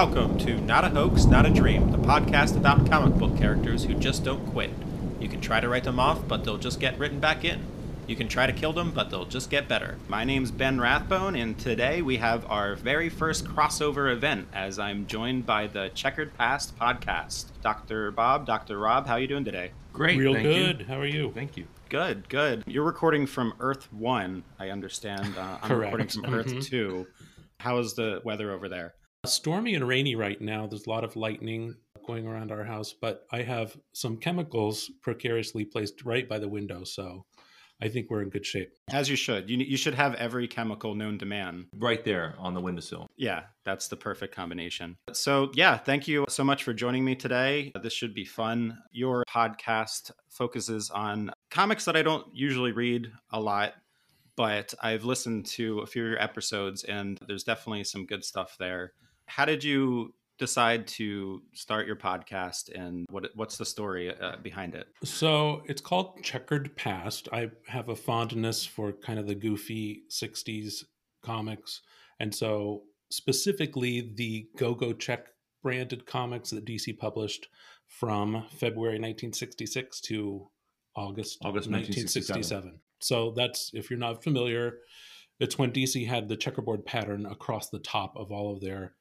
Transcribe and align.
Welcome, 0.00 0.28
welcome 0.30 0.38
to 0.46 0.60
Not 0.62 0.84
a 0.86 0.88
Hoax, 0.88 1.26
Not 1.26 1.44
a 1.44 1.50
Dream, 1.50 1.90
the 1.92 1.98
podcast 1.98 2.56
about 2.56 2.88
comic 2.88 3.18
book 3.18 3.36
characters 3.36 3.84
who 3.84 3.92
just 3.92 4.24
don't 4.24 4.46
quit. 4.46 4.70
You 5.20 5.28
can 5.28 5.42
try 5.42 5.60
to 5.60 5.68
write 5.68 5.84
them 5.84 6.00
off, 6.00 6.26
but 6.26 6.42
they'll 6.42 6.56
just 6.56 6.80
get 6.80 6.98
written 6.98 7.20
back 7.20 7.44
in. 7.44 7.60
You 8.06 8.16
can 8.16 8.26
try 8.26 8.46
to 8.46 8.52
kill 8.54 8.72
them, 8.72 8.92
but 8.92 9.10
they'll 9.10 9.26
just 9.26 9.50
get 9.50 9.68
better. 9.68 9.98
My 10.08 10.24
name's 10.24 10.50
Ben 10.52 10.80
Rathbone, 10.80 11.36
and 11.36 11.58
today 11.58 12.00
we 12.00 12.16
have 12.16 12.50
our 12.50 12.76
very 12.76 13.10
first 13.10 13.44
crossover 13.44 14.10
event 14.10 14.48
as 14.54 14.78
I'm 14.78 15.06
joined 15.06 15.44
by 15.44 15.66
the 15.66 15.90
Checkered 15.90 16.32
Past 16.38 16.78
podcast. 16.78 17.48
Dr. 17.60 18.10
Bob, 18.10 18.46
Dr. 18.46 18.78
Rob, 18.78 19.06
how 19.06 19.16
are 19.16 19.20
you 19.20 19.28
doing 19.28 19.44
today? 19.44 19.72
Great. 19.92 20.18
Real 20.18 20.32
thank 20.32 20.44
good. 20.46 20.80
You. 20.80 20.86
How 20.86 20.98
are 20.98 21.04
you? 21.06 21.30
Thank 21.34 21.58
you. 21.58 21.66
Good, 21.90 22.26
good. 22.30 22.64
You're 22.66 22.84
recording 22.84 23.26
from 23.26 23.52
Earth 23.60 23.92
1, 23.92 24.44
I 24.58 24.70
understand. 24.70 25.36
Uh, 25.36 25.58
I'm 25.60 25.68
Correct. 25.68 25.92
recording 25.92 26.08
from 26.08 26.34
Earth 26.34 26.46
Mhm. 26.46 26.64
2. 26.64 27.06
How 27.58 27.76
is 27.80 27.92
the 27.92 28.22
weather 28.24 28.50
over 28.50 28.70
there? 28.70 28.94
Stormy 29.26 29.74
and 29.74 29.86
rainy 29.86 30.16
right 30.16 30.40
now. 30.40 30.66
There's 30.66 30.86
a 30.86 30.90
lot 30.90 31.04
of 31.04 31.14
lightning 31.14 31.74
going 32.06 32.26
around 32.26 32.50
our 32.50 32.64
house, 32.64 32.94
but 32.98 33.26
I 33.30 33.42
have 33.42 33.76
some 33.92 34.16
chemicals 34.16 34.90
precariously 35.02 35.64
placed 35.64 36.04
right 36.04 36.26
by 36.26 36.38
the 36.38 36.48
window, 36.48 36.84
so 36.84 37.26
I 37.82 37.88
think 37.88 38.08
we're 38.08 38.22
in 38.22 38.30
good 38.30 38.46
shape. 38.46 38.72
As 38.90 39.10
you 39.10 39.16
should. 39.16 39.50
You, 39.50 39.58
you 39.58 39.76
should 39.76 39.94
have 39.94 40.14
every 40.14 40.48
chemical 40.48 40.94
known 40.94 41.18
to 41.18 41.26
man. 41.26 41.66
Right 41.76 42.02
there 42.02 42.34
on 42.38 42.54
the 42.54 42.60
windowsill. 42.62 43.08
Yeah, 43.16 43.42
that's 43.64 43.88
the 43.88 43.96
perfect 43.96 44.34
combination. 44.34 44.96
So, 45.12 45.50
yeah, 45.54 45.76
thank 45.76 46.08
you 46.08 46.24
so 46.28 46.42
much 46.42 46.64
for 46.64 46.72
joining 46.72 47.04
me 47.04 47.14
today. 47.14 47.72
This 47.82 47.92
should 47.92 48.14
be 48.14 48.24
fun. 48.24 48.78
Your 48.90 49.24
podcast 49.28 50.12
focuses 50.30 50.90
on 50.90 51.30
comics 51.50 51.84
that 51.84 51.96
I 51.96 52.02
don't 52.02 52.26
usually 52.32 52.72
read 52.72 53.12
a 53.30 53.40
lot, 53.40 53.74
but 54.34 54.72
I've 54.82 55.04
listened 55.04 55.44
to 55.46 55.80
a 55.80 55.86
few 55.86 56.04
of 56.04 56.10
your 56.10 56.22
episodes 56.22 56.84
and 56.84 57.18
there's 57.28 57.44
definitely 57.44 57.84
some 57.84 58.06
good 58.06 58.24
stuff 58.24 58.56
there. 58.58 58.92
How 59.30 59.44
did 59.44 59.62
you 59.62 60.12
decide 60.40 60.88
to 60.88 61.40
start 61.52 61.86
your 61.86 61.94
podcast 61.94 62.74
and 62.74 63.06
what 63.10 63.30
what's 63.36 63.56
the 63.56 63.64
story 63.64 64.12
uh, 64.12 64.36
behind 64.42 64.74
it? 64.74 64.88
So 65.04 65.62
it's 65.66 65.80
called 65.80 66.20
Checkered 66.24 66.74
Past. 66.74 67.28
I 67.32 67.50
have 67.68 67.90
a 67.90 67.94
fondness 67.94 68.66
for 68.66 68.90
kind 68.92 69.20
of 69.20 69.28
the 69.28 69.36
goofy 69.36 70.02
60s 70.10 70.82
comics. 71.22 71.82
And 72.18 72.34
so 72.34 72.82
specifically 73.10 74.12
the 74.16 74.48
Go 74.56 74.74
Go 74.74 74.92
Check 74.92 75.28
branded 75.62 76.06
comics 76.06 76.50
that 76.50 76.64
DC 76.64 76.98
published 76.98 77.46
from 77.86 78.44
February 78.50 78.94
1966 78.94 80.00
to 80.00 80.48
August, 80.96 81.38
August 81.44 81.70
1967. 81.70 82.80
So 82.98 83.32
that's, 83.36 83.70
if 83.74 83.90
you're 83.90 83.98
not 83.98 84.24
familiar, 84.24 84.78
it's 85.38 85.56
when 85.56 85.70
DC 85.70 86.06
had 86.06 86.28
the 86.28 86.36
checkerboard 86.36 86.84
pattern 86.84 87.26
across 87.26 87.70
the 87.70 87.78
top 87.78 88.14
of 88.16 88.32
all 88.32 88.52
of 88.52 88.60
their 88.60 88.94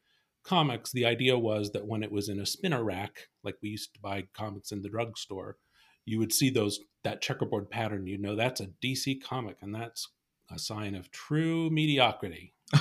comics. 0.49 0.91
The 0.91 1.05
idea 1.05 1.37
was 1.37 1.71
that 1.71 1.85
when 1.85 2.01
it 2.01 2.11
was 2.11 2.27
in 2.27 2.39
a 2.39 2.45
spinner 2.45 2.83
rack, 2.83 3.27
like 3.43 3.55
we 3.61 3.69
used 3.69 3.93
to 3.93 3.99
buy 3.99 4.23
comics 4.33 4.71
in 4.71 4.81
the 4.81 4.89
drugstore, 4.89 5.57
you 6.05 6.17
would 6.17 6.33
see 6.33 6.49
those 6.49 6.79
that 7.03 7.21
checkerboard 7.21 7.69
pattern. 7.69 8.07
You 8.07 8.17
know 8.17 8.35
that's 8.35 8.59
a 8.59 8.69
DC 8.83 9.21
comic, 9.23 9.57
and 9.61 9.73
that's 9.73 10.09
a 10.51 10.57
sign 10.57 10.95
of 10.95 11.11
true 11.11 11.69
mediocrity. 11.69 12.53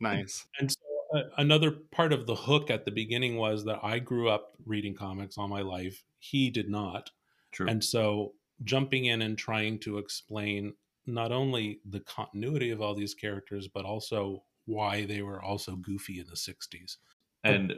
Nice. 0.00 0.46
And 0.58 0.72
so 0.72 0.78
uh, 1.14 1.20
another 1.38 1.70
part 1.92 2.12
of 2.12 2.26
the 2.26 2.34
hook 2.34 2.70
at 2.70 2.84
the 2.84 2.90
beginning 2.90 3.36
was 3.36 3.64
that 3.66 3.78
I 3.84 4.00
grew 4.00 4.28
up 4.28 4.52
reading 4.64 4.94
comics 4.96 5.38
all 5.38 5.46
my 5.46 5.60
life. 5.60 6.02
He 6.18 6.50
did 6.50 6.68
not. 6.68 7.10
True. 7.52 7.68
And 7.68 7.84
so 7.84 8.32
jumping 8.64 9.04
in 9.04 9.22
and 9.22 9.38
trying 9.38 9.78
to 9.80 9.98
explain 9.98 10.74
not 11.06 11.30
only 11.30 11.78
the 11.88 12.00
continuity 12.00 12.70
of 12.70 12.80
all 12.80 12.96
these 12.96 13.14
characters, 13.14 13.68
but 13.72 13.84
also 13.84 14.42
why 14.66 15.06
they 15.06 15.22
were 15.22 15.42
also 15.42 15.76
goofy 15.76 16.20
in 16.20 16.26
the 16.26 16.36
60s. 16.36 16.96
and 17.44 17.74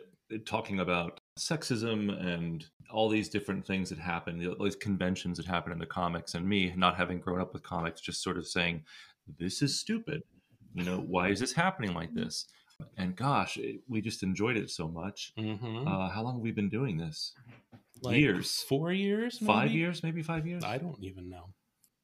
talking 0.47 0.81
about 0.81 1.21
sexism 1.39 2.11
and 2.25 2.67
all 2.91 3.09
these 3.09 3.29
different 3.29 3.67
things 3.67 3.91
that 3.91 3.99
happen, 3.99 4.47
all 4.59 4.65
these 4.65 4.77
conventions 4.77 5.37
that 5.39 5.47
happen 5.47 5.73
in 5.73 5.79
the 5.79 5.87
comics, 5.87 6.35
and 6.35 6.47
me 6.47 6.73
not 6.77 6.97
having 6.97 7.21
grown 7.21 7.41
up 7.41 7.53
with 7.53 7.63
comics, 7.63 8.01
just 8.01 8.23
sort 8.23 8.39
of 8.39 8.47
saying, 8.47 8.85
"This 9.39 9.63
is 9.63 9.79
stupid." 9.79 10.23
You 10.75 10.85
know, 10.85 10.99
why 10.99 11.29
is 11.29 11.41
this 11.41 11.53
happening 11.53 11.95
like 11.95 12.13
this? 12.15 12.47
And 12.97 13.17
gosh, 13.17 13.57
it, 13.57 13.81
we 13.89 14.01
just 14.01 14.23
enjoyed 14.23 14.57
it 14.57 14.71
so 14.71 14.87
much. 14.87 15.33
Mm-hmm. 15.39 15.89
Uh, 15.89 16.09
how 16.09 16.23
long 16.23 16.35
have 16.35 16.43
we 16.43 16.53
been 16.53 16.69
doing 16.69 16.97
this? 16.97 17.33
like 18.03 18.17
years. 18.19 18.65
Four 18.69 18.93
years? 18.93 19.39
Five 19.39 19.73
years, 19.73 20.03
maybe 20.03 20.23
five 20.23 20.47
years. 20.47 20.65
I 20.65 20.79
don't 20.79 21.03
even 21.03 21.29
know. 21.29 21.47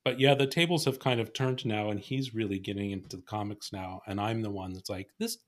But 0.05 0.21
yeah, 0.21 0.35
the 0.35 0.47
tables 0.47 0.85
have 0.85 0.99
kind 0.99 1.19
of 1.21 1.33
turned 1.33 1.65
now, 1.65 1.91
and 1.91 1.99
he's 1.99 2.35
really 2.35 2.59
getting 2.59 2.91
into 2.91 3.09
the 3.17 3.23
comics 3.23 3.73
now, 3.73 4.03
and 4.07 4.21
I'm 4.21 4.43
the 4.43 4.51
one 4.51 4.73
that's 4.75 4.91
like, 4.91 5.09
this, 5.19 5.39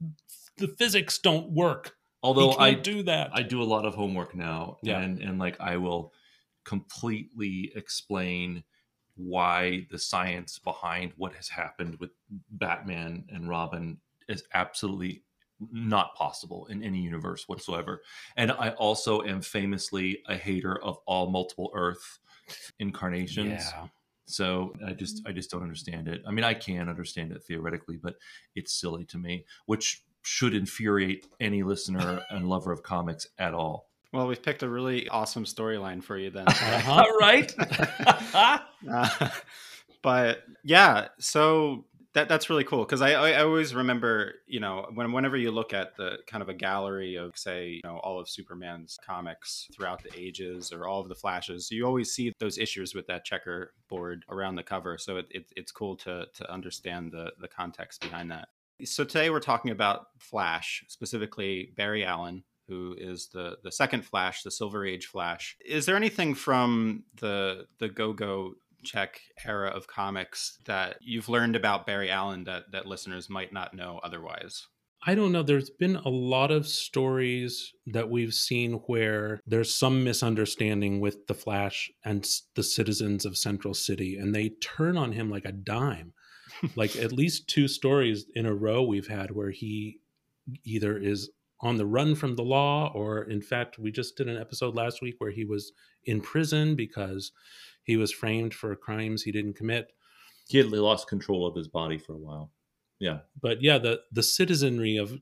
the 0.56 0.68
physics 0.68 1.18
don't 1.18 1.50
work. 1.50 1.92
Although 2.22 2.52
I 2.52 2.72
do 2.74 3.02
that. 3.04 3.30
I 3.34 3.42
do 3.42 3.62
a 3.62 3.64
lot 3.64 3.84
of 3.84 3.94
homework 3.94 4.34
now, 4.34 4.78
Yeah. 4.82 4.98
and 5.00 5.20
and 5.20 5.38
like 5.38 5.60
I 5.60 5.76
will 5.76 6.12
completely 6.64 7.70
explain 7.76 8.64
why 9.16 9.86
the 9.90 9.98
science 9.98 10.58
behind 10.58 11.12
what 11.16 11.34
has 11.34 11.48
happened 11.48 11.98
with 12.00 12.10
Batman 12.50 13.24
and 13.30 13.48
Robin 13.48 13.98
is 14.28 14.42
absolutely 14.54 15.22
not 15.70 16.14
possible 16.14 16.66
in 16.66 16.82
any 16.82 16.98
universe 17.00 17.48
whatsoever. 17.48 18.02
And 18.36 18.50
I 18.52 18.70
also 18.70 19.22
am 19.22 19.40
famously 19.40 20.22
a 20.26 20.36
hater 20.36 20.82
of 20.82 20.98
all 21.06 21.30
multiple 21.30 21.70
Earth 21.74 22.18
incarnations. 22.78 23.62
yeah. 23.72 23.86
So 24.26 24.74
I 24.84 24.92
just 24.92 25.22
I 25.26 25.32
just 25.32 25.50
don't 25.50 25.62
understand 25.62 26.08
it. 26.08 26.22
I 26.26 26.30
mean, 26.32 26.44
I 26.44 26.54
can 26.54 26.88
understand 26.88 27.32
it 27.32 27.42
theoretically, 27.44 27.96
but 27.96 28.16
it's 28.54 28.72
silly 28.72 29.04
to 29.06 29.18
me, 29.18 29.44
which 29.66 30.02
should 30.22 30.54
infuriate 30.54 31.26
any 31.40 31.62
listener 31.62 32.20
and 32.30 32.48
lover 32.48 32.72
of 32.72 32.82
comics 32.82 33.28
at 33.38 33.54
all. 33.54 33.88
Well, 34.12 34.26
we've 34.26 34.42
picked 34.42 34.62
a 34.62 34.68
really 34.68 35.08
awesome 35.08 35.44
storyline 35.44 36.02
for 36.02 36.16
you 36.16 36.30
then. 36.30 36.46
Uh-huh. 36.48 37.04
right? 37.20 37.52
Uh, 38.88 39.30
but 40.02 40.44
yeah, 40.62 41.08
so 41.18 41.84
that 42.16 42.30
that's 42.30 42.48
really 42.48 42.64
cool 42.64 42.82
because 42.82 43.02
I, 43.02 43.10
I 43.10 43.42
always 43.42 43.74
remember 43.74 44.36
you 44.46 44.58
know 44.58 44.86
when 44.94 45.12
whenever 45.12 45.36
you 45.36 45.50
look 45.50 45.74
at 45.74 45.96
the 45.98 46.16
kind 46.26 46.42
of 46.42 46.48
a 46.48 46.54
gallery 46.54 47.16
of 47.16 47.36
say 47.36 47.68
you 47.68 47.80
know 47.84 47.98
all 47.98 48.18
of 48.18 48.26
Superman's 48.26 48.98
comics 49.06 49.68
throughout 49.76 50.02
the 50.02 50.08
ages 50.18 50.72
or 50.72 50.88
all 50.88 51.00
of 51.00 51.10
the 51.10 51.14
Flashes, 51.14 51.70
you 51.70 51.84
always 51.84 52.10
see 52.10 52.32
those 52.40 52.56
issues 52.56 52.94
with 52.94 53.06
that 53.08 53.26
checkerboard 53.26 54.24
around 54.30 54.54
the 54.54 54.62
cover. 54.62 54.96
So 54.96 55.18
it, 55.18 55.26
it 55.30 55.44
it's 55.56 55.70
cool 55.70 55.94
to 55.98 56.24
to 56.32 56.50
understand 56.50 57.12
the 57.12 57.32
the 57.38 57.48
context 57.48 58.00
behind 58.00 58.30
that. 58.30 58.48
So 58.84 59.04
today 59.04 59.28
we're 59.28 59.40
talking 59.40 59.70
about 59.70 60.06
Flash, 60.18 60.84
specifically 60.88 61.74
Barry 61.76 62.02
Allen, 62.02 62.44
who 62.66 62.96
is 62.98 63.28
the 63.28 63.58
the 63.62 63.72
second 63.72 64.06
Flash, 64.06 64.42
the 64.42 64.50
Silver 64.50 64.86
Age 64.86 65.04
Flash. 65.04 65.54
Is 65.64 65.84
there 65.84 65.96
anything 65.96 66.34
from 66.34 67.04
the 67.20 67.66
the 67.78 67.90
Go 67.90 68.14
Go 68.14 68.54
Check 68.84 69.20
era 69.44 69.68
of 69.68 69.86
comics 69.86 70.58
that 70.66 70.98
you've 71.00 71.28
learned 71.28 71.56
about 71.56 71.86
Barry 71.86 72.10
Allen 72.10 72.44
that 72.44 72.64
that 72.72 72.86
listeners 72.86 73.28
might 73.28 73.52
not 73.52 73.74
know 73.74 74.00
otherwise? 74.02 74.66
I 75.06 75.14
don't 75.14 75.30
know. 75.30 75.42
There's 75.42 75.70
been 75.70 75.96
a 75.96 76.08
lot 76.08 76.50
of 76.50 76.66
stories 76.66 77.72
that 77.86 78.10
we've 78.10 78.34
seen 78.34 78.74
where 78.86 79.40
there's 79.46 79.72
some 79.72 80.02
misunderstanding 80.02 81.00
with 81.00 81.26
the 81.26 81.34
Flash 81.34 81.90
and 82.04 82.26
the 82.54 82.62
citizens 82.62 83.24
of 83.24 83.36
Central 83.36 83.74
City, 83.74 84.16
and 84.16 84.34
they 84.34 84.50
turn 84.60 84.96
on 84.96 85.12
him 85.12 85.30
like 85.30 85.44
a 85.44 85.52
dime. 85.52 86.12
like 86.76 86.96
at 86.96 87.12
least 87.12 87.48
two 87.48 87.68
stories 87.68 88.26
in 88.34 88.46
a 88.46 88.54
row 88.54 88.82
we've 88.82 89.08
had 89.08 89.30
where 89.30 89.50
he 89.50 90.00
either 90.64 90.96
is 90.96 91.30
on 91.60 91.76
the 91.76 91.86
run 91.86 92.14
from 92.14 92.36
the 92.36 92.42
law, 92.42 92.92
or 92.94 93.22
in 93.22 93.40
fact, 93.40 93.78
we 93.78 93.90
just 93.90 94.16
did 94.16 94.28
an 94.28 94.36
episode 94.36 94.74
last 94.74 95.02
week 95.02 95.16
where 95.18 95.30
he 95.30 95.44
was 95.44 95.72
in 96.04 96.20
prison 96.20 96.74
because 96.74 97.32
he 97.86 97.96
was 97.96 98.12
framed 98.12 98.52
for 98.52 98.74
crimes 98.76 99.22
he 99.22 99.32
didn't 99.32 99.54
commit. 99.54 99.92
he 100.48 100.58
had 100.58 100.66
lost 100.70 101.08
control 101.08 101.46
of 101.46 101.54
his 101.56 101.68
body 101.68 101.98
for 101.98 102.12
a 102.12 102.18
while. 102.18 102.50
Yeah. 103.00 103.20
but 103.40 103.62
yeah, 103.62 103.78
the 103.78 104.00
the 104.12 104.22
citizenry 104.22 104.96
of 104.96 105.18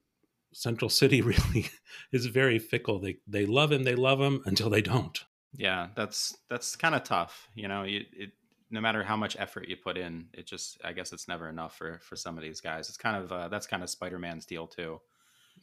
Central 0.52 0.88
City 0.88 1.20
really 1.32 1.68
is 2.12 2.26
very 2.26 2.58
fickle. 2.58 2.98
They 3.00 3.16
they 3.26 3.46
love 3.46 3.70
him, 3.72 3.82
they 3.84 3.94
love 3.96 4.20
him 4.20 4.42
until 4.46 4.70
they 4.70 4.82
don't. 4.82 5.18
Yeah, 5.56 5.88
that's 5.96 6.36
that's 6.50 6.74
kind 6.76 6.94
of 6.94 7.04
tough. 7.04 7.48
You 7.54 7.68
know, 7.68 7.82
you, 7.84 8.02
it 8.12 8.30
no 8.70 8.80
matter 8.80 9.04
how 9.04 9.16
much 9.16 9.36
effort 9.38 9.68
you 9.68 9.76
put 9.76 9.96
in, 9.96 10.26
it 10.32 10.46
just 10.46 10.78
I 10.84 10.92
guess 10.92 11.12
it's 11.12 11.28
never 11.28 11.48
enough 11.48 11.76
for 11.76 12.00
for 12.02 12.16
some 12.16 12.36
of 12.38 12.42
these 12.42 12.60
guys. 12.60 12.88
It's 12.88 12.96
kind 12.98 13.16
of 13.22 13.30
uh, 13.32 13.48
that's 13.48 13.66
kind 13.66 13.82
of 13.82 13.90
Spider 13.90 14.18
Man's 14.18 14.46
deal 14.46 14.66
too. 14.66 15.00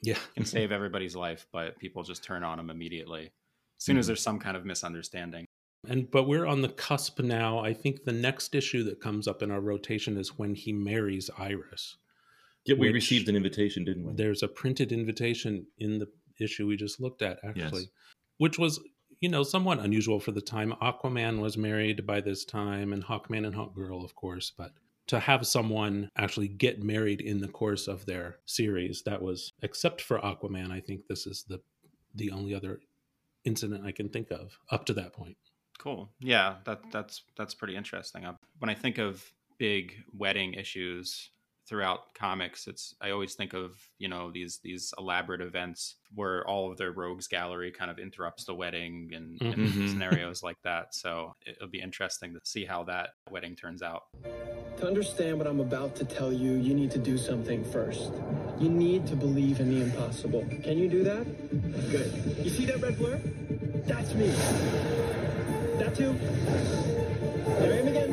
Yeah, 0.03 0.17
Can 0.35 0.45
save 0.45 0.71
everybody's 0.71 1.15
life, 1.15 1.45
but 1.51 1.77
people 1.77 2.03
just 2.03 2.23
turn 2.23 2.43
on 2.43 2.57
him 2.59 2.69
immediately 2.69 3.25
as 3.77 3.83
soon 3.85 3.97
as 3.97 4.05
Mhm. 4.05 4.07
there's 4.07 4.21
some 4.23 4.39
kind 4.39 4.55
of 4.57 4.65
misunderstanding. 4.65 5.45
And 5.87 6.09
but 6.11 6.27
we're 6.27 6.45
on 6.45 6.61
the 6.61 6.69
cusp 6.69 7.19
now. 7.19 7.59
I 7.59 7.73
think 7.73 8.03
the 8.03 8.11
next 8.11 8.55
issue 8.55 8.83
that 8.85 9.01
comes 9.01 9.27
up 9.27 9.41
in 9.41 9.51
our 9.51 9.61
rotation 9.61 10.17
is 10.17 10.37
when 10.37 10.55
he 10.55 10.71
marries 10.71 11.29
Iris. 11.37 11.97
Yeah, 12.65 12.75
we 12.75 12.91
received 12.91 13.27
an 13.27 13.35
invitation, 13.35 13.83
didn't 13.83 14.05
we? 14.05 14.13
There's 14.13 14.43
a 14.43 14.47
printed 14.47 14.91
invitation 14.91 15.65
in 15.79 15.97
the 15.97 16.07
issue 16.39 16.67
we 16.67 16.75
just 16.77 16.99
looked 17.01 17.21
at, 17.23 17.39
Yes. 17.43 17.65
actually, 17.65 17.89
which 18.37 18.59
was 18.59 18.79
you 19.19 19.29
know 19.29 19.43
somewhat 19.43 19.79
unusual 19.79 20.19
for 20.19 20.31
the 20.31 20.41
time. 20.41 20.73
Aquaman 20.81 21.39
was 21.39 21.57
married 21.57 22.05
by 22.05 22.21
this 22.21 22.45
time, 22.45 22.93
and 22.93 23.03
Hawkman 23.03 23.45
and 23.45 23.55
Hawkgirl, 23.55 24.03
of 24.03 24.15
course, 24.15 24.51
but 24.55 24.71
to 25.07 25.19
have 25.19 25.45
someone 25.45 26.09
actually 26.15 26.47
get 26.47 26.83
married 26.83 27.19
in 27.19 27.39
the 27.39 27.47
course 27.47 27.87
of 27.87 28.05
their 28.05 28.37
series 28.45 29.01
that 29.03 29.21
was 29.21 29.51
except 29.61 29.99
for 29.99 30.19
aquaman 30.19 30.71
i 30.71 30.79
think 30.79 31.05
this 31.07 31.25
is 31.27 31.43
the 31.49 31.59
the 32.15 32.31
only 32.31 32.53
other 32.53 32.79
incident 33.43 33.83
i 33.85 33.91
can 33.91 34.07
think 34.07 34.31
of 34.31 34.57
up 34.69 34.85
to 34.85 34.93
that 34.93 35.11
point 35.11 35.35
Cool. 35.81 36.11
Yeah, 36.19 36.57
that 36.65 36.79
that's 36.91 37.23
that's 37.35 37.55
pretty 37.55 37.75
interesting. 37.75 38.23
Uh, 38.23 38.33
When 38.59 38.69
I 38.69 38.75
think 38.75 38.99
of 38.99 39.25
big 39.57 39.93
wedding 40.15 40.53
issues 40.53 41.31
throughout 41.67 42.13
comics, 42.13 42.67
it's 42.67 42.93
I 43.01 43.09
always 43.09 43.33
think 43.33 43.53
of 43.53 43.71
you 43.97 44.07
know 44.07 44.29
these 44.31 44.59
these 44.63 44.93
elaborate 44.99 45.41
events 45.41 45.95
where 46.13 46.45
all 46.47 46.69
of 46.71 46.77
their 46.77 46.91
rogues 46.91 47.27
gallery 47.27 47.71
kind 47.71 47.89
of 47.89 47.97
interrupts 47.97 48.43
the 48.45 48.53
wedding 48.53 49.09
and, 49.15 49.41
and 49.41 49.55
Mhm. 49.73 49.89
scenarios 49.91 50.43
like 50.43 50.61
that. 50.63 50.93
So 50.93 51.33
it'll 51.47 51.67
be 51.67 51.81
interesting 51.81 52.33
to 52.35 52.39
see 52.43 52.63
how 52.63 52.83
that 52.83 53.09
wedding 53.31 53.55
turns 53.55 53.81
out. 53.81 54.03
To 54.77 54.85
understand 54.87 55.39
what 55.39 55.47
I'm 55.47 55.59
about 55.61 55.95
to 55.95 56.05
tell 56.05 56.31
you, 56.31 56.51
you 56.53 56.75
need 56.75 56.91
to 56.91 56.99
do 56.99 57.17
something 57.17 57.63
first. 57.65 58.11
You 58.59 58.69
need 58.69 59.07
to 59.07 59.15
believe 59.15 59.59
in 59.59 59.69
the 59.73 59.81
impossible. 59.81 60.45
Can 60.63 60.77
you 60.77 60.87
do 60.87 61.03
that? 61.05 61.25
Good. 61.89 62.11
You 62.45 62.51
see 62.51 62.65
that 62.65 62.79
red 62.81 62.97
blur? 62.99 63.17
That's 63.87 64.13
me. 64.13 64.31
That 65.81 65.95
too? 65.95 66.13
There 66.13 67.73
I 67.73 67.77
am 67.77 67.87
again. 67.87 68.11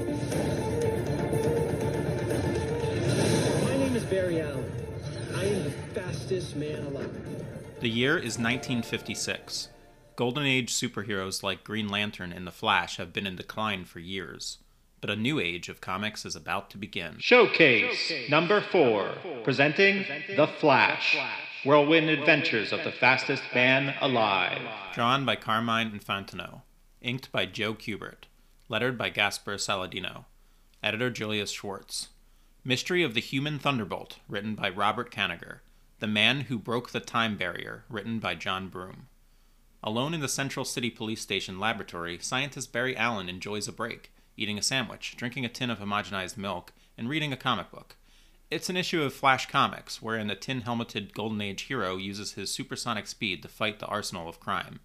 My 3.63 3.77
name 3.77 3.95
is 3.95 4.05
Barry 4.05 4.41
Allen. 4.41 4.73
I 5.37 5.45
am 5.45 5.65
the 5.65 5.71
fastest 5.71 6.57
man 6.57 6.87
alive. 6.87 7.11
The 7.81 7.91
year 7.91 8.17
is 8.17 8.39
1956. 8.39 9.69
Golden 10.17 10.47
Age 10.47 10.73
superheroes 10.73 11.43
like 11.43 11.63
Green 11.63 11.91
Lantern 11.91 12.33
and 12.33 12.47
The 12.47 12.53
Flash 12.53 12.97
have 12.97 13.13
been 13.13 13.27
in 13.27 13.37
decline 13.37 13.85
for 13.85 13.99
years. 13.99 14.57
But 15.03 15.11
a 15.11 15.17
new 15.17 15.39
age 15.39 15.69
of 15.69 15.83
comics 15.83 16.25
is 16.25 16.35
about 16.35 16.71
to 16.71 16.79
begin. 16.79 17.17
Showcase 17.19 18.31
number 18.31 18.63
four, 18.63 19.13
presenting 19.45 20.07
The 20.35 20.47
Flash, 20.47 21.19
whirlwind 21.67 22.09
adventures 22.09 22.73
of 22.73 22.83
the 22.85 22.93
fastest 22.93 23.43
man 23.55 23.95
alive. 24.01 24.63
Drawn 24.95 25.27
by 25.27 25.37
Carmine 25.37 25.91
Infantino. 25.91 26.63
Inked 27.01 27.31
by 27.31 27.47
Joe 27.47 27.75
Kubert. 27.75 28.25
Lettered 28.69 28.99
by 28.99 29.11
Gaspar 29.11 29.55
Saladino. 29.55 30.25
Editor 30.83 31.11
Julius 31.11 31.53
Schwartz. 31.53 32.09
Mystery 32.65 33.05
of 33.05 33.15
the 33.15 33.21
Human 33.21 33.61
Thunderbolt, 33.61 34.19
written 34.29 34.57
by 34.57 34.69
Robert 34.69 35.13
Kanigher. 35.13 35.61
The 36.01 36.09
Man 36.09 36.41
Who 36.43 36.59
Broke 36.59 36.91
the 36.91 36.99
Time 36.99 37.37
Barrier, 37.37 37.85
written 37.89 38.19
by 38.19 38.35
John 38.35 38.69
Broome. 38.69 39.07
Alone 39.81 40.13
in 40.13 40.21
the 40.21 40.29
Central 40.29 40.65
City 40.65 40.91
Police 40.91 41.21
Station 41.21 41.61
laboratory, 41.61 42.19
scientist 42.19 42.73
Barry 42.73 42.97
Allen 42.97 43.29
enjoys 43.29 43.69
a 43.69 43.73
break, 43.73 44.11
eating 44.37 44.59
a 44.59 44.63
sandwich, 44.63 45.15
drinking 45.17 45.45
a 45.45 45.49
tin 45.49 45.71
of 45.71 45.79
homogenized 45.79 46.37
milk, 46.37 46.73
and 46.97 47.09
reading 47.09 47.33
a 47.33 47.37
comic 47.37 47.71
book. 47.71 47.95
It's 48.51 48.69
an 48.69 48.77
issue 48.77 49.05
of 49.05 49.15
Flash 49.15 49.47
Comics, 49.47 50.03
wherein 50.03 50.31
a 50.31 50.35
tin 50.35 50.63
helmeted 50.63 51.15
Golden 51.15 51.41
Age 51.41 51.63
hero 51.63 51.97
uses 51.97 52.33
his 52.33 52.51
supersonic 52.51 53.07
speed 53.07 53.43
to 53.43 53.49
fight 53.49 53.79
the 53.79 53.87
arsenal 53.87 54.29
of 54.29 54.41
crime. 54.41 54.81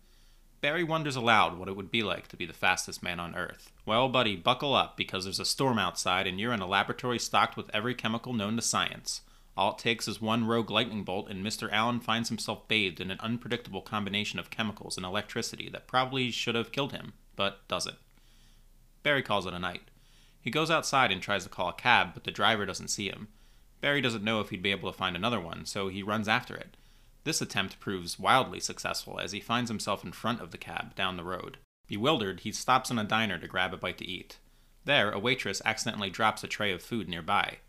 Barry 0.63 0.85
wonders 0.85 1.17
aloud 1.17 1.59
what 1.59 1.67
it 1.67 1.75
would 1.75 1.91
be 1.91 2.03
like 2.03 2.29
to 2.29 2.37
be 2.37 2.45
the 2.45 2.53
fastest 2.53 3.03
man 3.03 3.19
on 3.19 3.35
Earth. 3.35 3.69
Well, 3.85 4.07
buddy, 4.07 4.37
buckle 4.37 4.73
up 4.73 4.95
because 4.95 5.25
there's 5.25 5.41
a 5.41 5.43
storm 5.43 5.77
outside 5.77 6.25
and 6.25 6.39
you're 6.39 6.53
in 6.53 6.61
a 6.61 6.65
laboratory 6.65 7.19
stocked 7.19 7.57
with 7.57 7.69
every 7.73 7.93
chemical 7.93 8.31
known 8.31 8.55
to 8.55 8.61
science. 8.61 9.23
All 9.57 9.73
it 9.73 9.77
takes 9.77 10.07
is 10.07 10.21
one 10.21 10.47
rogue 10.47 10.69
lightning 10.69 11.03
bolt, 11.03 11.29
and 11.29 11.45
Mr. 11.45 11.69
Allen 11.69 11.99
finds 11.99 12.29
himself 12.29 12.65
bathed 12.69 13.01
in 13.01 13.11
an 13.11 13.19
unpredictable 13.19 13.81
combination 13.81 14.39
of 14.39 14.51
chemicals 14.51 14.95
and 14.95 15.05
electricity 15.05 15.67
that 15.67 15.85
probably 15.85 16.31
should 16.31 16.55
have 16.55 16.71
killed 16.71 16.93
him, 16.93 17.11
but 17.35 17.67
doesn't. 17.67 17.97
Barry 19.03 19.21
calls 19.21 19.45
it 19.45 19.53
a 19.53 19.59
night. 19.59 19.91
He 20.39 20.49
goes 20.49 20.71
outside 20.71 21.11
and 21.11 21.21
tries 21.21 21.43
to 21.43 21.49
call 21.49 21.67
a 21.67 21.73
cab, 21.73 22.13
but 22.13 22.23
the 22.23 22.31
driver 22.31 22.65
doesn't 22.65 22.87
see 22.87 23.09
him. 23.09 23.27
Barry 23.81 23.99
doesn't 23.99 24.23
know 24.23 24.39
if 24.39 24.49
he'd 24.49 24.63
be 24.63 24.71
able 24.71 24.89
to 24.89 24.97
find 24.97 25.17
another 25.17 25.41
one, 25.41 25.65
so 25.65 25.89
he 25.89 26.01
runs 26.01 26.29
after 26.29 26.55
it. 26.55 26.77
This 27.23 27.41
attempt 27.41 27.79
proves 27.79 28.19
wildly 28.19 28.59
successful 28.59 29.19
as 29.19 29.31
he 29.31 29.39
finds 29.39 29.69
himself 29.69 30.03
in 30.03 30.11
front 30.11 30.41
of 30.41 30.51
the 30.51 30.57
cab 30.57 30.95
down 30.95 31.17
the 31.17 31.23
road. 31.23 31.57
Bewildered, 31.87 32.41
he 32.41 32.51
stops 32.51 32.91
in 32.91 32.99
a 32.99 33.03
diner 33.03 33.37
to 33.37 33.47
grab 33.47 33.73
a 33.73 33.77
bite 33.77 33.97
to 33.99 34.05
eat. 34.05 34.37
There, 34.85 35.11
a 35.11 35.19
waitress 35.19 35.61
accidentally 35.63 36.09
drops 36.09 36.43
a 36.43 36.47
tray 36.47 36.71
of 36.71 36.81
food 36.81 37.07
nearby. 37.07 37.59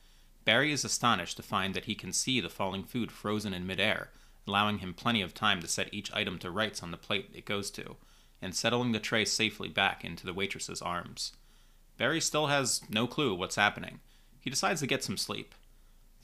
Barry 0.45 0.73
is 0.73 0.85
astonished 0.85 1.37
to 1.37 1.43
find 1.43 1.75
that 1.75 1.87
he 1.87 1.95
can 1.95 2.13
see 2.13 2.41
the 2.41 2.49
falling 2.49 2.85
food 2.85 3.13
frozen 3.13 3.55
in 3.55 3.67
midair, 3.67 4.11
allowing 4.47 4.79
him 4.79 4.93
plenty 4.93 5.23
of 5.23 5.33
time 5.33 5.61
to 5.61 5.69
set 5.69 5.93
each 5.95 6.13
item 6.13 6.39
to 6.41 6.51
rights 6.51 6.83
on 6.83 6.91
the 6.91 6.97
plate 6.97 7.31
it 7.33 7.45
goes 7.47 7.71
to, 7.71 7.97
and 8.43 8.55
settling 8.55 8.93
the 8.93 9.01
tray 9.01 9.25
safely 9.25 9.69
back 9.69 10.05
into 10.05 10.27
the 10.27 10.35
waitress's 10.35 10.83
arms. 10.83 11.33
Barry 11.97 12.21
still 12.21 12.49
has 12.49 12.83
no 12.91 13.07
clue 13.07 13.35
what's 13.35 13.57
happening. 13.57 14.01
He 14.41 14.51
decides 14.51 14.81
to 14.81 14.87
get 14.87 15.05
some 15.05 15.17
sleep. 15.17 15.55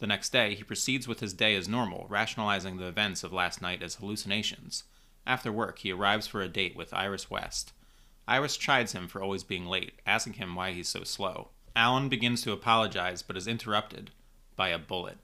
The 0.00 0.06
next 0.06 0.30
day, 0.30 0.54
he 0.54 0.64
proceeds 0.64 1.06
with 1.06 1.20
his 1.20 1.34
day 1.34 1.54
as 1.54 1.68
normal, 1.68 2.06
rationalizing 2.08 2.78
the 2.78 2.86
events 2.86 3.22
of 3.22 3.34
last 3.34 3.60
night 3.60 3.82
as 3.82 3.96
hallucinations. 3.96 4.84
After 5.26 5.52
work, 5.52 5.80
he 5.80 5.92
arrives 5.92 6.26
for 6.26 6.40
a 6.40 6.48
date 6.48 6.74
with 6.74 6.94
Iris 6.94 7.30
West. 7.30 7.72
Iris 8.26 8.56
chides 8.56 8.92
him 8.92 9.08
for 9.08 9.20
always 9.20 9.44
being 9.44 9.66
late, 9.66 10.00
asking 10.06 10.34
him 10.34 10.54
why 10.54 10.72
he's 10.72 10.88
so 10.88 11.04
slow. 11.04 11.50
Allen 11.76 12.08
begins 12.08 12.40
to 12.42 12.52
apologize, 12.52 13.22
but 13.22 13.36
is 13.36 13.46
interrupted 13.46 14.10
by 14.56 14.70
a 14.70 14.78
bullet. 14.78 15.18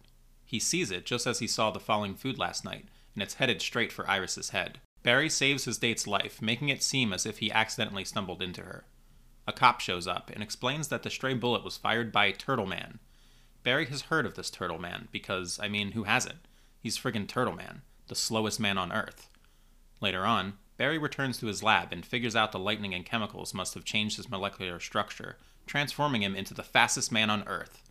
He 0.45 0.59
sees 0.59 0.91
it 0.91 1.07
just 1.07 1.27
as 1.27 1.39
he 1.39 1.47
saw 1.47 1.71
the 1.71 1.81
falling 1.81 2.15
food 2.15 2.39
last 2.39 2.63
night, 2.65 2.85
and 3.15 3.23
it's 3.23 3.35
headed 3.35 3.63
straight 3.63 3.93
for 3.93 4.09
Iris's 4.09 4.51
head. 4.51 4.81
Barry 5.03 5.31
saves 5.31 5.65
his 5.65 5.79
date's 5.79 6.07
life, 6.07 6.43
making 6.43 6.69
it 6.69 6.83
seem 6.83 7.15
as 7.15 7.25
if 7.25 7.39
he 7.39 7.51
accidentally 7.51 8.05
stumbled 8.05 8.43
into 8.43 8.63
her. 8.63 8.85
A 9.47 9.53
cop 9.53 9.81
shows 9.81 10.07
up 10.07 10.31
and 10.35 10.43
explains 10.43 10.89
that 10.89 11.03
the 11.03 11.11
stray 11.11 11.33
bullet 11.33 11.65
was 11.65 11.79
fired 11.79 12.13
by 12.13 12.31
Turtle 12.33 12.67
Man. 12.67 12.99
Barry 13.67 13.87
has 13.87 14.03
heard 14.03 14.27
of 14.27 14.37
this 14.37 14.49
Turtle 14.49 14.79
Man 14.79 15.09
because, 15.11 15.59
I 15.61 15.67
mean, 15.67 15.91
who 15.91 16.05
hasn't? 16.05 16.47
He's 16.79 16.97
friggin' 16.97 17.27
Turtle 17.27 17.53
Man, 17.53 17.83
the 18.07 18.15
slowest 18.15 18.61
man 18.61 18.79
on 18.79 18.93
Earth. 18.93 19.29
Later 20.01 20.25
on, 20.25 20.53
Barry 20.77 20.99
returns 20.99 21.37
to 21.39 21.49
his 21.49 21.65
lab 21.65 21.93
and 21.93 22.07
figures 22.07 22.37
out 22.37 22.53
the 22.53 22.61
lightning 22.61 22.95
and 22.95 23.05
chemicals 23.05 23.53
must 23.53 23.75
have 23.75 23.85
changed 23.85 24.19
his 24.19 24.31
molecular 24.31 24.79
structure, 24.79 25.37
transforming 25.67 26.23
him 26.23 26.37
into 26.37 26.55
the 26.55 26.63
fastest 26.63 27.11
man 27.11 27.29
on 27.29 27.43
Earth. 27.49 27.83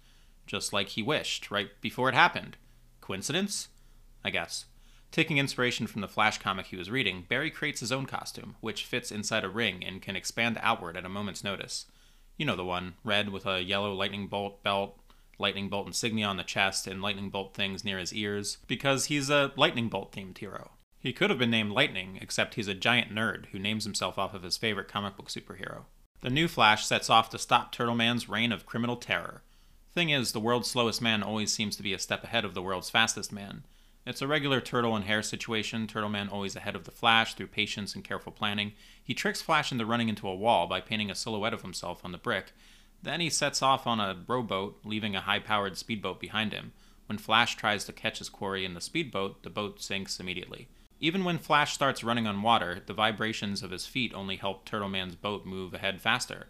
Just 0.48 0.72
like 0.72 0.88
he 0.88 1.04
wished, 1.04 1.52
right 1.52 1.72
before 1.82 2.08
it 2.08 2.16
happened. 2.16 2.56
Coincidence? 3.02 3.68
I 4.24 4.30
guess. 4.30 4.68
Taking 5.12 5.40
inspiration 5.40 5.88
from 5.88 6.00
the 6.00 6.08
Flash 6.08 6.38
comic 6.38 6.68
he 6.68 6.78
was 6.78 6.90
reading, 6.90 7.26
Barry 7.28 7.52
creates 7.52 7.82
his 7.82 7.92
own 7.92 8.06
costume, 8.06 8.56
which 8.62 8.86
fits 8.86 9.12
inside 9.12 9.44
a 9.44 9.50
ring 9.50 9.84
and 9.84 10.02
can 10.02 10.16
expand 10.16 10.58
outward 10.62 10.96
at 10.96 11.04
a 11.04 11.10
moment's 11.10 11.44
notice. 11.44 11.88
You 12.38 12.46
know 12.46 12.56
the 12.56 12.64
one, 12.64 12.94
red 13.04 13.28
with 13.28 13.46
a 13.46 13.62
yellow 13.62 13.94
lightning 13.94 14.28
bolt 14.28 14.64
belt, 14.64 14.98
lightning 15.38 15.70
bolt 15.70 15.88
insignia 15.88 16.26
on 16.26 16.38
the 16.38 16.44
chest, 16.44 16.88
and 16.88 17.02
lightning 17.02 17.30
bolt 17.30 17.54
things 17.54 17.84
near 17.84 17.98
his 17.98 18.14
ears, 18.14 18.58
because 18.68 19.06
he's 19.06 19.30
a 19.30 19.52
lightning 19.56 19.90
bolt 19.90 20.12
themed 20.12 20.38
hero. 20.38 20.72
He 21.00 21.14
could 21.14 21.30
have 21.30 21.38
been 21.38 21.52
named 21.52 21.72
Lightning, 21.72 22.18
except 22.20 22.56
he's 22.56 22.68
a 22.68 22.74
giant 22.74 23.14
nerd 23.14 23.46
who 23.52 23.60
names 23.60 23.84
himself 23.84 24.18
off 24.18 24.34
of 24.34 24.42
his 24.42 24.58
favorite 24.58 24.88
comic 24.88 25.16
book 25.16 25.30
superhero. 25.30 25.84
The 26.22 26.32
new 26.32 26.48
Flash 26.48 26.84
sets 26.84 27.12
off 27.12 27.30
to 27.30 27.38
stop 27.38 27.72
Turtle 27.72 27.94
Man's 27.94 28.28
reign 28.28 28.52
of 28.52 28.66
criminal 28.66 28.96
terror. 28.96 29.44
Thing 29.94 30.10
is, 30.10 30.32
the 30.32 30.40
world's 30.40 30.68
slowest 30.68 31.04
man 31.04 31.22
always 31.22 31.54
seems 31.54 31.76
to 31.76 31.84
be 31.84 31.94
a 31.94 32.00
step 32.00 32.24
ahead 32.24 32.44
of 32.44 32.56
the 32.56 32.62
world's 32.64 32.90
fastest 32.90 33.32
man. 33.32 33.66
It's 34.06 34.22
a 34.22 34.28
regular 34.28 34.62
turtle 34.62 34.96
and 34.96 35.06
hare 35.06 35.22
situation, 35.22 35.86
Turtle 35.86 36.10
Man 36.10 36.28
always 36.28 36.56
ahead 36.56 36.76
of 36.76 36.86
the 36.86 36.92
Flash 36.92 37.34
through 37.36 37.48
patience 37.48 37.94
and 37.94 38.04
careful 38.04 38.32
planning. 38.32 38.74
He 39.04 39.14
tricks 39.14 39.42
Flash 39.42 39.72
into 39.72 39.86
running 39.86 40.10
into 40.10 40.28
a 40.28 40.36
wall 40.36 40.66
by 40.66 40.82
painting 40.82 41.12
a 41.12 41.16
silhouette 41.16 41.54
of 41.54 41.62
himself 41.62 42.04
on 42.04 42.12
the 42.12 42.18
brick. 42.18 42.52
Then 43.04 43.20
he 43.20 43.30
sets 43.30 43.62
off 43.62 43.86
on 43.86 44.00
a 44.00 44.18
rowboat, 44.28 44.80
leaving 44.84 45.16
a 45.16 45.22
high 45.22 45.40
powered 45.40 45.78
speedboat 45.78 46.20
behind 46.20 46.54
him. 46.54 46.74
When 47.08 47.18
Flash 47.18 47.56
tries 47.56 47.86
to 47.86 47.94
catch 47.94 48.18
his 48.18 48.30
quarry 48.30 48.66
in 48.66 48.74
the 48.74 48.82
speedboat, 48.82 49.44
the 49.44 49.50
boat 49.50 49.82
sinks 49.82 50.20
immediately. 50.20 50.68
Even 51.00 51.24
when 51.24 51.38
Flash 51.38 51.74
starts 51.74 52.04
running 52.04 52.26
on 52.26 52.42
water, 52.42 52.82
the 52.86 52.94
vibrations 52.94 53.62
of 53.62 53.72
his 53.72 53.86
feet 53.86 54.14
only 54.14 54.38
help 54.38 54.66
Turtle 54.66 54.90
Man's 54.90 55.16
boat 55.16 55.46
move 55.46 55.74
ahead 55.74 56.02
faster. 56.02 56.48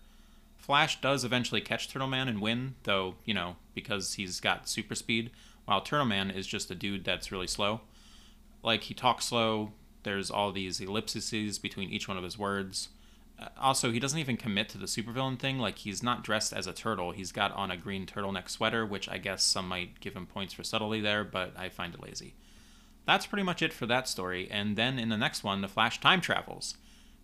Flash 0.58 1.02
does 1.02 1.24
eventually 1.24 1.62
catch 1.62 1.90
Turtle 1.90 2.08
Man 2.08 2.28
and 2.28 2.42
win, 2.42 2.76
though, 2.84 3.16
you 3.26 3.34
know, 3.34 3.58
because 3.74 4.14
he's 4.14 4.40
got 4.40 4.70
super 4.70 4.96
speed, 4.96 5.32
while 5.66 5.82
Turtle 5.82 6.06
Man 6.06 6.32
is 6.32 6.48
just 6.48 6.72
a 6.72 6.76
dude 6.76 7.04
that's 7.04 7.32
really 7.32 7.48
slow. 7.48 7.82
Like, 8.64 8.84
he 8.84 8.94
talks 8.94 9.26
slow, 9.26 9.74
there's 10.04 10.32
all 10.32 10.52
these 10.52 10.80
ellipses 10.80 11.60
between 11.60 11.90
each 11.90 12.08
one 12.08 12.18
of 12.18 12.24
his 12.24 12.38
words. 12.38 12.90
Also, 13.58 13.92
he 13.92 14.00
doesn't 14.00 14.20
even 14.20 14.38
commit 14.38 14.70
to 14.70 14.78
the 14.78 14.86
supervillain 14.86 15.38
thing. 15.38 15.60
Like, 15.60 15.80
he's 15.80 16.02
not 16.02 16.24
dressed 16.24 16.54
as 16.54 16.68
a 16.68 16.74
turtle. 16.74 17.12
He's 17.12 17.32
got 17.32 17.52
on 17.52 17.70
a 17.70 17.78
green 17.78 18.06
turtleneck 18.06 18.50
sweater, 18.50 18.86
which 18.86 19.10
I 19.10 19.18
guess 19.18 19.44
some 19.44 19.68
might 19.68 20.00
give 20.00 20.16
him 20.16 20.26
points 20.26 20.54
for 20.54 20.64
subtlety 20.64 21.02
there, 21.02 21.24
but 21.24 21.54
I 21.58 21.70
find 21.70 21.94
it 21.94 22.02
lazy. 22.02 22.36
That's 23.06 23.26
pretty 23.26 23.44
much 23.44 23.62
it 23.62 23.74
for 23.74 23.86
that 23.86 24.08
story, 24.08 24.50
and 24.50 24.76
then 24.76 24.98
in 24.98 25.10
the 25.10 25.18
next 25.18 25.44
one, 25.44 25.62
the 25.62 25.68
Flash 25.68 26.00
time 26.00 26.22
travels. 26.22 26.76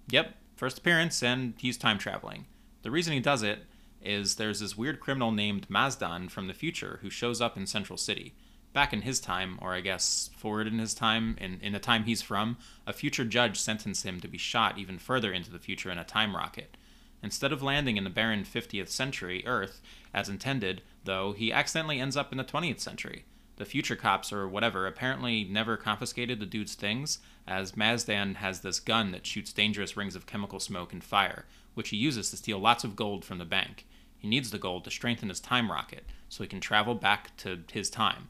Yep, 0.09 0.35
first 0.55 0.77
appearance, 0.77 1.23
and 1.23 1.53
he's 1.57 1.77
time 1.77 1.97
traveling. 1.97 2.45
The 2.83 2.91
reason 2.91 3.13
he 3.13 3.19
does 3.19 3.41
it 3.41 3.65
is 4.01 4.35
there's 4.35 4.59
this 4.59 4.77
weird 4.77 4.99
criminal 4.99 5.31
named 5.31 5.67
Mazdan 5.69 6.29
from 6.29 6.47
the 6.47 6.53
future 6.53 6.99
who 7.01 7.09
shows 7.09 7.41
up 7.41 7.57
in 7.57 7.65
Central 7.65 7.97
City. 7.97 8.35
Back 8.73 8.93
in 8.93 9.01
his 9.01 9.19
time, 9.19 9.59
or 9.61 9.73
I 9.73 9.81
guess 9.81 10.29
forward 10.37 10.67
in 10.67 10.79
his 10.79 10.93
time, 10.93 11.35
in, 11.41 11.59
in 11.61 11.73
the 11.73 11.79
time 11.79 12.05
he's 12.05 12.21
from, 12.21 12.57
a 12.87 12.93
future 12.93 13.25
judge 13.25 13.59
sentenced 13.59 14.05
him 14.05 14.21
to 14.21 14.27
be 14.27 14.37
shot 14.37 14.77
even 14.77 14.97
further 14.97 15.33
into 15.33 15.51
the 15.51 15.59
future 15.59 15.91
in 15.91 15.97
a 15.97 16.05
time 16.05 16.35
rocket. 16.35 16.77
Instead 17.21 17.51
of 17.51 17.61
landing 17.61 17.97
in 17.97 18.03
the 18.03 18.09
barren 18.09 18.43
50th 18.43 18.87
century 18.87 19.43
Earth, 19.45 19.81
as 20.13 20.29
intended, 20.29 20.81
though, 21.03 21.33
he 21.33 21.51
accidentally 21.51 21.99
ends 21.99 22.15
up 22.15 22.31
in 22.31 22.37
the 22.37 22.43
20th 22.43 22.79
century. 22.79 23.25
The 23.57 23.65
future 23.65 23.95
cops 23.95 24.33
or 24.33 24.47
whatever 24.47 24.87
apparently 24.87 25.43
never 25.43 25.77
confiscated 25.77 26.39
the 26.39 26.45
dude's 26.45 26.73
things, 26.73 27.19
as 27.45 27.75
Mazdan 27.75 28.35
has 28.35 28.61
this 28.61 28.79
gun 28.79 29.11
that 29.11 29.27
shoots 29.27 29.53
dangerous 29.53 29.95
rings 29.97 30.15
of 30.15 30.25
chemical 30.25 30.59
smoke 30.59 30.93
and 30.93 31.03
fire, 31.03 31.45
which 31.73 31.89
he 31.89 31.97
uses 31.97 32.31
to 32.31 32.37
steal 32.37 32.57
lots 32.57 32.83
of 32.83 32.95
gold 32.95 33.23
from 33.23 33.37
the 33.37 33.45
bank. 33.45 33.85
He 34.17 34.27
needs 34.27 34.49
the 34.49 34.57
gold 34.57 34.83
to 34.85 34.91
strengthen 34.91 35.29
his 35.29 35.39
time 35.39 35.71
rocket, 35.71 36.05
so 36.29 36.43
he 36.43 36.47
can 36.47 36.59
travel 36.61 36.95
back 36.95 37.35
to 37.37 37.59
his 37.71 37.89
time. 37.89 38.29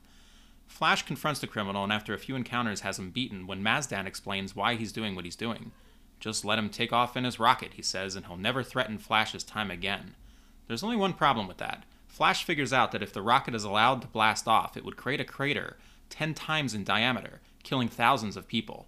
Flash 0.71 1.03
confronts 1.03 1.39
the 1.39 1.47
criminal 1.47 1.83
and 1.83 1.93
after 1.93 2.13
a 2.13 2.17
few 2.17 2.35
encounters 2.35 2.79
has 2.79 2.97
him 2.97 3.11
beaten 3.11 3.45
when 3.45 3.61
Mazdan 3.61 4.07
explains 4.07 4.55
why 4.55 4.75
he's 4.75 4.91
doing 4.91 5.15
what 5.15 5.25
he's 5.25 5.35
doing. 5.35 5.71
Just 6.19 6.45
let 6.45 6.57
him 6.57 6.69
take 6.69 6.93
off 6.93 7.15
in 7.17 7.23
his 7.23 7.39
rocket, 7.39 7.73
he 7.73 7.81
says, 7.83 8.15
and 8.15 8.25
he'll 8.25 8.37
never 8.37 8.63
threaten 8.63 8.97
Flash's 8.97 9.43
time 9.43 9.69
again. 9.69 10.15
There's 10.67 10.81
only 10.81 10.95
one 10.95 11.13
problem 11.13 11.47
with 11.47 11.57
that. 11.57 11.83
Flash 12.07 12.45
figures 12.45 12.73
out 12.73 12.93
that 12.93 13.03
if 13.03 13.13
the 13.13 13.21
rocket 13.21 13.53
is 13.53 13.63
allowed 13.63 14.01
to 14.01 14.07
blast 14.07 14.47
off, 14.47 14.75
it 14.77 14.85
would 14.85 14.97
create 14.97 15.19
a 15.19 15.25
crater 15.25 15.77
10 16.09 16.33
times 16.33 16.73
in 16.73 16.83
diameter, 16.83 17.41
killing 17.63 17.87
thousands 17.87 18.35
of 18.37 18.47
people. 18.47 18.87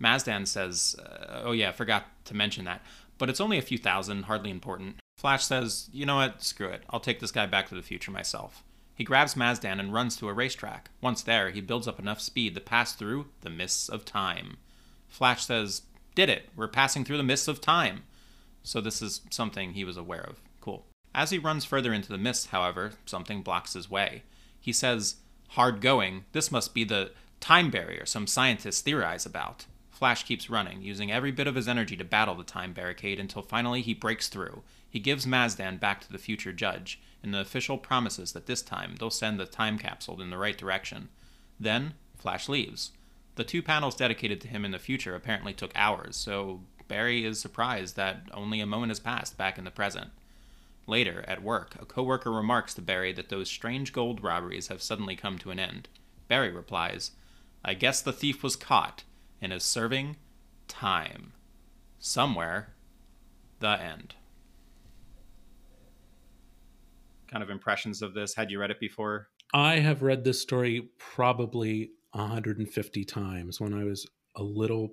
Mazdan 0.00 0.46
says, 0.46 0.96
uh, 0.98 1.42
Oh, 1.44 1.52
yeah, 1.52 1.72
forgot 1.72 2.06
to 2.26 2.34
mention 2.34 2.64
that, 2.64 2.82
but 3.18 3.28
it's 3.28 3.40
only 3.40 3.58
a 3.58 3.62
few 3.62 3.78
thousand, 3.78 4.22
hardly 4.22 4.50
important. 4.50 4.96
Flash 5.18 5.44
says, 5.44 5.90
You 5.92 6.06
know 6.06 6.16
what? 6.16 6.42
Screw 6.42 6.68
it. 6.68 6.84
I'll 6.88 7.00
take 7.00 7.20
this 7.20 7.32
guy 7.32 7.46
back 7.46 7.68
to 7.68 7.74
the 7.74 7.82
future 7.82 8.10
myself. 8.10 8.62
He 8.96 9.04
grabs 9.04 9.34
Mazdan 9.34 9.78
and 9.78 9.92
runs 9.92 10.16
to 10.16 10.28
a 10.28 10.32
racetrack. 10.32 10.88
Once 11.02 11.22
there, 11.22 11.50
he 11.50 11.60
builds 11.60 11.86
up 11.86 12.00
enough 12.00 12.20
speed 12.20 12.54
to 12.54 12.60
pass 12.62 12.94
through 12.94 13.26
the 13.42 13.50
mists 13.50 13.90
of 13.90 14.06
time. 14.06 14.56
Flash 15.06 15.44
says, 15.44 15.82
Did 16.14 16.30
it. 16.30 16.48
We're 16.56 16.66
passing 16.66 17.04
through 17.04 17.18
the 17.18 17.22
mists 17.22 17.46
of 17.46 17.60
time. 17.60 18.04
So 18.62 18.80
this 18.80 19.02
is 19.02 19.20
something 19.30 19.74
he 19.74 19.84
was 19.84 19.98
aware 19.98 20.22
of. 20.22 20.40
Cool. 20.62 20.86
As 21.14 21.30
he 21.30 21.38
runs 21.38 21.64
further 21.64 21.92
into 21.92 22.08
the 22.08 22.18
mists, 22.18 22.46
however, 22.46 22.92
something 23.04 23.42
blocks 23.42 23.74
his 23.74 23.90
way. 23.90 24.22
He 24.58 24.72
says, 24.72 25.16
Hard 25.50 25.80
going, 25.82 26.24
this 26.32 26.50
must 26.50 26.74
be 26.74 26.82
the 26.82 27.12
time 27.38 27.70
barrier 27.70 28.06
some 28.06 28.26
scientists 28.26 28.80
theorize 28.80 29.26
about. 29.26 29.66
Flash 29.90 30.24
keeps 30.24 30.50
running, 30.50 30.82
using 30.82 31.12
every 31.12 31.30
bit 31.30 31.46
of 31.46 31.54
his 31.54 31.68
energy 31.68 31.96
to 31.96 32.04
battle 32.04 32.34
the 32.34 32.44
time 32.44 32.72
barricade 32.72 33.20
until 33.20 33.42
finally 33.42 33.82
he 33.82 33.94
breaks 33.94 34.28
through. 34.28 34.62
He 34.96 35.00
gives 35.00 35.26
Mazdan 35.26 35.78
back 35.78 36.00
to 36.00 36.10
the 36.10 36.16
future 36.16 36.54
judge, 36.54 36.98
and 37.22 37.34
the 37.34 37.42
official 37.42 37.76
promises 37.76 38.32
that 38.32 38.46
this 38.46 38.62
time 38.62 38.94
they'll 38.96 39.10
send 39.10 39.38
the 39.38 39.44
time 39.44 39.78
capsule 39.78 40.22
in 40.22 40.30
the 40.30 40.38
right 40.38 40.56
direction. 40.56 41.10
Then, 41.60 41.92
Flash 42.16 42.48
leaves. 42.48 42.92
The 43.34 43.44
two 43.44 43.60
panels 43.62 43.94
dedicated 43.94 44.40
to 44.40 44.48
him 44.48 44.64
in 44.64 44.70
the 44.70 44.78
future 44.78 45.14
apparently 45.14 45.52
took 45.52 45.72
hours, 45.74 46.16
so 46.16 46.62
Barry 46.88 47.26
is 47.26 47.38
surprised 47.38 47.96
that 47.96 48.22
only 48.32 48.58
a 48.58 48.64
moment 48.64 48.88
has 48.88 48.98
passed 48.98 49.36
back 49.36 49.58
in 49.58 49.64
the 49.64 49.70
present. 49.70 50.12
Later, 50.86 51.26
at 51.28 51.42
work, 51.42 51.76
a 51.78 51.84
coworker 51.84 52.32
remarks 52.32 52.72
to 52.72 52.80
Barry 52.80 53.12
that 53.12 53.28
those 53.28 53.50
strange 53.50 53.92
gold 53.92 54.22
robberies 54.22 54.68
have 54.68 54.80
suddenly 54.80 55.14
come 55.14 55.36
to 55.40 55.50
an 55.50 55.58
end. 55.58 55.90
Barry 56.26 56.50
replies, 56.50 57.10
I 57.62 57.74
guess 57.74 58.00
the 58.00 58.14
thief 58.14 58.42
was 58.42 58.56
caught 58.56 59.04
and 59.42 59.52
is 59.52 59.62
serving 59.62 60.16
time. 60.68 61.34
Somewhere. 61.98 62.72
The 63.60 63.78
end. 63.78 64.14
Kind 67.28 67.42
of 67.42 67.50
impressions 67.50 68.02
of 68.02 68.14
this. 68.14 68.34
Had 68.34 68.50
you 68.50 68.60
read 68.60 68.70
it 68.70 68.80
before? 68.80 69.28
I 69.52 69.78
have 69.78 70.02
read 70.02 70.24
this 70.24 70.40
story 70.40 70.90
probably 70.98 71.90
150 72.12 73.04
times. 73.04 73.60
When 73.60 73.74
I 73.74 73.84
was 73.84 74.06
a 74.36 74.42
little 74.42 74.90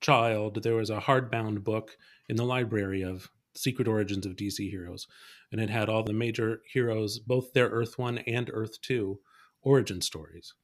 child, 0.00 0.62
there 0.62 0.74
was 0.74 0.90
a 0.90 1.00
hardbound 1.00 1.64
book 1.64 1.96
in 2.28 2.36
the 2.36 2.44
library 2.44 3.02
of 3.02 3.30
Secret 3.54 3.88
Origins 3.88 4.24
of 4.24 4.36
DC 4.36 4.70
Heroes, 4.70 5.06
and 5.50 5.60
it 5.60 5.70
had 5.70 5.88
all 5.88 6.04
the 6.04 6.12
major 6.12 6.62
heroes, 6.72 7.18
both 7.18 7.52
their 7.52 7.68
Earth 7.68 7.98
1 7.98 8.18
and 8.18 8.50
Earth 8.52 8.80
2 8.82 9.18
origin 9.62 10.00
stories. 10.00 10.54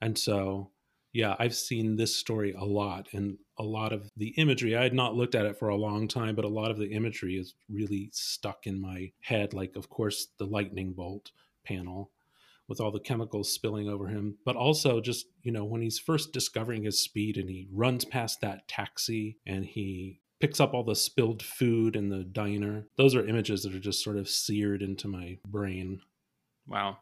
And 0.00 0.18
so, 0.18 0.72
yeah, 1.12 1.36
I've 1.38 1.54
seen 1.54 1.96
this 1.96 2.16
story 2.16 2.52
a 2.52 2.64
lot, 2.64 3.08
and 3.12 3.38
a 3.58 3.62
lot 3.62 3.92
of 3.92 4.08
the 4.16 4.28
imagery, 4.38 4.76
I 4.76 4.82
had 4.82 4.94
not 4.94 5.14
looked 5.14 5.34
at 5.34 5.46
it 5.46 5.58
for 5.58 5.68
a 5.68 5.76
long 5.76 6.08
time, 6.08 6.34
but 6.34 6.44
a 6.44 6.48
lot 6.48 6.70
of 6.70 6.78
the 6.78 6.92
imagery 6.92 7.36
is 7.36 7.54
really 7.68 8.10
stuck 8.12 8.66
in 8.66 8.80
my 8.80 9.12
head. 9.20 9.52
Like, 9.54 9.76
of 9.76 9.88
course, 9.88 10.28
the 10.38 10.46
lightning 10.46 10.92
bolt 10.92 11.30
panel 11.64 12.10
with 12.68 12.80
all 12.80 12.90
the 12.90 13.00
chemicals 13.00 13.52
spilling 13.52 13.88
over 13.88 14.08
him, 14.08 14.38
but 14.44 14.56
also 14.56 15.00
just, 15.00 15.26
you 15.42 15.52
know, 15.52 15.64
when 15.64 15.82
he's 15.82 15.98
first 15.98 16.32
discovering 16.32 16.84
his 16.84 17.02
speed 17.02 17.36
and 17.36 17.50
he 17.50 17.68
runs 17.72 18.04
past 18.04 18.40
that 18.40 18.66
taxi 18.68 19.38
and 19.44 19.64
he 19.66 20.20
picks 20.40 20.58
up 20.58 20.74
all 20.74 20.82
the 20.82 20.96
spilled 20.96 21.42
food 21.42 21.94
in 21.94 22.08
the 22.08 22.24
diner. 22.24 22.86
Those 22.96 23.14
are 23.14 23.26
images 23.26 23.62
that 23.62 23.74
are 23.74 23.80
just 23.80 24.02
sort 24.02 24.16
of 24.16 24.28
seared 24.28 24.82
into 24.82 25.06
my 25.06 25.38
brain. 25.46 26.00
Wow. 26.66 26.98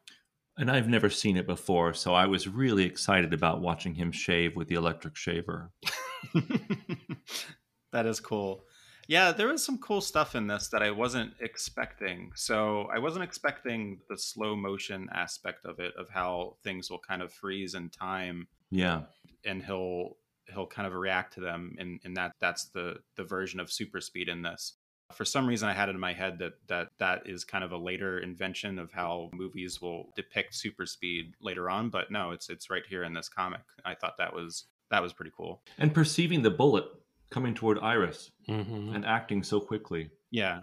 And 0.58 0.70
I've 0.70 0.88
never 0.88 1.08
seen 1.08 1.36
it 1.38 1.46
before, 1.46 1.94
so 1.94 2.12
I 2.12 2.26
was 2.26 2.46
really 2.46 2.84
excited 2.84 3.32
about 3.32 3.62
watching 3.62 3.94
him 3.94 4.12
shave 4.12 4.56
with 4.56 4.68
the 4.68 4.74
electric 4.74 5.16
shaver. 5.16 5.70
that 7.92 8.06
is 8.06 8.20
cool. 8.20 8.64
Yeah, 9.08 9.32
there 9.32 9.48
was 9.48 9.64
some 9.64 9.78
cool 9.78 10.00
stuff 10.00 10.36
in 10.36 10.46
this 10.46 10.68
that 10.68 10.82
I 10.82 10.92
wasn't 10.92 11.32
expecting. 11.40 12.30
So 12.36 12.88
I 12.94 13.00
wasn't 13.00 13.24
expecting 13.24 13.98
the 14.08 14.16
slow 14.16 14.54
motion 14.54 15.08
aspect 15.12 15.64
of 15.64 15.80
it, 15.80 15.92
of 15.98 16.08
how 16.08 16.56
things 16.62 16.90
will 16.90 17.00
kind 17.00 17.20
of 17.20 17.32
freeze 17.32 17.74
in 17.74 17.90
time. 17.90 18.46
Yeah. 18.70 19.02
And 19.44 19.64
he'll 19.64 20.16
he'll 20.52 20.66
kind 20.66 20.86
of 20.86 20.94
react 20.94 21.34
to 21.34 21.40
them 21.40 21.74
and, 21.78 22.00
and 22.04 22.16
that 22.16 22.32
that's 22.40 22.66
the 22.66 22.96
the 23.16 23.24
version 23.24 23.60
of 23.60 23.70
super 23.70 24.00
speed 24.00 24.28
in 24.28 24.42
this 24.42 24.74
for 25.12 25.24
some 25.24 25.46
reason 25.46 25.68
i 25.68 25.72
had 25.72 25.88
it 25.88 25.94
in 25.94 26.00
my 26.00 26.12
head 26.12 26.38
that 26.38 26.52
that 26.68 26.88
that 26.98 27.22
is 27.26 27.44
kind 27.44 27.64
of 27.64 27.72
a 27.72 27.76
later 27.76 28.18
invention 28.18 28.78
of 28.78 28.92
how 28.92 29.30
movies 29.32 29.80
will 29.80 30.10
depict 30.14 30.54
super 30.54 30.86
speed 30.86 31.34
later 31.40 31.70
on 31.70 31.88
but 31.88 32.10
no 32.10 32.30
it's 32.30 32.48
it's 32.48 32.70
right 32.70 32.84
here 32.88 33.04
in 33.04 33.14
this 33.14 33.28
comic 33.28 33.62
i 33.84 33.94
thought 33.94 34.16
that 34.18 34.34
was 34.34 34.66
that 34.90 35.02
was 35.02 35.12
pretty 35.12 35.32
cool 35.36 35.62
and 35.78 35.94
perceiving 35.94 36.42
the 36.42 36.50
bullet 36.50 36.84
coming 37.30 37.54
toward 37.54 37.78
iris 37.78 38.30
Mhm. 38.48 38.94
and 38.94 39.04
acting 39.04 39.42
so 39.42 39.60
quickly 39.60 40.10
yeah 40.30 40.60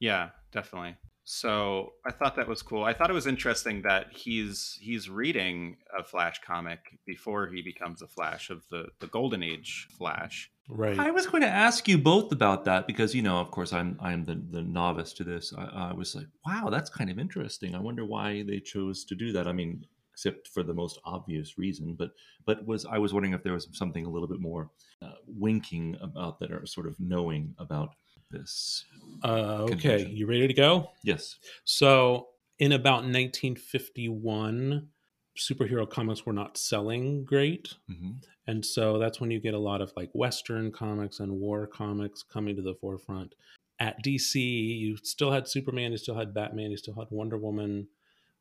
yeah 0.00 0.30
definitely 0.52 0.96
so 1.24 1.92
i 2.06 2.12
thought 2.12 2.36
that 2.36 2.48
was 2.48 2.62
cool 2.62 2.84
i 2.84 2.92
thought 2.94 3.10
it 3.10 3.14
was 3.14 3.26
interesting 3.26 3.82
that 3.82 4.06
he's 4.12 4.78
he's 4.80 5.10
reading 5.10 5.76
a 5.98 6.02
flash 6.04 6.40
comic 6.46 6.78
before 7.06 7.48
he 7.48 7.62
becomes 7.62 8.00
a 8.00 8.06
flash 8.06 8.48
of 8.48 8.62
the 8.70 8.86
the 9.00 9.08
golden 9.08 9.42
age 9.42 9.88
flash 9.98 10.50
Right. 10.68 10.98
I 10.98 11.12
was 11.12 11.28
going 11.28 11.44
to 11.44 11.48
ask 11.48 11.86
you 11.86 11.96
both 11.96 12.32
about 12.32 12.64
that 12.64 12.88
because 12.88 13.14
you 13.14 13.22
know, 13.22 13.36
of 13.38 13.52
course, 13.52 13.72
I'm 13.72 13.96
I'm 14.00 14.24
the, 14.24 14.34
the 14.50 14.62
novice 14.62 15.12
to 15.12 15.22
this. 15.22 15.52
I, 15.56 15.90
I 15.90 15.92
was 15.92 16.16
like, 16.16 16.26
wow, 16.44 16.70
that's 16.70 16.90
kind 16.90 17.08
of 17.08 17.20
interesting. 17.20 17.76
I 17.76 17.78
wonder 17.78 18.04
why 18.04 18.42
they 18.42 18.58
chose 18.58 19.04
to 19.04 19.14
do 19.14 19.30
that. 19.30 19.46
I 19.46 19.52
mean, 19.52 19.86
except 20.16 20.48
for 20.48 20.62
the 20.62 20.72
most 20.72 20.98
obvious 21.04 21.58
reason, 21.58 21.92
but 21.92 22.12
but 22.46 22.64
was 22.66 22.86
I 22.86 22.96
was 22.96 23.12
wondering 23.12 23.34
if 23.34 23.42
there 23.42 23.52
was 23.52 23.68
something 23.72 24.06
a 24.06 24.08
little 24.08 24.26
bit 24.26 24.40
more 24.40 24.70
uh, 25.02 25.12
winking 25.26 25.94
about 26.00 26.40
that, 26.40 26.50
or 26.50 26.64
sort 26.64 26.86
of 26.86 26.98
knowing 26.98 27.54
about 27.58 27.90
this. 28.30 28.86
Uh, 29.22 29.66
okay, 29.70 30.06
you 30.06 30.26
ready 30.26 30.48
to 30.48 30.54
go? 30.54 30.90
Yes. 31.04 31.36
So, 31.64 32.28
in 32.58 32.72
about 32.72 33.04
1951, 33.04 34.88
superhero 35.36 35.88
comics 35.88 36.24
were 36.24 36.32
not 36.32 36.56
selling 36.56 37.22
great. 37.24 37.74
hmm 37.86 38.12
And 38.46 38.64
so 38.64 38.98
that's 38.98 39.20
when 39.20 39.30
you 39.30 39.38
get 39.38 39.52
a 39.52 39.58
lot 39.58 39.82
of 39.82 39.92
like 39.96 40.10
Western 40.14 40.72
comics 40.72 41.20
and 41.20 41.30
war 41.30 41.66
comics 41.66 42.22
coming 42.22 42.56
to 42.56 42.62
the 42.62 42.74
forefront. 42.80 43.34
At 43.80 44.02
DC, 44.02 44.36
you 44.36 44.96
still 44.96 45.30
had 45.30 45.46
Superman, 45.46 45.92
you 45.92 45.98
still 45.98 46.14
had 46.16 46.32
Batman, 46.32 46.70
you 46.70 46.78
still 46.78 46.94
had 46.94 47.08
Wonder 47.10 47.36
Woman, 47.36 47.86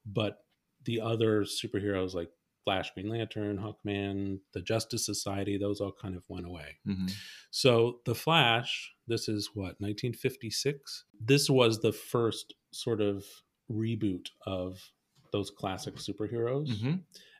but 0.06 0.45
the 0.86 1.02
other 1.02 1.44
superheroes 1.44 2.14
like 2.14 2.30
Flash, 2.64 2.92
Green 2.94 3.10
Lantern, 3.10 3.58
Hawkman, 3.58 4.40
the 4.54 4.62
Justice 4.62 5.06
Society, 5.06 5.58
those 5.58 5.80
all 5.82 5.92
kind 5.92 6.16
of 6.16 6.24
went 6.28 6.48
away. 6.48 6.78
hmm 6.86 7.06
So 7.52 8.00
The 8.06 8.16
Flash, 8.16 8.92
this 9.08 9.30
is 9.30 9.52
what, 9.54 9.80
1956? 9.80 11.06
This 11.20 11.50
was 11.50 11.82
the 11.82 11.92
first 11.92 12.56
sort 12.72 13.02
of 13.02 13.24
reboot 13.72 14.30
of 14.46 14.92
those 15.32 15.52
classic 15.52 15.96
superheroes. 15.96 16.80
hmm 16.82 16.96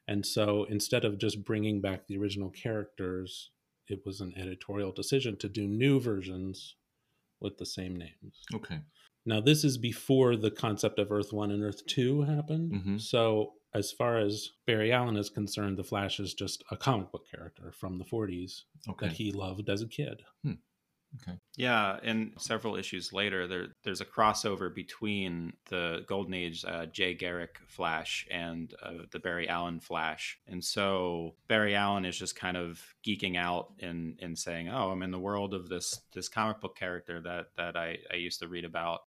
And 0.08 0.26
so 0.26 0.66
instead 0.70 1.06
of 1.06 1.18
just 1.18 1.44
bringing 1.44 1.82
back 1.82 2.06
the 2.08 2.18
original 2.18 2.52
characters, 2.52 3.50
it 3.88 4.06
was 4.06 4.22
an 4.22 4.34
editorial 4.38 4.92
decision 4.92 5.38
to 5.38 5.50
do 5.50 5.68
new 5.68 6.00
versions 6.00 6.76
with 7.40 7.58
the 7.58 7.66
same 7.66 7.96
names. 7.96 8.44
Okay. 8.54 8.80
Now, 9.26 9.42
this 9.42 9.64
is 9.64 9.78
before 9.78 10.36
the 10.36 10.52
concept 10.52 11.00
of 11.00 11.12
Earth 11.12 11.34
1 11.34 11.52
and 11.52 11.64
Earth 11.64 11.86
2 11.88 12.22
happened. 12.22 12.72
Mhm. 12.74 13.02
So, 13.02 13.56
as 13.74 13.92
far 13.92 14.18
as 14.18 14.52
Barry 14.66 14.92
Allen 14.92 15.18
is 15.18 15.30
concerned, 15.30 15.78
the 15.78 15.84
Flash 15.84 16.20
is 16.20 16.34
just 16.34 16.64
a 16.72 16.78
comic 16.78 17.12
book 17.12 17.28
character 17.30 17.72
from 17.72 17.98
the 17.98 18.06
40s 18.06 18.66
Okay. 18.88 19.08
that 19.08 19.14
he 19.18 19.32
loved 19.32 19.70
as 19.70 19.82
a 19.82 19.88
kid. 19.88 20.24
Okay. 21.22 21.38
Yeah, 21.56 21.98
and 22.04 22.34
several 22.42 22.76
issues 22.76 23.14
later, 23.14 23.48
there 23.48 23.74
there's 23.84 24.02
a 24.02 24.06
crossover 24.06 24.74
between 24.74 25.54
the 25.70 26.04
Golden 26.08 26.34
Age 26.34 26.66
uh, 26.66 26.88
Jay 26.88 27.14
Garrick 27.14 27.58
Flash 27.70 28.28
and 28.30 28.74
uh, 28.82 29.04
the 29.12 29.20
Barry 29.20 29.48
Allen 29.48 29.80
Flash, 29.80 30.38
and 30.46 30.62
so 30.64 31.38
Barry 31.48 31.74
Allen 31.74 32.04
is 32.04 32.18
just 32.20 32.36
kind 32.36 32.58
of 32.58 32.84
geeking 33.08 33.38
out 33.38 33.76
and 33.80 34.20
and 34.22 34.38
saying, 34.38 34.68
"Oh, 34.68 34.92
I'm 34.92 35.04
in 35.04 35.12
the 35.12 35.20
world 35.20 35.54
of 35.54 35.70
this 35.70 36.02
this 36.12 36.28
comic 36.28 36.60
book 36.60 36.76
character 36.76 37.22
that 37.22 37.56
that 37.56 37.78
I 37.78 38.00
I 38.12 38.16
used 38.16 38.40
to 38.42 38.50
read 38.50 38.66
about." 38.66 39.05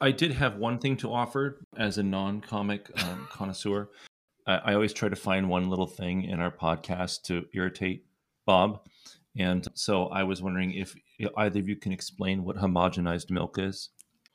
I 0.00 0.10
did 0.10 0.32
have 0.32 0.56
one 0.56 0.78
thing 0.78 0.96
to 0.98 1.12
offer 1.12 1.64
as 1.76 1.98
a 1.98 2.02
non-comic 2.02 2.90
um, 3.04 3.28
connoisseur. 3.30 3.88
I, 4.46 4.54
I 4.56 4.74
always 4.74 4.92
try 4.92 5.08
to 5.08 5.16
find 5.16 5.48
one 5.48 5.68
little 5.68 5.86
thing 5.86 6.24
in 6.24 6.40
our 6.40 6.50
podcast 6.50 7.22
to 7.24 7.44
irritate 7.54 8.04
Bob, 8.46 8.80
and 9.36 9.66
so 9.74 10.06
I 10.06 10.24
was 10.24 10.42
wondering 10.42 10.72
if 10.72 10.94
either 11.36 11.60
of 11.60 11.68
you 11.68 11.76
can 11.76 11.92
explain 11.92 12.44
what 12.44 12.56
homogenized 12.56 13.30
milk 13.30 13.56
is. 13.58 13.90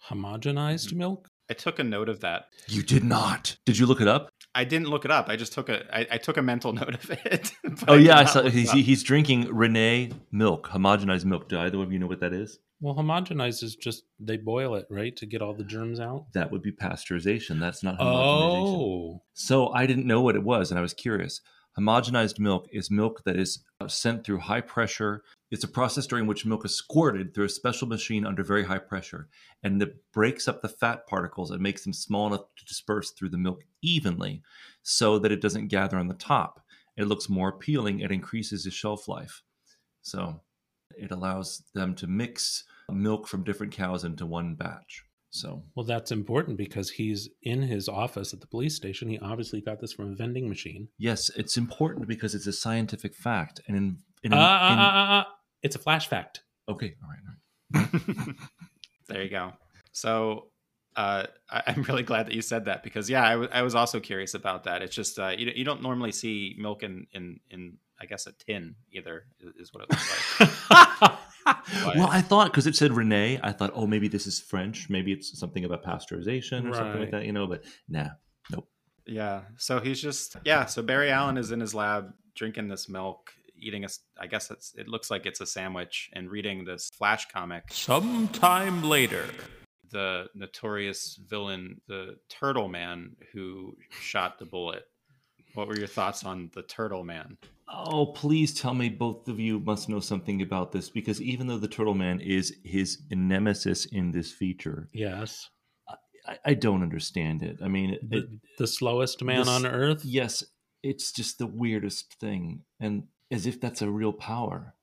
Homogenized 0.09 0.93
milk? 0.93 1.29
I 1.49 1.53
took 1.53 1.79
a 1.79 1.83
note 1.83 2.09
of 2.09 2.21
that. 2.21 2.45
You 2.67 2.83
did 2.83 3.03
not. 3.03 3.57
Did 3.65 3.77
you 3.77 3.85
look 3.85 4.01
it 4.01 4.07
up? 4.07 4.29
I 4.55 4.63
didn't 4.63 4.87
look 4.89 5.05
it 5.05 5.11
up. 5.11 5.29
I 5.29 5.35
just 5.35 5.53
took 5.53 5.69
a 5.69 5.83
I, 5.95 6.07
I 6.13 6.17
took 6.17 6.37
a 6.37 6.41
mental 6.41 6.73
note 6.81 6.95
of 6.95 7.09
it. 7.25 7.51
Oh 7.87 7.93
I 7.93 7.97
yeah, 7.97 8.17
I 8.17 8.25
saw 8.25 8.43
he's, 8.43 8.69
up. 8.71 8.75
he's 8.77 9.03
drinking 9.03 9.53
Renee 9.53 10.11
milk, 10.31 10.67
homogenized 10.69 11.25
milk. 11.25 11.47
Do 11.47 11.59
either 11.59 11.77
of 11.81 11.91
you 11.91 11.99
know 11.99 12.07
what 12.07 12.19
that 12.21 12.33
is? 12.33 12.59
Well, 12.81 12.95
homogenized 12.95 13.63
is 13.63 13.75
just 13.75 14.03
they 14.19 14.37
boil 14.37 14.75
it, 14.75 14.85
right, 14.89 15.15
to 15.17 15.25
get 15.25 15.41
all 15.41 15.53
the 15.53 15.63
germs 15.63 15.99
out. 15.99 16.25
That 16.33 16.51
would 16.51 16.61
be 16.61 16.71
pasteurization. 16.71 17.59
That's 17.59 17.83
not 17.83 17.99
homogenization. 17.99 18.77
Oh, 18.77 19.21
So 19.33 19.69
I 19.69 19.85
didn't 19.85 20.05
know 20.07 20.21
what 20.21 20.35
it 20.35 20.43
was, 20.43 20.71
and 20.71 20.77
I 20.79 20.81
was 20.81 20.93
curious. 20.93 21.41
Homogenized 21.79 22.39
milk 22.39 22.67
is 22.71 22.89
milk 22.89 23.21
that 23.25 23.35
is 23.35 23.63
uh, 23.79 23.87
sent 23.87 24.23
through 24.23 24.39
high 24.39 24.61
pressure. 24.61 25.23
It's 25.51 25.63
a 25.63 25.67
process 25.67 26.07
during 26.07 26.25
which 26.25 26.45
milk 26.45 26.65
is 26.65 26.75
squirted 26.75 27.33
through 27.33 27.45
a 27.45 27.49
special 27.49 27.87
machine 27.87 28.25
under 28.25 28.43
very 28.43 28.65
high 28.65 28.79
pressure, 28.79 29.29
and 29.61 29.81
it 29.81 29.95
breaks 30.11 30.47
up 30.47 30.61
the 30.61 30.69
fat 30.69 31.05
particles 31.05 31.51
and 31.51 31.61
makes 31.61 31.83
them 31.83 31.93
small 31.93 32.27
enough 32.27 32.45
to 32.57 32.65
disperse 32.65 33.11
through 33.11 33.29
the 33.29 33.37
milk 33.37 33.63
evenly, 33.83 34.41
so 34.81 35.19
that 35.19 35.31
it 35.31 35.39
doesn't 35.39 35.67
gather 35.67 35.97
on 35.97 36.07
the 36.07 36.15
top. 36.15 36.61
It 36.97 37.05
looks 37.05 37.29
more 37.29 37.49
appealing. 37.49 37.99
It 37.99 38.11
increases 38.11 38.63
the 38.63 38.71
shelf 38.71 39.07
life. 39.07 39.43
So 40.01 40.41
it 40.97 41.11
allows 41.11 41.63
them 41.75 41.93
to 41.95 42.07
mix 42.07 42.63
milk 42.91 43.27
from 43.27 43.43
different 43.43 43.73
cows 43.73 44.03
into 44.03 44.25
one 44.25 44.55
batch. 44.55 45.03
So 45.29 45.63
well, 45.75 45.85
that's 45.85 46.11
important 46.11 46.57
because 46.57 46.89
he's 46.91 47.29
in 47.43 47.61
his 47.61 47.87
office 47.89 48.33
at 48.33 48.39
the 48.41 48.47
police 48.47 48.75
station. 48.75 49.09
He 49.09 49.19
obviously 49.19 49.61
got 49.61 49.79
this 49.81 49.93
from 49.93 50.11
a 50.11 50.15
vending 50.15 50.47
machine. 50.47 50.87
yes, 50.97 51.29
it's 51.35 51.57
important 51.57 52.07
because 52.07 52.33
it's 52.33 52.47
a 52.47 52.53
scientific 52.53 53.13
fact, 53.15 53.59
and 53.67 53.75
in, 53.77 53.97
in, 54.23 54.33
Ah, 54.33 54.37
ah, 54.37 54.73
in- 54.73 54.79
ah, 54.79 54.91
ah, 54.93 55.25
ah. 55.27 55.33
It's 55.63 55.75
a 55.75 55.79
flash 55.79 56.07
fact. 56.07 56.41
okay, 56.69 56.95
all 57.03 57.09
right, 57.09 57.19
all 57.75 57.81
right. 57.81 58.35
there 59.09 59.23
you 59.23 59.29
go. 59.29 59.51
So 59.91 60.47
uh, 60.95 61.25
I, 61.49 61.63
I'm 61.67 61.83
really 61.83 62.03
glad 62.03 62.27
that 62.27 62.33
you 62.33 62.41
said 62.41 62.65
that 62.65 62.83
because 62.83 63.09
yeah, 63.09 63.23
I, 63.25 63.31
w- 63.31 63.49
I 63.51 63.61
was 63.63 63.75
also 63.75 63.99
curious 63.99 64.33
about 64.33 64.63
that. 64.63 64.81
It's 64.81 64.95
just 64.95 65.19
uh, 65.19 65.33
you, 65.37 65.51
you 65.55 65.63
don't 65.65 65.81
normally 65.83 66.11
see 66.11 66.55
milk 66.57 66.83
in 66.83 67.05
in 67.11 67.39
in 67.49 67.77
I 67.99 68.05
guess 68.05 68.27
a 68.27 68.31
tin 68.31 68.75
either 68.91 69.25
is, 69.39 69.53
is 69.69 69.73
what 69.73 69.83
it 69.83 69.89
looks 69.89 70.39
like. 70.39 70.49
well, 71.95 72.09
I 72.11 72.21
thought 72.21 72.51
because 72.51 72.67
it 72.67 72.75
said 72.75 72.93
Renee, 72.93 73.39
I 73.41 73.51
thought, 73.51 73.71
oh, 73.73 73.87
maybe 73.87 74.07
this 74.07 74.27
is 74.27 74.39
French. 74.39 74.89
Maybe 74.89 75.11
it's 75.11 75.37
something 75.39 75.65
about 75.65 75.83
pasteurization 75.83 76.69
or 76.69 76.73
something 76.75 76.99
like 77.01 77.11
that, 77.11 77.25
you 77.25 77.31
know. 77.31 77.47
But 77.47 77.63
nah, 77.89 78.09
nope. 78.51 78.67
Yeah. 79.05 79.41
So 79.57 79.79
he's 79.79 80.01
just 80.01 80.35
yeah. 80.45 80.65
So 80.65 80.81
Barry 80.81 81.09
Allen 81.11 81.37
is 81.37 81.51
in 81.51 81.59
his 81.59 81.73
lab 81.73 82.13
drinking 82.35 82.67
this 82.67 82.87
milk, 82.89 83.31
eating 83.57 83.83
a. 83.83 83.85
s- 83.85 83.99
I 84.19 84.27
guess 84.27 84.51
it's 84.51 84.73
it 84.75 84.87
looks 84.87 85.09
like 85.09 85.25
it's 85.25 85.41
a 85.41 85.45
sandwich 85.45 86.09
and 86.13 86.29
reading 86.29 86.65
this 86.65 86.89
Flash 86.93 87.27
comic. 87.31 87.63
Sometime 87.71 88.83
later. 88.83 89.25
The 89.89 90.27
notorious 90.35 91.17
villain, 91.29 91.79
the 91.87 92.17
Turtle 92.27 92.67
Man, 92.67 93.15
who 93.31 93.77
shot 93.89 94.37
the 94.37 94.43
bullet. 94.45 94.83
What 95.53 95.69
were 95.69 95.77
your 95.77 95.87
thoughts 95.87 96.25
on 96.25 96.51
the 96.53 96.61
Turtle 96.61 97.05
Man? 97.05 97.37
Oh, 97.69 98.05
please 98.07 98.53
tell 98.53 98.73
me 98.73 98.87
both 98.89 99.27
of 99.27 99.39
you 99.39 99.59
must 99.59 99.89
know 99.89 99.99
something 99.99 100.41
about 100.41 100.71
this 100.71 100.89
because 100.89 101.21
even 101.21 101.47
though 101.47 101.57
the 101.57 101.67
Turtle 101.67 101.93
Man 101.93 102.19
is 102.21 102.55
his 102.63 102.99
nemesis 103.11 103.85
in 103.85 104.11
this 104.11 104.31
feature, 104.31 104.87
Yes, 104.93 105.49
I, 106.25 106.37
I 106.45 106.53
don't 106.53 106.81
understand 106.81 107.43
it. 107.43 107.57
I 107.61 107.67
mean, 107.67 107.91
it, 107.91 108.09
the, 108.09 108.39
the 108.57 108.67
slowest 108.67 109.21
man 109.23 109.39
this- 109.39 109.47
on 109.49 109.65
earth. 109.65 110.05
yes, 110.05 110.43
it's 110.83 111.11
just 111.11 111.39
the 111.39 111.47
weirdest 111.47 112.13
thing, 112.19 112.61
and 112.79 113.03
as 113.31 113.45
if 113.45 113.59
that's 113.59 113.81
a 113.81 113.89
real 113.89 114.13
power. 114.13 114.73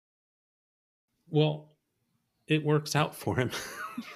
Well, 1.31 1.71
it 2.47 2.65
works 2.65 2.95
out 2.95 3.15
for 3.17 3.37
him. 3.37 3.51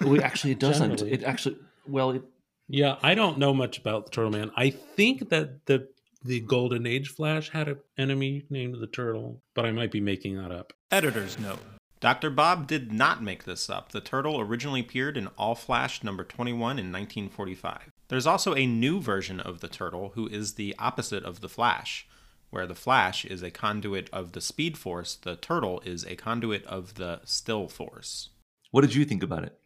Well, 0.01 0.21
actually, 0.21 0.51
it 0.51 0.59
doesn't. 0.59 0.97
Generally. 0.97 1.13
It 1.13 1.23
actually, 1.23 1.55
well, 1.87 2.11
it, 2.11 2.23
Yeah, 2.67 2.97
I 3.01 3.15
don't 3.15 3.37
know 3.37 3.53
much 3.53 3.77
about 3.77 4.05
the 4.05 4.11
Turtle 4.11 4.29
Man. 4.31 4.51
I 4.57 4.71
think 4.71 5.29
that 5.29 5.65
the 5.67 5.87
the 6.23 6.39
Golden 6.41 6.85
Age 6.85 7.09
Flash 7.09 7.49
had 7.49 7.67
an 7.67 7.79
enemy 7.97 8.45
named 8.49 8.75
the 8.79 8.87
Turtle, 8.87 9.41
but 9.53 9.65
I 9.65 9.71
might 9.71 9.91
be 9.91 10.01
making 10.01 10.37
that 10.37 10.51
up. 10.51 10.73
Editor's 10.91 11.39
note. 11.39 11.59
Dr. 11.99 12.29
Bob 12.29 12.65
did 12.67 12.93
not 12.93 13.21
make 13.21 13.43
this 13.43 13.69
up. 13.69 13.91
The 13.91 13.99
turtle 13.99 14.39
originally 14.39 14.79
appeared 14.79 15.17
in 15.17 15.27
All 15.37 15.53
Flash 15.53 16.01
number 16.01 16.23
21 16.23 16.79
in 16.79 16.91
1945. 16.93 17.91
There's 18.07 18.27
also 18.27 18.55
a 18.55 18.65
new 18.65 19.01
version 19.01 19.41
of 19.41 19.59
the 19.59 19.67
turtle 19.67 20.13
who 20.15 20.27
is 20.27 20.53
the 20.53 20.75
opposite 20.79 21.25
of 21.25 21.41
the 21.41 21.49
Flash. 21.49 22.07
Where 22.51 22.65
the 22.65 22.75
Flash 22.75 23.25
is 23.25 23.43
a 23.43 23.51
conduit 23.51 24.09
of 24.11 24.31
the 24.31 24.41
Speed 24.41 24.77
Force, 24.77 25.15
the 25.15 25.35
turtle 25.35 25.81
is 25.85 26.05
a 26.05 26.15
conduit 26.15 26.65
of 26.65 26.95
the 26.95 27.19
Still 27.25 27.67
Force. 27.67 28.29
what 28.71 28.81
did 28.81 28.95
you 28.95 29.05
think 29.05 29.21
about 29.21 29.43
it? 29.43 29.59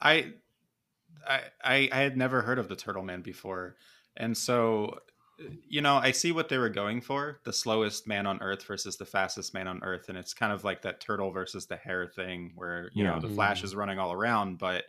I, 0.00 0.34
I, 1.26 1.40
I, 1.64 1.88
I 1.90 1.98
had 2.00 2.16
never 2.16 2.42
heard 2.42 2.58
of 2.58 2.68
the 2.68 2.76
Turtle 2.76 3.02
Man 3.02 3.22
before, 3.22 3.76
and 4.16 4.36
so, 4.36 5.00
you 5.68 5.80
know, 5.80 5.96
I 5.96 6.10
see 6.12 6.32
what 6.32 6.48
they 6.48 6.58
were 6.58 6.68
going 6.68 7.00
for: 7.00 7.40
the 7.44 7.52
slowest 7.52 8.06
man 8.06 8.26
on 8.26 8.40
Earth 8.42 8.64
versus 8.64 8.96
the 8.96 9.04
fastest 9.04 9.54
man 9.54 9.68
on 9.68 9.82
Earth, 9.82 10.08
and 10.08 10.18
it's 10.18 10.34
kind 10.34 10.52
of 10.52 10.64
like 10.64 10.82
that 10.82 11.00
turtle 11.00 11.30
versus 11.30 11.66
the 11.66 11.76
hare 11.76 12.06
thing, 12.06 12.52
where 12.54 12.90
you 12.94 13.04
Yeah. 13.04 13.14
know 13.14 13.20
the 13.20 13.28
Flash 13.28 13.62
Mm. 13.62 13.64
is 13.64 13.76
running 13.76 13.98
all 13.98 14.12
around, 14.12 14.58
but 14.58 14.84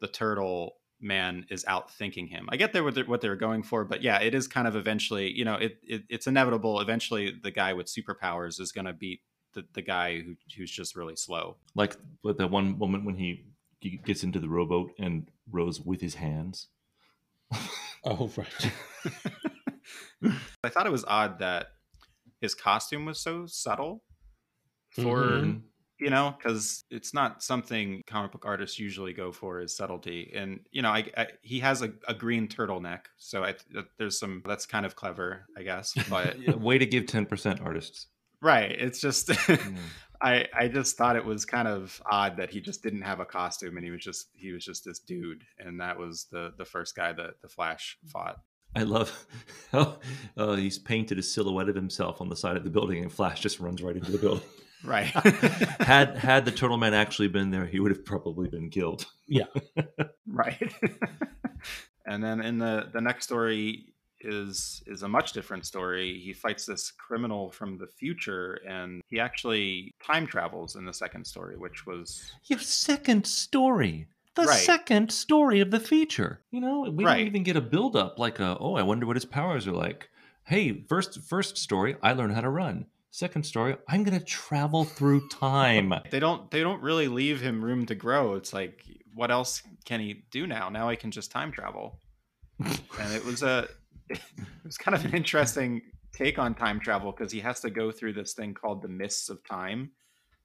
the 0.00 0.08
Turtle 0.08 0.76
Man 1.02 1.46
is 1.48 1.64
outthinking 1.64 2.28
him. 2.28 2.48
I 2.50 2.56
get 2.58 2.74
there 2.74 2.84
with 2.84 2.98
what 3.06 3.22
they 3.22 3.28
were 3.30 3.36
going 3.36 3.62
for, 3.62 3.84
but 3.86 4.02
yeah, 4.02 4.18
it 4.20 4.34
is 4.34 4.46
kind 4.46 4.68
of 4.68 4.76
eventually, 4.76 5.30
you 5.32 5.46
know, 5.46 5.54
it, 5.54 5.78
it 5.82 6.02
it's 6.10 6.26
inevitable. 6.26 6.78
Eventually, 6.80 7.32
the 7.42 7.50
guy 7.50 7.72
with 7.72 7.86
superpowers 7.86 8.60
is 8.60 8.70
going 8.70 8.84
to 8.84 8.92
beat 8.92 9.20
the, 9.54 9.64
the 9.72 9.80
guy 9.82 10.20
who, 10.20 10.36
who's 10.56 10.70
just 10.70 10.94
really 10.94 11.16
slow. 11.16 11.56
Like 11.74 11.96
with 12.22 12.36
that 12.36 12.50
one 12.50 12.78
moment 12.78 13.06
when 13.06 13.16
he, 13.16 13.46
he 13.80 13.96
gets 13.96 14.22
into 14.22 14.38
the 14.38 14.48
rowboat 14.48 14.92
and 14.98 15.30
rows 15.50 15.80
with 15.80 16.02
his 16.02 16.16
hands. 16.16 16.68
Oh, 18.04 18.30
right. 18.36 18.72
I 20.64 20.68
thought 20.68 20.86
it 20.86 20.92
was 20.92 21.04
odd 21.06 21.38
that 21.40 21.68
his 22.40 22.54
costume 22.54 23.04
was 23.06 23.20
so 23.20 23.46
subtle 23.46 24.02
for 24.90 25.18
Mhm. 25.40 25.62
you 25.98 26.10
know 26.10 26.34
because 26.36 26.84
it's 26.90 27.12
not 27.14 27.42
something 27.42 28.02
comic 28.06 28.32
book 28.32 28.44
artists 28.46 28.78
usually 28.78 29.12
go 29.12 29.30
for 29.30 29.60
is 29.60 29.76
subtlety 29.76 30.32
and 30.34 30.60
you 30.72 30.82
know 30.82 30.88
I, 30.90 31.04
I 31.16 31.26
he 31.42 31.60
has 31.60 31.82
a, 31.82 31.92
a 32.08 32.14
green 32.14 32.48
turtleneck 32.48 33.00
so 33.18 33.44
I, 33.44 33.54
there's 33.98 34.18
some 34.18 34.42
that's 34.46 34.66
kind 34.66 34.84
of 34.86 34.96
clever 34.96 35.46
I 35.56 35.62
guess 35.62 35.94
but 36.08 36.36
Way 36.58 36.78
to 36.78 36.86
give 36.86 37.06
ten 37.06 37.26
percent, 37.26 37.60
artists. 37.60 38.06
right 38.40 38.70
it's 38.72 39.00
just 39.00 39.30
I 40.22 40.46
I 40.54 40.68
just 40.68 40.96
thought 40.96 41.16
it 41.16 41.24
was 41.24 41.44
kind 41.44 41.68
of 41.68 42.00
odd 42.06 42.36
that 42.36 42.50
he 42.50 42.60
just 42.60 42.82
didn't 42.82 43.02
have 43.02 43.20
a 43.20 43.24
costume 43.24 43.76
and 43.76 43.84
he 43.84 43.90
was 43.90 44.02
just 44.02 44.28
he 44.34 44.52
was 44.52 44.64
just 44.64 44.84
this 44.84 44.98
dude 44.98 45.44
and 45.58 45.80
that 45.80 45.98
was 45.98 46.26
the 46.30 46.52
the 46.58 46.64
first 46.64 46.94
guy 46.94 47.12
that 47.12 47.40
the 47.42 47.48
Flash 47.48 47.98
fought 48.06 48.36
I 48.74 48.82
love 48.82 49.26
how 49.72 49.98
uh, 50.36 50.54
he's 50.54 50.78
painted 50.78 51.18
a 51.18 51.22
silhouette 51.22 51.68
of 51.68 51.74
himself 51.74 52.20
on 52.20 52.28
the 52.28 52.36
side 52.36 52.56
of 52.56 52.64
the 52.64 52.70
building, 52.70 53.02
and 53.02 53.12
Flash 53.12 53.40
just 53.40 53.60
runs 53.60 53.82
right 53.82 53.96
into 53.96 54.12
the 54.12 54.18
building. 54.18 54.46
right 54.84 55.06
had 55.80 56.16
had 56.16 56.44
the 56.44 56.50
Turtle 56.50 56.78
Man 56.78 56.94
actually 56.94 57.28
been 57.28 57.50
there, 57.50 57.66
he 57.66 57.80
would 57.80 57.90
have 57.90 58.04
probably 58.04 58.48
been 58.48 58.70
killed. 58.70 59.06
Yeah. 59.26 59.44
right 60.26 60.72
and 62.06 62.22
then 62.22 62.40
in 62.40 62.58
the 62.58 62.88
the 62.92 63.00
next 63.00 63.24
story 63.24 63.92
is 64.22 64.82
is 64.86 65.02
a 65.02 65.08
much 65.08 65.32
different 65.32 65.64
story 65.66 66.18
he 66.20 66.32
fights 66.32 66.66
this 66.66 66.90
criminal 66.90 67.50
from 67.50 67.78
the 67.78 67.86
future 67.86 68.60
and 68.68 69.02
he 69.06 69.18
actually 69.18 69.94
time 70.04 70.26
travels 70.26 70.76
in 70.76 70.84
the 70.84 70.92
second 70.92 71.24
story 71.26 71.56
which 71.56 71.86
was 71.86 72.30
Your 72.46 72.58
second 72.58 73.26
story. 73.26 74.06
The 74.36 74.42
Right. 74.46 74.58
second 74.64 75.10
story 75.12 75.60
of 75.60 75.70
the 75.70 75.80
feature. 75.80 76.40
You 76.50 76.60
know, 76.60 76.82
we 76.82 77.04
Right. 77.04 77.18
don't 77.18 77.26
even 77.26 77.42
get 77.42 77.56
a 77.56 77.60
build 77.60 77.96
up 77.96 78.18
like 78.18 78.38
a, 78.38 78.56
oh, 78.60 78.74
I 78.76 78.82
wonder 78.82 79.04
what 79.06 79.16
his 79.16 79.24
powers 79.24 79.66
are 79.66 79.72
like. 79.72 80.08
Hey, 80.44 80.84
first 80.88 81.20
first 81.22 81.58
story, 81.58 81.96
I 82.02 82.12
learn 82.12 82.30
how 82.30 82.40
to 82.40 82.48
run. 82.48 82.86
Second 83.10 83.44
story, 83.44 83.76
I'm 83.88 84.04
gonna 84.04 84.20
travel 84.20 84.84
through 84.84 85.28
time. 85.28 85.92
they 86.10 86.20
don't 86.20 86.50
they 86.50 86.60
don't 86.60 86.80
really 86.82 87.08
leave 87.08 87.40
him 87.40 87.64
room 87.64 87.86
to 87.86 87.94
grow 87.94 88.34
it's 88.34 88.52
like 88.52 88.84
what 89.14 89.30
else 89.30 89.62
can 89.84 89.98
he 90.00 90.22
do 90.30 90.46
now 90.46 90.68
now 90.68 90.88
he 90.88 90.96
can 90.96 91.10
just 91.10 91.30
time 91.32 91.50
travel 91.50 91.98
and 92.60 93.12
it 93.14 93.24
was 93.24 93.42
a 93.42 93.66
it 94.36 94.44
was 94.64 94.76
kind 94.78 94.94
of 94.94 95.04
an 95.04 95.14
interesting 95.14 95.82
take 96.12 96.38
on 96.38 96.54
time 96.54 96.80
travel 96.80 97.12
because 97.12 97.32
he 97.32 97.40
has 97.40 97.60
to 97.60 97.70
go 97.70 97.90
through 97.90 98.12
this 98.12 98.32
thing 98.34 98.52
called 98.54 98.82
the 98.82 98.88
mists 98.88 99.28
of 99.30 99.42
time 99.44 99.90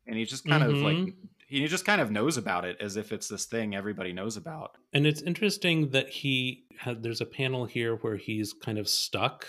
and 0.08 0.16
he 0.18 0.24
just 0.26 0.46
kind 0.48 0.64
of 0.64 0.74
like 0.78 0.98
Mhm. 0.98 1.14
he 1.48 1.66
just 1.68 1.86
kind 1.86 2.00
of 2.02 2.12
knows 2.12 2.38
about 2.38 2.66
it 2.66 2.78
as 2.80 2.96
if 2.98 3.12
it's 3.12 3.28
this 3.28 3.46
thing 3.46 3.76
everybody 3.76 4.14
knows 4.14 4.38
about. 4.38 4.78
And 4.94 5.06
it's 5.08 5.22
interesting 5.24 5.90
that 5.90 6.10
he 6.10 6.66
had 6.78 7.02
there's 7.04 7.22
a 7.22 7.26
panel 7.26 7.66
here 7.66 7.96
where 7.98 8.16
he's 8.18 8.54
kind 8.54 8.78
of 8.78 8.88
stuck 8.88 9.48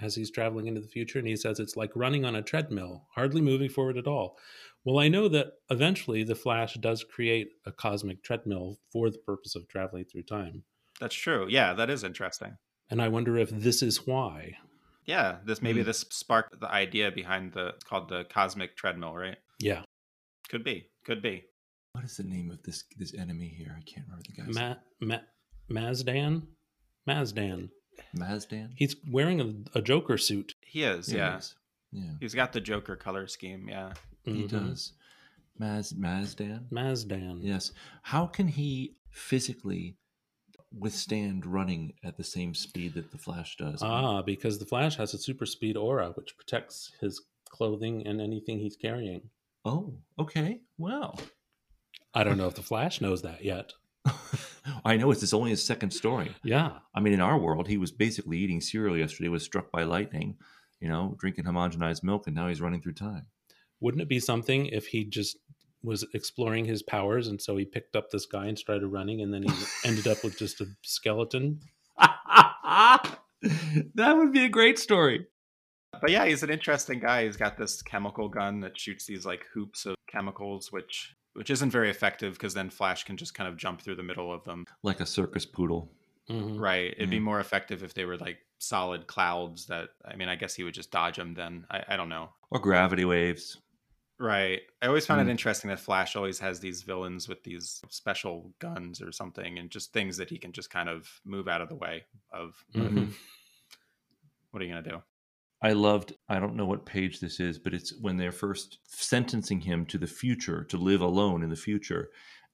as 0.00 0.14
he's 0.14 0.30
traveling 0.30 0.68
into 0.68 0.80
the 0.80 0.86
future 0.88 1.18
and 1.18 1.26
he 1.26 1.34
says 1.36 1.58
it's 1.58 1.76
like 1.76 1.90
running 1.96 2.24
on 2.24 2.36
a 2.36 2.42
treadmill, 2.42 3.06
hardly 3.14 3.40
moving 3.40 3.68
forward 3.68 3.98
at 3.98 4.06
all. 4.06 4.38
Well, 4.84 5.00
I 5.00 5.08
know 5.08 5.26
that 5.28 5.54
eventually 5.70 6.22
the 6.22 6.36
Flash 6.36 6.74
does 6.74 7.02
create 7.02 7.48
a 7.66 7.72
cosmic 7.72 8.22
treadmill 8.22 8.78
for 8.92 9.10
the 9.10 9.18
purpose 9.18 9.56
of 9.56 9.66
traveling 9.66 10.04
through 10.04 10.22
time. 10.22 10.62
That's 11.00 11.16
true. 11.16 11.46
Yeah, 11.50 11.74
that 11.74 11.90
is 11.90 12.04
interesting. 12.04 12.56
And 12.90 13.02
I 13.02 13.08
wonder 13.08 13.36
if 13.36 13.50
this 13.50 13.82
is 13.82 14.06
why. 14.06 14.56
Yeah, 15.04 15.38
this 15.44 15.62
maybe 15.62 15.80
Hmm. 15.80 15.86
this 15.86 16.00
sparked 16.10 16.60
the 16.60 16.70
idea 16.70 17.10
behind 17.10 17.52
the 17.52 17.68
it's 17.68 17.84
called 17.84 18.08
the 18.08 18.24
cosmic 18.24 18.76
treadmill, 18.76 19.14
right? 19.14 19.38
Yeah. 19.58 19.82
Could 20.48 20.64
be. 20.64 20.88
Could 21.04 21.22
be. 21.22 21.44
What 21.92 22.04
is 22.04 22.16
the 22.16 22.22
name 22.24 22.50
of 22.50 22.62
this 22.62 22.84
this 22.96 23.14
enemy 23.14 23.48
here? 23.48 23.74
I 23.76 23.82
can't 23.82 24.06
remember 24.06 24.24
the 24.28 24.42
guy's 24.42 24.54
Ma- 24.54 24.76
Ma- 25.00 25.24
Mazdan? 25.70 26.46
Mazdan. 27.06 27.70
Mazdan. 28.16 28.70
He's 28.76 28.96
wearing 29.10 29.40
a, 29.40 29.78
a 29.78 29.82
Joker 29.82 30.18
suit. 30.18 30.54
He 30.60 30.82
is, 30.84 31.08
Yeah, 31.08 31.14
he 31.14 31.18
yeah. 31.18 31.38
is. 31.38 31.54
Yeah, 31.90 32.10
He's 32.20 32.34
got 32.34 32.52
the 32.52 32.60
Joker 32.60 32.96
color 32.96 33.26
scheme, 33.26 33.68
yeah. 33.68 33.94
he 34.24 34.44
Mhm. 34.44 34.48
does. 34.50 34.92
Maz 35.60 35.94
Mazdan. 35.94 36.68
Mazdan. 36.70 37.40
Yes. 37.42 37.72
How 38.02 38.26
can 38.26 38.48
he 38.48 38.96
physically 39.10 39.96
withstand 40.76 41.46
running 41.46 41.94
at 42.04 42.16
the 42.16 42.24
same 42.24 42.54
speed 42.54 42.94
that 42.94 43.10
the 43.10 43.18
Flash 43.18 43.56
does? 43.56 43.82
Ah, 43.82 44.22
because 44.22 44.58
the 44.58 44.66
Flash 44.66 44.96
has 44.96 45.14
a 45.14 45.18
super 45.18 45.46
speed 45.46 45.76
aura 45.76 46.10
which 46.14 46.36
protects 46.36 46.92
his 47.00 47.22
clothing 47.48 48.06
and 48.06 48.20
anything 48.20 48.58
he's 48.58 48.76
carrying. 48.76 49.22
Oh, 49.64 49.94
okay. 50.18 50.60
Well, 50.76 51.18
I 52.14 52.24
don't 52.24 52.38
know 52.38 52.46
if 52.46 52.54
the 52.54 52.62
Flash 52.62 53.00
knows 53.00 53.22
that 53.22 53.44
yet. 53.44 53.72
I 54.84 54.96
know 54.96 55.10
it's, 55.10 55.22
it's 55.22 55.34
only 55.34 55.50
his 55.50 55.64
second 55.64 55.90
story. 55.90 56.34
Yeah. 56.42 56.78
I 56.94 57.00
mean, 57.00 57.12
in 57.12 57.20
our 57.20 57.38
world, 57.38 57.68
he 57.68 57.76
was 57.76 57.90
basically 57.90 58.38
eating 58.38 58.60
cereal 58.60 58.96
yesterday, 58.96 59.28
was 59.28 59.42
struck 59.42 59.70
by 59.70 59.82
lightning, 59.82 60.36
you 60.80 60.88
know, 60.88 61.16
drinking 61.18 61.44
homogenized 61.44 62.02
milk, 62.02 62.26
and 62.26 62.36
now 62.36 62.48
he's 62.48 62.60
running 62.60 62.80
through 62.80 62.94
time. 62.94 63.26
Wouldn't 63.80 64.02
it 64.02 64.08
be 64.08 64.20
something 64.20 64.66
if 64.66 64.88
he 64.88 65.04
just 65.04 65.36
was 65.82 66.04
exploring 66.14 66.64
his 66.64 66.82
powers 66.82 67.28
and 67.28 67.40
so 67.40 67.56
he 67.56 67.64
picked 67.64 67.96
up 67.96 68.10
this 68.10 68.26
guy 68.26 68.46
and 68.46 68.58
started 68.58 68.88
running 68.88 69.20
and 69.20 69.32
then 69.32 69.42
he 69.42 69.52
ended 69.84 70.06
up 70.06 70.22
with 70.24 70.38
just 70.38 70.60
a 70.60 70.66
skeleton? 70.82 71.60
that 71.98 73.18
would 73.94 74.32
be 74.32 74.44
a 74.44 74.48
great 74.48 74.78
story. 74.78 75.26
But 76.00 76.10
yeah, 76.10 76.26
he's 76.26 76.42
an 76.42 76.50
interesting 76.50 77.00
guy. 77.00 77.24
He's 77.24 77.36
got 77.36 77.56
this 77.56 77.82
chemical 77.82 78.28
gun 78.28 78.60
that 78.60 78.78
shoots 78.78 79.06
these 79.06 79.24
like 79.24 79.46
hoops 79.52 79.86
of 79.86 79.96
chemicals, 80.06 80.70
which 80.70 81.14
which 81.34 81.50
isn't 81.50 81.70
very 81.70 81.90
effective 81.90 82.34
because 82.34 82.54
then 82.54 82.70
Flash 82.70 83.04
can 83.04 83.16
just 83.16 83.34
kind 83.34 83.48
of 83.48 83.56
jump 83.56 83.80
through 83.80 83.96
the 83.96 84.02
middle 84.02 84.32
of 84.32 84.44
them. 84.44 84.64
Like 84.82 85.00
a 85.00 85.06
circus 85.06 85.46
poodle. 85.46 85.90
Mhm. 86.28 86.58
Right. 86.58 86.94
It'd 86.96 87.10
be 87.10 87.20
more 87.20 87.40
effective 87.40 87.82
if 87.82 87.94
they 87.94 88.04
were 88.04 88.18
like 88.18 88.38
solid 88.58 89.06
clouds 89.06 89.66
that 89.66 89.90
I 90.04 90.16
mean, 90.16 90.28
I 90.28 90.36
guess 90.36 90.54
he 90.54 90.64
would 90.64 90.74
just 90.74 90.90
dodge 90.90 91.16
them 91.16 91.34
then. 91.34 91.64
I, 91.70 91.84
I 91.88 91.96
don't 91.96 92.08
know. 92.08 92.30
Or 92.50 92.60
gravity 92.60 93.04
waves. 93.04 93.58
Right. 94.20 94.62
I 94.82 94.86
always 94.88 95.06
found 95.06 95.20
Mm. 95.20 95.28
it 95.28 95.30
interesting 95.30 95.68
that 95.70 95.78
Flash 95.78 96.16
always 96.16 96.40
has 96.40 96.58
these 96.58 96.82
villains 96.82 97.28
with 97.28 97.44
these 97.44 97.80
special 97.88 98.52
guns 98.58 99.00
or 99.00 99.12
something 99.12 99.58
and 99.58 99.70
just 99.70 99.92
things 99.92 100.16
that 100.16 100.28
he 100.28 100.38
can 100.38 100.52
just 100.52 100.70
kind 100.70 100.88
of 100.88 101.20
move 101.24 101.46
out 101.46 101.60
of 101.60 101.68
the 101.68 101.76
way 101.76 102.04
of. 102.32 102.64
Mhm. 102.74 103.14
What 104.50 104.60
are 104.60 104.64
you 104.66 104.72
going 104.72 104.82
to 104.84 104.90
do? 104.90 105.02
I 105.62 105.72
loved, 105.72 106.14
I 106.28 106.38
don't 106.40 106.56
know 106.56 106.66
what 106.66 106.86
page 106.86 107.20
this 107.20 107.38
is, 107.40 107.58
but 107.58 107.74
it's 107.74 107.92
when 108.00 108.16
they're 108.16 108.32
first 108.32 108.78
sentencing 108.86 109.60
him 109.60 109.86
to 109.86 109.98
the 109.98 110.06
future, 110.06 110.64
to 110.64 110.76
live 110.76 111.00
alone 111.00 111.42
in 111.42 111.50
the 111.50 111.56
future. 111.56 112.10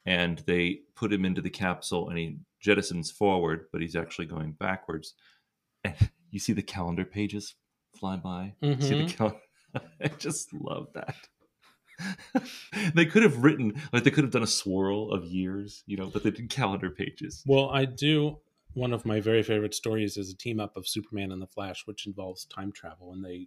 And 0.06 0.38
they 0.40 0.80
put 0.94 1.12
him 1.12 1.24
into 1.24 1.40
the 1.40 1.50
capsule 1.50 2.08
and 2.10 2.18
he 2.18 2.38
jettisons 2.62 3.10
forward, 3.12 3.68
but 3.72 3.80
he's 3.80 3.96
actually 3.96 4.26
going 4.26 4.52
backwards. 4.52 5.14
And 5.82 5.94
you 6.30 6.38
see 6.40 6.52
the 6.52 6.62
calendar 6.62 7.04
pages 7.06 7.54
fly 7.96 8.16
by. 8.16 8.54
You 8.60 8.80
See 8.80 8.94
the 8.96 9.04
Mhm. 9.04 9.16
calendar. 9.16 9.40
I 10.02 10.08
just 10.08 10.52
love 10.52 10.88
that. 10.94 11.16
they 12.94 13.06
could 13.06 13.22
have 13.22 13.42
written, 13.42 13.80
like, 13.92 14.04
they 14.04 14.10
could 14.10 14.24
have 14.24 14.32
done 14.32 14.42
a 14.42 14.46
swirl 14.46 15.10
of 15.12 15.24
years, 15.24 15.82
you 15.86 15.96
know, 15.96 16.06
but 16.06 16.22
they 16.22 16.30
did 16.30 16.50
calendar 16.50 16.90
pages. 16.90 17.42
Well, 17.46 17.70
I 17.70 17.84
do. 17.84 18.38
One 18.74 18.92
of 18.92 19.06
my 19.06 19.20
very 19.20 19.42
favorite 19.42 19.74
stories 19.74 20.16
is 20.16 20.30
a 20.32 20.36
team 20.36 20.58
up 20.58 20.76
of 20.76 20.88
Superman 20.88 21.30
and 21.32 21.40
the 21.40 21.46
Flash, 21.46 21.86
which 21.86 22.06
involves 22.06 22.44
time 22.46 22.72
travel. 22.72 23.12
And 23.12 23.24
they, 23.24 23.46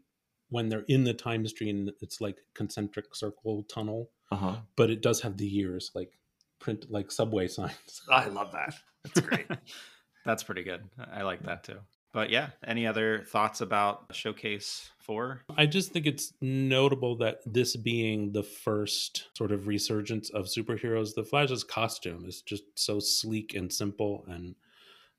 when 0.50 0.70
they're 0.70 0.86
in 0.88 1.04
the 1.04 1.14
time 1.14 1.46
stream, 1.48 1.90
it's 2.02 2.22
like 2.22 2.38
concentric 2.54 3.14
circle 3.14 3.64
tunnel, 3.64 4.10
Uh 4.32 4.36
huh. 4.38 4.56
but 4.78 4.90
it 4.90 5.02
does 5.02 5.22
have 5.22 5.36
the 5.38 5.46
years 5.48 5.92
like 5.94 6.12
print 6.60 6.86
like 6.90 7.12
subway 7.12 7.48
signs. 7.50 8.02
I 8.10 8.28
love 8.28 8.54
that. 8.54 8.74
That's 9.04 9.20
great. 9.28 9.48
That's 10.26 10.44
pretty 10.44 10.64
good. 10.64 10.84
I 11.14 11.24
like 11.24 11.44
that 11.44 11.64
too. 11.66 11.80
But 12.14 12.30
yeah, 12.30 12.50
any 12.66 12.88
other 12.88 13.24
thoughts 13.28 13.60
about 13.62 14.06
Showcase 14.14 14.90
4? 15.08 15.42
I 15.58 15.66
just 15.66 15.92
think 15.92 16.06
it's 16.06 16.34
notable 16.42 17.16
that 17.18 17.40
this 17.46 17.76
being 17.76 18.32
the 18.34 18.44
first 18.44 19.28
sort 19.36 19.52
of 19.52 19.66
resurgence 19.68 20.30
of 20.32 20.46
superheroes, 20.46 21.16
the 21.16 21.24
Flash's 21.24 21.64
costume 21.64 22.26
is 22.28 22.42
just 22.42 22.64
so 22.76 23.00
sleek 23.00 23.56
and 23.56 23.72
simple 23.72 24.26
and 24.28 24.54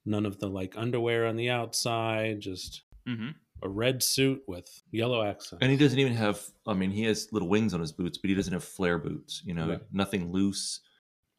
none 0.04 0.26
of 0.26 0.38
the 0.38 0.48
like 0.48 0.74
underwear 0.76 1.26
on 1.26 1.36
the 1.36 1.50
outside, 1.50 2.40
just 2.40 2.82
Mm-hmm. 3.08 3.30
a 3.62 3.68
red 3.70 4.02
suit 4.02 4.42
with 4.46 4.68
yellow 4.90 5.22
accents. 5.24 5.62
And 5.62 5.70
he 5.70 5.78
doesn't 5.78 5.98
even 5.98 6.12
have, 6.12 6.42
I 6.66 6.74
mean, 6.74 6.90
he 6.90 7.04
has 7.04 7.28
little 7.32 7.48
wings 7.48 7.72
on 7.72 7.80
his 7.80 7.90
boots, 7.90 8.18
but 8.18 8.28
he 8.28 8.34
doesn't 8.36 8.52
have 8.52 8.62
flare 8.62 8.98
boots, 8.98 9.40
you 9.46 9.54
know, 9.54 9.66
Right. 9.70 9.80
nothing 9.90 10.30
loose. 10.30 10.80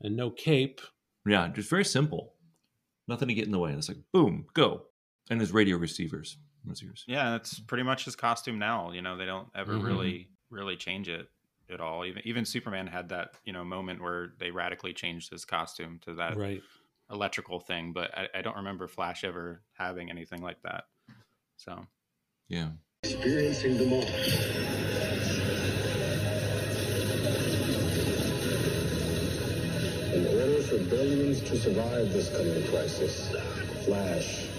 and 0.01 0.15
no 0.17 0.31
cape. 0.31 0.81
Yeah, 1.27 1.47
just 1.49 1.69
very 1.69 1.85
simple. 1.85 2.33
Nothing 3.07 3.27
to 3.27 3.33
get 3.35 3.45
in 3.45 3.51
the 3.51 3.59
way. 3.59 3.69
And 3.69 3.77
it's 3.77 3.87
like, 3.89 3.99
boom, 4.11 4.47
go. 4.55 4.85
And 5.29 5.39
his 5.39 5.51
radio 5.51 5.77
receivers. 5.77 6.37
Receivers. 6.69 7.03
Yeah, 7.07 7.31
that's 7.31 7.59
pretty 7.59 7.83
much 7.83 8.05
his 8.05 8.15
costume 8.15 8.59
now. 8.59 8.91
You 8.91 9.01
know, 9.01 9.17
they 9.17 9.25
don't 9.25 9.49
ever 9.55 9.73
Mhm. 9.73 9.83
really, 9.83 10.29
really 10.49 10.75
change 10.77 11.09
it 11.09 11.29
at 11.69 11.79
all. 11.81 12.05
Even 12.05 12.21
even 12.25 12.45
Superman 12.45 12.87
had 12.87 13.09
that, 13.09 13.35
you 13.45 13.53
know, 13.53 13.63
moment 13.63 14.01
where 14.01 14.33
they 14.37 14.51
radically 14.51 14.93
changed 14.93 15.29
his 15.29 15.45
costume 15.45 15.99
to 15.99 16.13
that 16.15 16.37
Right. 16.37 16.61
electrical 17.11 17.59
thing, 17.59 17.93
but 17.93 18.15
I, 18.17 18.29
I 18.35 18.41
don't 18.41 18.57
remember 18.57 18.87
Flash 18.87 19.23
ever 19.23 19.63
having 19.73 20.09
anything 20.09 20.41
like 20.41 20.61
that. 20.63 20.85
So 21.57 21.87
Yeah. 22.47 22.71
Experiencing 23.03 23.77
the 23.77 23.85
all. 23.85 24.03
In 30.13 30.25
order 30.25 30.61
for 30.63 30.77
billions 30.89 31.41
to 31.41 31.55
survive 31.57 32.11
this 32.11 32.29
coming 32.35 32.63
crisis, 32.67 33.29
Flash 33.85 34.47
must 34.47 34.58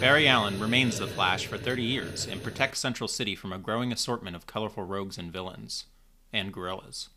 Barry 0.00 0.28
Allen 0.28 0.60
remains 0.60 0.98
the 0.98 1.06
Flash 1.06 1.46
for 1.46 1.56
30 1.56 1.82
years 1.82 2.26
and 2.26 2.42
protects 2.42 2.80
Central 2.80 3.08
City 3.08 3.34
from 3.34 3.52
a 3.52 3.58
growing 3.58 3.92
assortment 3.92 4.36
of 4.36 4.46
colorful 4.46 4.84
rogues 4.84 5.16
and 5.16 5.32
villains, 5.32 5.86
and 6.32 6.52
gorillas. 6.52 7.08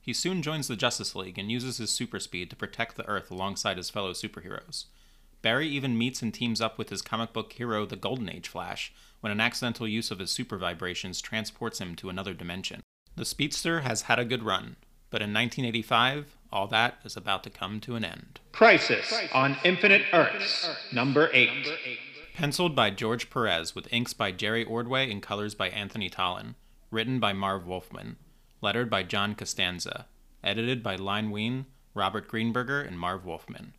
He 0.00 0.12
soon 0.12 0.42
joins 0.42 0.68
the 0.68 0.76
Justice 0.76 1.16
League 1.16 1.38
and 1.38 1.50
uses 1.50 1.78
his 1.78 1.90
super 1.90 2.20
speed 2.20 2.50
to 2.50 2.56
protect 2.56 2.96
the 2.96 3.06
Earth 3.08 3.30
alongside 3.30 3.76
his 3.76 3.90
fellow 3.90 4.12
superheroes. 4.12 4.84
Barry 5.42 5.68
even 5.68 5.96
meets 5.96 6.22
and 6.22 6.32
teams 6.32 6.60
up 6.60 6.78
with 6.78 6.90
his 6.90 7.02
comic 7.02 7.32
book 7.32 7.52
hero, 7.52 7.86
the 7.86 7.96
Golden 7.96 8.28
Age 8.28 8.48
Flash, 8.48 8.92
when 9.20 9.32
an 9.32 9.40
accidental 9.40 9.88
use 9.88 10.10
of 10.10 10.18
his 10.18 10.30
super 10.30 10.58
vibrations 10.58 11.20
transports 11.20 11.80
him 11.80 11.94
to 11.96 12.08
another 12.08 12.34
dimension. 12.34 12.80
The 13.16 13.24
Speedster 13.24 13.80
has 13.80 14.02
had 14.02 14.18
a 14.18 14.24
good 14.24 14.42
run, 14.42 14.76
but 15.10 15.22
in 15.22 15.32
1985, 15.32 16.35
all 16.52 16.66
that 16.68 16.98
is 17.04 17.16
about 17.16 17.42
to 17.44 17.50
come 17.50 17.80
to 17.80 17.96
an 17.96 18.04
end. 18.04 18.40
Crisis 18.52 19.12
on 19.32 19.56
Infinite 19.64 20.02
Earths, 20.12 20.68
number 20.92 21.30
8. 21.32 21.50
Penciled 22.34 22.76
by 22.76 22.90
George 22.90 23.30
Perez 23.30 23.74
with 23.74 23.92
inks 23.92 24.12
by 24.12 24.30
Jerry 24.30 24.64
Ordway 24.64 25.10
and 25.10 25.22
colors 25.22 25.54
by 25.54 25.68
Anthony 25.70 26.10
Tollin. 26.10 26.54
Written 26.90 27.18
by 27.18 27.32
Marv 27.32 27.66
Wolfman. 27.66 28.16
Lettered 28.60 28.90
by 28.90 29.02
John 29.02 29.34
Costanza. 29.34 30.06
Edited 30.44 30.82
by 30.82 30.96
Len 30.96 31.30
Wein, 31.30 31.66
Robert 31.94 32.28
Greenberger, 32.28 32.86
and 32.86 32.98
Marv 32.98 33.24
Wolfman. 33.24 33.72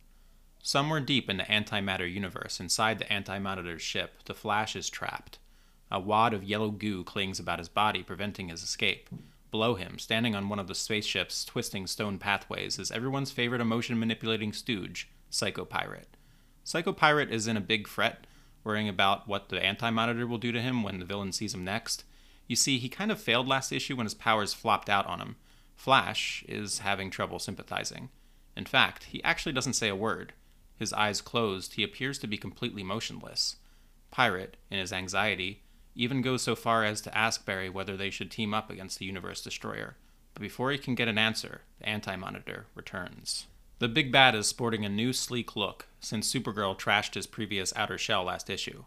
Somewhere 0.62 1.00
deep 1.00 1.30
in 1.30 1.36
the 1.36 1.44
antimatter 1.44 2.12
universe, 2.12 2.60
inside 2.60 2.98
the 2.98 3.10
antimonitor's 3.12 3.80
ship, 3.80 4.24
the 4.24 4.34
Flash 4.34 4.74
is 4.74 4.90
trapped. 4.90 5.38
A 5.90 6.00
wad 6.00 6.34
of 6.34 6.44
yellow 6.44 6.70
goo 6.70 7.04
clings 7.04 7.38
about 7.40 7.60
his 7.60 7.68
body, 7.68 8.02
preventing 8.02 8.48
his 8.48 8.62
escape. 8.62 9.08
Below 9.50 9.76
him, 9.76 9.98
standing 9.98 10.34
on 10.34 10.48
one 10.48 10.58
of 10.58 10.68
the 10.68 10.74
spaceship's 10.74 11.44
twisting 11.44 11.86
stone 11.86 12.18
pathways, 12.18 12.78
is 12.78 12.90
everyone's 12.90 13.30
favorite 13.30 13.62
emotion 13.62 13.98
manipulating 13.98 14.52
stooge, 14.52 15.08
Psycho 15.30 15.64
Pirate. 15.64 16.16
Psycho 16.64 16.92
Pirate 16.92 17.32
is 17.32 17.46
in 17.46 17.56
a 17.56 17.62
big 17.62 17.88
fret, 17.88 18.26
worrying 18.62 18.88
about 18.88 19.26
what 19.26 19.48
the 19.48 19.64
anti 19.64 19.88
monitor 19.88 20.26
will 20.26 20.36
do 20.36 20.52
to 20.52 20.60
him 20.60 20.82
when 20.82 20.98
the 20.98 21.06
villain 21.06 21.32
sees 21.32 21.54
him 21.54 21.64
next. 21.64 22.04
You 22.46 22.56
see, 22.56 22.78
he 22.78 22.90
kind 22.90 23.10
of 23.10 23.20
failed 23.20 23.48
last 23.48 23.72
issue 23.72 23.96
when 23.96 24.06
his 24.06 24.14
powers 24.14 24.52
flopped 24.52 24.90
out 24.90 25.06
on 25.06 25.20
him. 25.20 25.36
Flash 25.74 26.44
is 26.46 26.80
having 26.80 27.10
trouble 27.10 27.38
sympathizing. 27.38 28.10
In 28.56 28.66
fact, 28.66 29.04
he 29.04 29.22
actually 29.24 29.52
doesn't 29.52 29.74
say 29.74 29.88
a 29.88 29.96
word. 29.96 30.34
His 30.78 30.92
eyes 30.92 31.20
closed, 31.20 31.74
he 31.74 31.82
appears 31.82 32.18
to 32.18 32.26
be 32.26 32.36
completely 32.36 32.82
motionless. 32.82 33.56
Pirate, 34.10 34.56
in 34.70 34.78
his 34.78 34.92
anxiety, 34.92 35.62
even 35.98 36.22
goes 36.22 36.42
so 36.42 36.54
far 36.54 36.84
as 36.84 37.00
to 37.02 37.18
ask 37.18 37.44
Barry 37.44 37.68
whether 37.68 37.96
they 37.96 38.08
should 38.08 38.30
team 38.30 38.54
up 38.54 38.70
against 38.70 38.98
the 38.98 39.04
Universe 39.04 39.42
Destroyer. 39.42 39.96
But 40.32 40.42
before 40.42 40.70
he 40.70 40.78
can 40.78 40.94
get 40.94 41.08
an 41.08 41.18
answer, 41.18 41.62
the 41.80 41.88
Anti 41.88 42.14
Monitor 42.14 42.66
returns. 42.74 43.48
The 43.80 43.88
Big 43.88 44.12
Bad 44.12 44.36
is 44.36 44.46
sporting 44.46 44.84
a 44.84 44.88
new 44.88 45.12
sleek 45.12 45.56
look 45.56 45.88
since 46.00 46.32
Supergirl 46.32 46.78
trashed 46.78 47.14
his 47.14 47.26
previous 47.26 47.72
outer 47.76 47.98
shell 47.98 48.24
last 48.24 48.48
issue. 48.48 48.84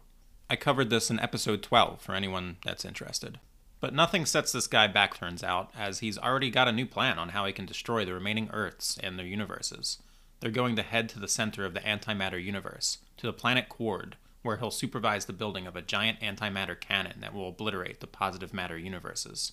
I 0.48 0.56
covered 0.56 0.88
this 0.88 1.10
in 1.10 1.20
episode 1.20 1.62
12 1.62 2.00
for 2.00 2.14
anyone 2.14 2.56
that's 2.64 2.84
interested. 2.84 3.38
But 3.80 3.94
nothing 3.94 4.24
sets 4.24 4.52
this 4.52 4.66
guy 4.66 4.86
back, 4.86 5.16
turns 5.16 5.42
out, 5.42 5.70
as 5.76 5.98
he's 5.98 6.16
already 6.16 6.50
got 6.50 6.68
a 6.68 6.72
new 6.72 6.86
plan 6.86 7.18
on 7.18 7.30
how 7.30 7.44
he 7.44 7.52
can 7.52 7.66
destroy 7.66 8.04
the 8.04 8.14
remaining 8.14 8.48
Earths 8.52 8.98
and 9.02 9.18
their 9.18 9.26
universes. 9.26 9.98
They're 10.40 10.50
going 10.50 10.76
to 10.76 10.82
head 10.82 11.08
to 11.10 11.20
the 11.20 11.28
center 11.28 11.64
of 11.64 11.74
the 11.74 11.80
antimatter 11.80 12.42
universe, 12.42 12.98
to 13.18 13.26
the 13.26 13.32
planet 13.32 13.68
Qward, 13.68 14.14
where 14.42 14.56
he'll 14.56 14.70
supervise 14.70 15.24
the 15.24 15.32
building 15.32 15.66
of 15.66 15.76
a 15.76 15.82
giant 15.82 16.20
antimatter 16.20 16.78
cannon 16.78 17.20
that 17.20 17.32
will 17.32 17.48
obliterate 17.48 18.00
the 18.00 18.06
positive 18.06 18.52
matter 18.52 18.76
universes. 18.76 19.52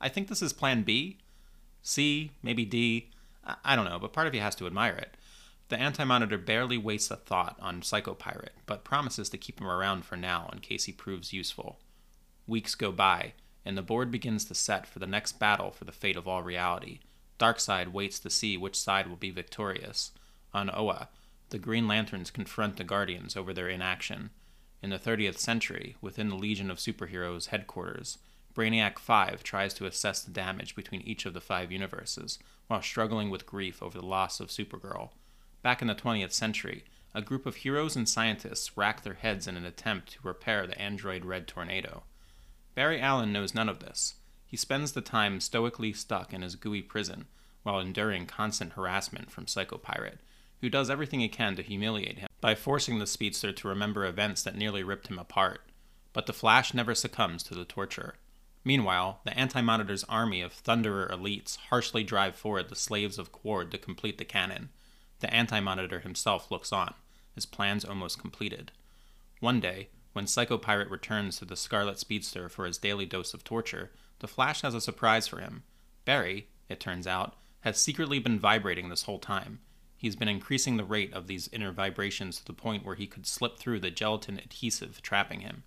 I 0.00 0.08
think 0.08 0.28
this 0.28 0.42
is 0.42 0.52
Plan 0.52 0.82
B? 0.82 1.18
C? 1.82 2.32
Maybe 2.42 2.64
D? 2.64 3.10
I, 3.64 3.74
don't 3.74 3.84
know, 3.84 3.98
but 3.98 4.12
part 4.12 4.28
of 4.28 4.34
you 4.34 4.40
has 4.40 4.54
to 4.56 4.66
admire 4.66 4.94
it. 4.94 5.16
The 5.68 5.78
Anti 5.78 6.04
Monitor 6.04 6.38
barely 6.38 6.78
wastes 6.78 7.10
a 7.10 7.16
thought 7.16 7.56
on 7.60 7.82
Psychopirate, 7.82 8.50
but 8.66 8.84
promises 8.84 9.28
to 9.30 9.38
keep 9.38 9.60
him 9.60 9.66
around 9.66 10.04
for 10.04 10.16
now 10.16 10.48
in 10.52 10.60
case 10.60 10.84
he 10.84 10.92
proves 10.92 11.32
useful. 11.32 11.80
Weeks 12.46 12.74
go 12.74 12.92
by, 12.92 13.32
and 13.64 13.76
the 13.76 13.82
board 13.82 14.10
begins 14.10 14.44
to 14.44 14.54
set 14.54 14.86
for 14.86 14.98
the 14.98 15.06
next 15.06 15.38
battle 15.38 15.70
for 15.70 15.84
the 15.84 15.92
fate 15.92 16.16
of 16.16 16.28
all 16.28 16.42
reality. 16.42 17.00
Darkseid 17.38 17.88
waits 17.88 18.18
to 18.20 18.30
see 18.30 18.56
which 18.56 18.78
side 18.78 19.08
will 19.08 19.16
be 19.16 19.30
victorious. 19.30 20.12
On 20.54 20.70
Oa, 20.72 21.08
the 21.52 21.58
Green 21.58 21.86
Lanterns 21.86 22.30
confront 22.30 22.78
the 22.78 22.82
Guardians 22.82 23.36
over 23.36 23.52
their 23.52 23.68
inaction. 23.68 24.30
In 24.82 24.88
the 24.88 24.98
30th 24.98 25.36
century, 25.36 25.96
within 26.00 26.30
the 26.30 26.34
Legion 26.34 26.70
of 26.70 26.78
Superheroes 26.78 27.48
headquarters, 27.48 28.16
Brainiac 28.54 28.98
5 28.98 29.42
tries 29.42 29.74
to 29.74 29.84
assess 29.84 30.22
the 30.22 30.30
damage 30.30 30.74
between 30.74 31.02
each 31.02 31.26
of 31.26 31.34
the 31.34 31.42
five 31.42 31.70
universes, 31.70 32.38
while 32.68 32.80
struggling 32.80 33.28
with 33.28 33.44
grief 33.44 33.82
over 33.82 33.98
the 33.98 34.06
loss 34.06 34.40
of 34.40 34.48
Supergirl. 34.48 35.10
Back 35.62 35.82
in 35.82 35.88
the 35.88 35.94
20th 35.94 36.32
century, 36.32 36.84
a 37.14 37.20
group 37.20 37.44
of 37.44 37.56
heroes 37.56 37.96
and 37.96 38.08
scientists 38.08 38.74
rack 38.74 39.02
their 39.02 39.14
heads 39.14 39.46
in 39.46 39.54
an 39.54 39.66
attempt 39.66 40.12
to 40.14 40.26
repair 40.26 40.66
the 40.66 40.80
android 40.80 41.22
Red 41.22 41.46
Tornado. 41.46 42.04
Barry 42.74 42.98
Allen 42.98 43.30
knows 43.30 43.54
none 43.54 43.68
of 43.68 43.80
this. 43.80 44.14
He 44.46 44.56
spends 44.56 44.92
the 44.92 45.02
time 45.02 45.38
stoically 45.38 45.92
stuck 45.92 46.32
in 46.32 46.40
his 46.40 46.56
gooey 46.56 46.80
prison 46.80 47.26
while 47.62 47.78
enduring 47.78 48.24
constant 48.24 48.72
harassment 48.72 49.30
from 49.30 49.44
Psychopirate, 49.44 50.18
who 50.62 50.70
does 50.70 50.88
everything 50.88 51.20
he 51.20 51.28
can 51.28 51.56
to 51.56 51.62
humiliate 51.62 52.18
him 52.18 52.28
by 52.40 52.54
forcing 52.54 52.98
the 52.98 53.06
speedster 53.06 53.52
to 53.52 53.68
remember 53.68 54.06
events 54.06 54.42
that 54.44 54.56
nearly 54.56 54.82
ripped 54.82 55.08
him 55.08 55.18
apart. 55.18 55.60
But 56.12 56.26
the 56.26 56.32
Flash 56.32 56.72
never 56.72 56.94
succumbs 56.94 57.42
to 57.44 57.54
the 57.54 57.64
torture. 57.64 58.14
Meanwhile, 58.64 59.20
the 59.24 59.36
Anti 59.36 59.60
Monitor's 59.60 60.04
army 60.04 60.40
of 60.40 60.54
Thunderer 60.54 61.10
elites 61.10 61.56
harshly 61.56 62.04
drive 62.04 62.36
forward 62.36 62.68
the 62.68 62.76
slaves 62.76 63.18
of 63.18 63.32
Qward 63.32 63.72
to 63.72 63.78
complete 63.78 64.18
the 64.18 64.24
cannon. 64.24 64.68
The 65.18 65.34
Anti 65.34 65.58
Monitor 65.58 65.98
himself 65.98 66.48
looks 66.48 66.72
on, 66.72 66.94
his 67.34 67.44
plans 67.44 67.84
almost 67.84 68.20
completed. 68.20 68.70
One 69.40 69.58
day, 69.58 69.88
when 70.12 70.28
Psycho 70.28 70.58
Pirate 70.58 70.90
returns 70.90 71.38
to 71.38 71.44
the 71.44 71.56
Scarlet 71.56 71.98
Speedster 71.98 72.48
for 72.48 72.66
his 72.66 72.78
daily 72.78 73.06
dose 73.06 73.34
of 73.34 73.42
torture, 73.42 73.90
the 74.20 74.28
Flash 74.28 74.62
has 74.62 74.74
a 74.74 74.80
surprise 74.80 75.26
for 75.26 75.40
him. 75.40 75.64
Barry, 76.04 76.46
it 76.68 76.78
turns 76.78 77.08
out, 77.08 77.34
has 77.62 77.80
secretly 77.80 78.20
been 78.20 78.38
vibrating 78.38 78.88
this 78.88 79.04
whole 79.04 79.18
time. 79.18 79.58
He's 80.02 80.16
been 80.16 80.28
increasing 80.28 80.78
the 80.78 80.84
rate 80.84 81.14
of 81.14 81.28
these 81.28 81.48
inner 81.52 81.70
vibrations 81.70 82.38
to 82.38 82.44
the 82.44 82.52
point 82.52 82.84
where 82.84 82.96
he 82.96 83.06
could 83.06 83.24
slip 83.24 83.56
through 83.56 83.78
the 83.78 83.92
gelatin 83.92 84.36
adhesive 84.36 85.00
trapping 85.00 85.42
him. 85.42 85.62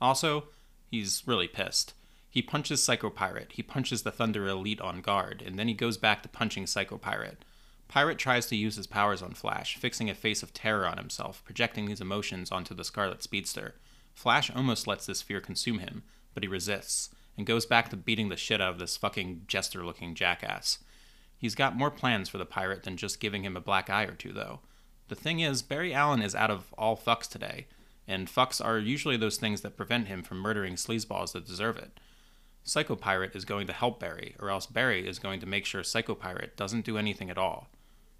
Also, 0.00 0.48
he's 0.90 1.22
really 1.26 1.46
pissed. 1.46 1.94
He 2.28 2.42
punches 2.42 2.80
Psychopirate, 2.80 3.52
he 3.52 3.62
punches 3.62 4.02
the 4.02 4.10
Thunder 4.10 4.48
Elite 4.48 4.80
on 4.80 5.00
guard, 5.00 5.44
and 5.46 5.56
then 5.56 5.68
he 5.68 5.74
goes 5.74 5.96
back 5.96 6.24
to 6.24 6.28
punching 6.28 6.64
Psychopirate. 6.64 7.44
Pirate 7.86 8.18
tries 8.18 8.46
to 8.46 8.56
use 8.56 8.74
his 8.74 8.88
powers 8.88 9.22
on 9.22 9.30
Flash, 9.30 9.76
fixing 9.76 10.10
a 10.10 10.14
face 10.14 10.42
of 10.42 10.52
terror 10.52 10.84
on 10.84 10.98
himself, 10.98 11.44
projecting 11.44 11.86
these 11.86 12.00
emotions 12.00 12.50
onto 12.50 12.74
the 12.74 12.82
Scarlet 12.82 13.22
Speedster. 13.22 13.76
Flash 14.12 14.50
almost 14.50 14.88
lets 14.88 15.06
this 15.06 15.22
fear 15.22 15.40
consume 15.40 15.78
him, 15.78 16.02
but 16.34 16.42
he 16.42 16.48
resists, 16.48 17.10
and 17.36 17.46
goes 17.46 17.64
back 17.64 17.90
to 17.90 17.96
beating 17.96 18.28
the 18.28 18.36
shit 18.36 18.60
out 18.60 18.72
of 18.72 18.80
this 18.80 18.96
fucking 18.96 19.42
jester 19.46 19.86
looking 19.86 20.16
jackass. 20.16 20.80
He's 21.38 21.54
got 21.54 21.76
more 21.76 21.90
plans 21.90 22.28
for 22.28 22.36
the 22.36 22.44
pirate 22.44 22.82
than 22.82 22.96
just 22.96 23.20
giving 23.20 23.44
him 23.44 23.56
a 23.56 23.60
black 23.60 23.88
eye 23.88 24.04
or 24.04 24.14
two, 24.14 24.32
though. 24.32 24.58
The 25.06 25.14
thing 25.14 25.40
is, 25.40 25.62
Barry 25.62 25.94
Allen 25.94 26.20
is 26.20 26.34
out 26.34 26.50
of 26.50 26.74
all 26.76 26.96
fucks 26.96 27.28
today, 27.28 27.66
and 28.06 28.26
fucks 28.26 28.62
are 28.62 28.78
usually 28.78 29.16
those 29.16 29.36
things 29.36 29.60
that 29.60 29.76
prevent 29.76 30.08
him 30.08 30.22
from 30.22 30.38
murdering 30.38 30.74
sleazeballs 30.74 31.32
that 31.32 31.46
deserve 31.46 31.76
it. 31.78 32.00
Psychopirate 32.64 33.36
is 33.36 33.44
going 33.44 33.66
to 33.66 33.72
help 33.72 34.00
Barry, 34.00 34.34
or 34.38 34.50
else 34.50 34.66
Barry 34.66 35.08
is 35.08 35.18
going 35.18 35.40
to 35.40 35.46
make 35.46 35.64
sure 35.64 35.82
Psychopirate 35.82 36.56
doesn't 36.56 36.84
do 36.84 36.98
anything 36.98 37.30
at 37.30 37.38
all. 37.38 37.68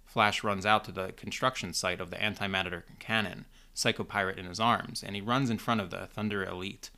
Flash 0.05 0.43
runs 0.43 0.65
out 0.65 0.83
to 0.85 0.91
the 0.91 1.11
construction 1.11 1.73
site 1.73 2.01
of 2.01 2.09
the 2.09 2.15
antimatter 2.15 2.83
cannon, 2.97 3.45
Psychopirate 3.75 4.37
in 4.37 4.45
his 4.45 4.59
arms, 4.59 5.03
and 5.03 5.15
he 5.15 5.21
runs 5.21 5.49
in 5.49 5.59
front 5.59 5.81
of 5.81 5.91
the 5.91 6.07
Thunder 6.07 6.43
Elite. 6.43 6.89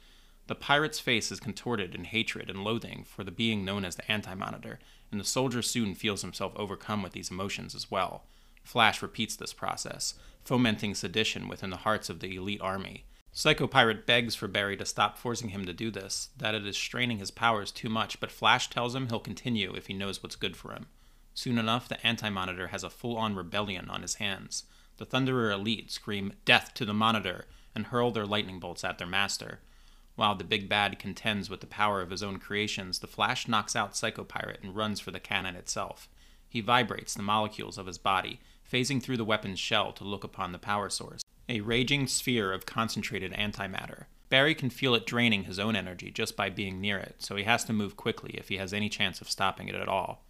The 0.48 0.56
pirate's 0.56 1.00
face 1.00 1.32
is 1.32 1.40
contorted 1.40 1.94
in 1.94 2.06
hatred 2.06 2.50
and 2.50 2.64
loathing 2.64 3.04
for 3.04 3.24
the 3.24 3.32
being 3.32 3.66
known 3.66 3.84
as 3.84 3.96
the 3.96 4.10
Anti-Monitor, 4.10 4.80
and 5.12 5.19
the 5.19 5.26
soldier 5.26 5.62
soon 5.62 5.93
feels 5.93 6.21
himself 6.21 6.54
overcome 6.56 7.04
with 7.04 7.12
these 7.12 7.32
emotions 7.32 7.76
as 7.76 7.91
well. 7.91 8.24
Flash 8.63 9.02
repeats 9.02 9.36
this 9.36 9.54
process, 9.54 10.15
fomenting 10.43 10.95
sedition 10.95 11.47
within 11.47 11.69
the 11.69 11.78
hearts 11.78 12.10
of 12.10 12.19
the 12.19 12.36
elite 12.36 12.62
army. 12.62 13.06
Psychopirate 13.34 14.06
begs 14.06 14.36
for 14.36 14.47
Barry 14.47 14.76
to 14.76 14.86
stop 14.86 15.17
forcing 15.17 15.50
him 15.50 15.65
to 15.65 15.74
do 15.74 15.89
this, 15.89 16.30
that 16.38 16.54
it 16.54 16.67
is 16.67 16.76
straining 16.76 17.19
his 17.19 17.32
powers 17.32 17.71
too 17.71 17.89
much, 17.89 18.19
but 18.19 18.32
Flash 18.32 18.69
tells 18.69 18.93
him 18.93 19.08
he'll 19.08 19.19
continue 19.19 19.74
if 19.74 19.88
he 19.88 19.93
knows 19.93 20.21
what's 20.21 20.36
good 20.36 20.58
for 20.58 20.74
him. 20.74 20.88
Soon 21.34 21.58
enough, 21.58 21.88
the 21.88 22.06
Anti 22.06 22.30
Monitor 22.30 22.67
has 22.67 22.84
a 22.84 22.89
full 22.89 23.17
on 23.17 23.36
rebellion 23.36 23.89
on 23.89 24.02
his 24.02 24.15
hands. 24.15 24.65
The 24.97 25.06
Thunderer 25.06 25.52
Elite 25.52 25.89
scream, 25.91 26.34
Death 26.43 26.74
to 26.74 26.86
the 26.86 26.93
Monitor, 26.93 27.45
and 27.74 27.88
hurl 27.88 28.12
their 28.12 28.26
lightning 28.26 28.60
bolts 28.60 28.84
at 28.84 28.97
their 28.97 29.08
master. 29.08 29.60
While 30.15 30.36
the 30.36 30.43
Big 30.43 30.67
Bad 30.67 31.00
contends 31.00 31.50
with 31.50 31.62
the 31.62 31.67
power 31.67 32.02
of 32.02 32.10
his 32.10 32.21
own 32.21 32.38
creations, 32.38 33.00
the 33.00 33.08
Flash 33.08 33.47
knocks 33.47 33.76
out 33.76 33.95
Psychopirate 33.95 34.62
and 34.62 34.76
runs 34.76 35.00
for 35.00 35.12
the 35.12 35.19
cannon 35.19 35.56
itself. 35.56 36.10
He 36.50 36.62
vibrates 36.62 37.13
the 37.13 37.21
molecules 37.21 37.78
of 37.78 37.88
his 37.88 37.97
body, 37.97 38.39
phasing 38.69 39.02
through 39.02 39.17
the 39.17 39.26
weapon's 39.26 39.60
shell 39.60 39.91
to 39.93 40.04
look 40.04 40.24
upon 40.24 40.52
the 40.52 40.60
power 40.60 40.89
source. 40.89 41.21
A 41.47 41.62
raging 41.62 42.08
sphere 42.08 42.54
of 42.54 42.65
concentrated 42.65 43.34
antimatter. 43.34 44.06
Barry 44.30 44.56
can 44.56 44.69
feel 44.69 44.95
it 44.95 45.06
draining 45.06 45.43
his 45.43 45.60
own 45.60 45.76
energy 45.76 46.12
just 46.12 46.38
by 46.38 46.50
being 46.50 46.80
near 46.80 46.97
it, 46.97 47.15
so 47.19 47.36
he 47.36 47.43
has 47.43 47.65
to 47.65 47.74
move 47.74 47.97
quickly 47.97 48.32
if 48.36 48.47
he 48.47 48.58
has 48.58 48.74
any 48.74 48.89
chance 48.89 49.19
of 49.21 49.30
stopping 49.30 49.67
it 49.67 49.76
at 49.76 49.89
all. 49.89 50.24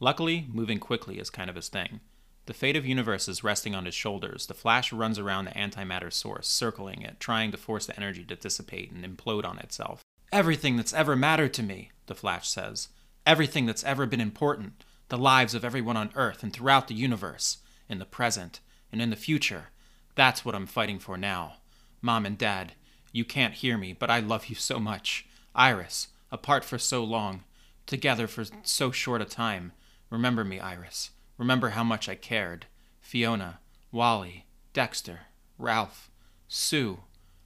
Luckily, 0.00 0.46
moving 0.52 0.78
quickly 0.78 1.18
is 1.18 1.28
kind 1.30 1.50
of 1.50 1.56
his 1.56 1.68
thing. 1.68 2.00
The 2.46 2.54
fate 2.54 2.76
of 2.76 2.84
universes 2.84 3.42
resting 3.42 3.74
on 3.74 3.86
his 3.86 3.94
shoulders, 3.94 4.46
the 4.46 4.54
Flash 4.54 4.92
runs 4.92 5.18
around 5.18 5.46
the 5.46 5.52
antimatter 5.52 6.12
source, 6.12 6.46
circling 6.46 7.00
it, 7.00 7.18
trying 7.18 7.50
to 7.52 7.56
force 7.56 7.86
the 7.86 7.96
energy 7.96 8.22
to 8.24 8.36
dissipate 8.36 8.92
and 8.92 9.04
implode 9.04 9.46
on 9.46 9.58
itself. 9.58 10.02
Everything 10.30 10.76
that's 10.76 10.92
ever 10.92 11.16
mattered 11.16 11.54
to 11.54 11.62
me, 11.62 11.90
the 12.06 12.14
Flash 12.14 12.48
says. 12.48 12.88
Everything 13.24 13.64
that's 13.64 13.84
ever 13.84 14.04
been 14.04 14.20
important. 14.20 14.84
The 15.08 15.16
lives 15.16 15.54
of 15.54 15.64
everyone 15.64 15.96
on 15.96 16.10
Earth 16.14 16.42
and 16.42 16.52
throughout 16.52 16.88
the 16.88 16.94
universe. 16.94 17.58
In 17.88 17.98
the 17.98 18.04
present 18.04 18.60
and 18.92 19.00
in 19.00 19.10
the 19.10 19.16
future. 19.16 19.68
That's 20.14 20.44
what 20.44 20.54
I'm 20.54 20.66
fighting 20.66 20.98
for 20.98 21.16
now. 21.16 21.54
Mom 22.02 22.26
and 22.26 22.36
Dad, 22.36 22.72
you 23.12 23.24
can't 23.24 23.54
hear 23.54 23.78
me, 23.78 23.92
but 23.92 24.10
I 24.10 24.20
love 24.20 24.46
you 24.46 24.54
so 24.54 24.78
much. 24.78 25.26
Iris, 25.54 26.08
apart 26.30 26.64
for 26.64 26.78
so 26.78 27.02
long, 27.04 27.44
together 27.86 28.26
for 28.26 28.44
so 28.62 28.90
short 28.90 29.22
a 29.22 29.24
time. 29.24 29.72
Remember 30.10 30.44
me, 30.44 30.60
Iris. 30.60 31.10
Remember 31.36 31.70
how 31.70 31.84
much 31.84 32.08
I 32.08 32.14
cared. 32.14 32.66
Fiona, 33.00 33.58
Wally, 33.90 34.46
Dexter, 34.72 35.20
Ralph, 35.58 36.10
Sue, 36.48 37.00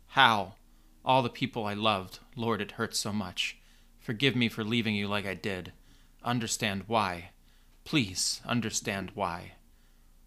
Hal, 0.09 0.57
all 1.05 1.23
the 1.23 1.31
people 1.31 1.65
I 1.65 1.75
loved. 1.75 2.19
Lord, 2.37 2.61
it 2.61 2.73
hurts 2.73 2.99
so 2.99 3.13
much. 3.13 3.59
Forgive 3.99 4.37
me 4.37 4.49
for 4.49 4.65
leaving 4.65 4.95
you 4.95 5.09
like 5.09 5.27
I 5.27 5.35
did. 5.35 5.73
Understand 6.23 6.85
why. 6.87 7.31
Please 7.85 8.41
understand 8.45 9.13
why. 9.15 9.53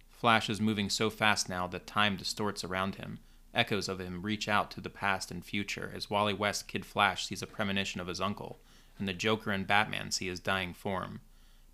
Flash 0.09 0.49
is 0.49 0.61
moving 0.61 0.89
so 0.89 1.09
fast 1.09 1.49
now 1.49 1.67
that 1.67 1.87
time 1.87 2.15
distorts 2.15 2.63
around 2.63 2.95
him. 2.95 3.19
Echoes 3.53 3.89
of 3.89 3.99
him 3.99 4.21
reach 4.21 4.47
out 4.47 4.71
to 4.71 4.81
the 4.81 4.89
past 4.89 5.31
and 5.31 5.43
future 5.43 5.91
as 5.95 6.09
Wally 6.09 6.33
West 6.33 6.67
Kid 6.67 6.85
Flash 6.85 7.25
sees 7.25 7.41
a 7.41 7.47
premonition 7.47 7.99
of 7.99 8.07
his 8.07 8.21
uncle, 8.21 8.59
and 8.97 9.07
the 9.07 9.13
Joker 9.13 9.51
and 9.51 9.67
Batman 9.67 10.11
see 10.11 10.27
his 10.27 10.39
dying 10.39 10.73
form. 10.73 11.21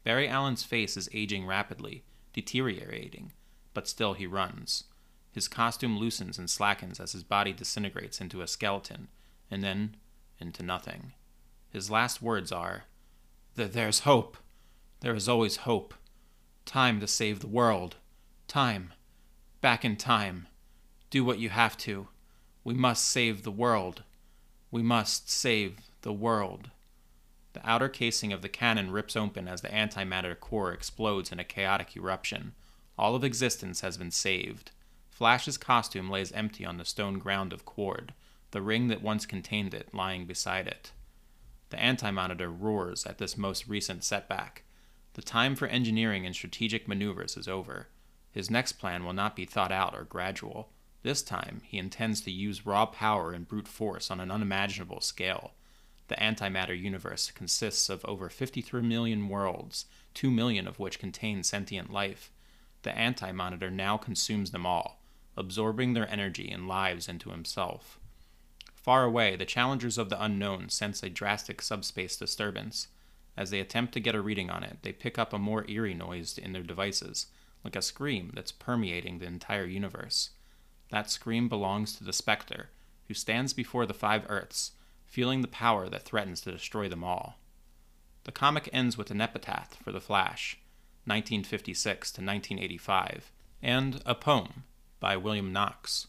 Barry 0.08 0.30
Allen's 0.30 0.64
face 0.64 0.96
is 0.96 1.10
aging 1.14 1.46
rapidly, 1.46 2.06
deteriorating, 2.32 3.34
but 3.74 3.90
still 3.90 4.14
he 4.14 4.26
runs. 4.26 4.86
His 5.34 5.50
costume 5.50 5.98
loosens 6.00 6.40
and 6.40 6.50
slackens 6.50 7.02
as 7.02 7.12
his 7.12 7.24
body 7.24 7.52
disintegrates 7.52 8.22
into 8.22 8.42
a 8.42 8.48
skeleton, 8.48 9.10
and 9.52 9.62
then 9.62 9.98
into 10.40 10.64
nothing. 10.64 11.12
His 11.70 11.92
last 11.92 12.22
words 12.22 12.54
are, 12.54 12.86
There's 13.56 14.00
hope. 14.00 14.38
There 15.02 15.14
is 15.14 15.28
always 15.28 15.58
hope. 15.58 15.94
Time 16.64 17.02
to 17.02 17.08
save 17.08 17.42
the 17.42 17.48
world. 17.48 17.98
Time. 18.48 18.94
Back 19.60 19.84
in 19.84 19.98
time. 19.98 20.48
Do 21.10 21.26
what 21.26 21.40
you 21.40 21.50
have 21.50 21.76
to. 21.80 22.08
We 22.64 22.76
must 22.76 23.04
save 23.04 23.44
the 23.44 23.52
world. 23.52 24.04
We 24.72 24.82
must 24.82 25.30
save 25.30 25.80
the 26.04 26.14
world. 26.14 26.70
The 27.58 27.68
outer 27.68 27.90
casing 27.90 28.32
of 28.32 28.44
the 28.44 28.50
cannon 28.50 28.92
rips 28.92 29.16
open 29.16 29.48
as 29.48 29.62
the 29.62 29.70
antimatter 29.70 30.40
core 30.40 30.72
explodes 30.72 31.32
in 31.32 31.40
a 31.40 31.44
chaotic 31.44 31.98
eruption. 31.98 32.54
All 33.00 33.16
of 33.16 33.24
existence 33.24 33.82
has 33.82 33.98
been 33.98 34.12
saved. 34.12 34.70
Flash's 35.10 35.58
costume 35.58 36.08
lays 36.08 36.32
empty 36.34 36.64
on 36.64 36.78
the 36.78 36.86
stone 36.86 37.18
ground 37.18 37.54
of 37.54 37.66
Qward, 37.66 38.10
the 38.52 38.62
ring 38.62 38.90
that 38.90 39.02
once 39.02 39.26
contained 39.26 39.74
it 39.74 39.92
lying 39.92 40.28
beside 40.28 40.68
it. 40.68 40.92
The 41.72 41.80
anti-monitor 41.80 42.52
roars 42.52 43.08
at 43.08 43.18
this 43.18 43.40
most 43.40 43.68
recent 43.68 44.04
setback. 44.04 44.62
The 45.16 45.24
time 45.24 45.56
for 45.56 45.66
engineering 45.66 46.28
and 46.28 46.36
strategic 46.36 46.88
maneuvers 46.88 47.38
is 47.38 47.48
over. 47.48 47.88
His 48.30 48.52
next 48.52 48.74
plan 48.74 49.04
will 49.04 49.14
not 49.14 49.36
be 49.36 49.46
thought 49.46 49.72
out 49.72 49.96
or 49.96 50.04
gradual. 50.04 50.70
This 51.02 51.24
time, 51.24 51.62
he 51.66 51.80
intends 51.80 52.22
to 52.22 52.30
use 52.30 52.68
raw 52.68 52.86
power 52.86 53.32
and 53.32 53.48
brute 53.48 53.68
force 53.68 54.12
on 54.12 54.20
an 54.20 54.30
unimaginable 54.30 55.02
scale. 55.02 55.54
The 56.08 56.16
antimatter 56.16 56.80
universe 56.80 57.32
consists 57.32 57.90
of 57.90 58.06
over 58.06 58.30
53 58.30 58.82
million 58.82 59.28
worlds, 59.28 59.86
2 60.14 60.32
million 60.32 60.68
of 60.68 60.80
which 60.80 61.00
contain 61.00 61.44
sentient 61.44 61.92
life. 61.92 62.32
The 62.84 62.98
anti-monitor 62.98 63.70
now 63.70 63.98
consumes 63.98 64.52
them 64.52 64.66
all, 64.66 65.02
absorbing 65.36 65.94
their 65.94 66.10
energy 66.10 66.50
and 66.50 66.68
lives 66.68 67.10
into 67.10 67.32
himself. 67.32 68.00
Far 68.76 69.04
away, 69.04 69.36
the 69.36 69.46
challengers 69.46 69.98
of 69.98 70.10
the 70.10 70.24
unknown 70.24 70.70
sense 70.70 71.04
a 71.04 71.10
drastic 71.10 71.62
subspace 71.62 72.16
disturbance. 72.16 72.88
As 73.36 73.50
they 73.50 73.60
attempt 73.60 73.94
to 73.94 74.00
get 74.00 74.16
a 74.16 74.22
reading 74.22 74.50
on 74.50 74.64
it, 74.64 74.78
they 74.82 74.94
pick 74.94 75.20
up 75.20 75.34
a 75.34 75.38
more 75.38 75.70
eerie 75.70 75.94
noise 75.94 76.38
in 76.38 76.54
their 76.54 76.64
devices, 76.64 77.28
like 77.66 77.76
a 77.76 77.82
scream 77.82 78.32
that's 78.34 78.52
permeating 78.54 79.20
the 79.20 79.26
entire 79.26 79.66
universe. 79.66 80.30
That 80.90 81.12
scream 81.12 81.50
belongs 81.50 81.98
to 81.98 82.06
the 82.06 82.14
Spectre, 82.14 82.70
who 83.10 83.14
stands 83.14 83.52
before 83.52 83.86
the 83.86 83.94
five 83.94 84.26
Earths, 84.30 84.72
feeling 85.08 85.42
the 85.42 85.48
power 85.48 85.90
that 85.90 86.04
threatens 86.04 86.42
to 86.42 86.52
destroy 86.52 86.88
them 86.88 87.04
all. 87.04 87.40
The 88.26 88.32
comic 88.32 88.70
ends 88.72 88.98
with 88.98 89.10
an 89.10 89.22
epitaph 89.22 89.78
for 89.82 89.92
The 89.92 90.02
Flash, 90.02 90.60
1956 91.06 92.12
to 92.12 92.22
1985, 92.22 93.32
and 93.64 94.04
a 94.06 94.14
poem 94.14 94.66
by 95.00 95.16
William 95.16 95.52
Knox. 95.54 96.08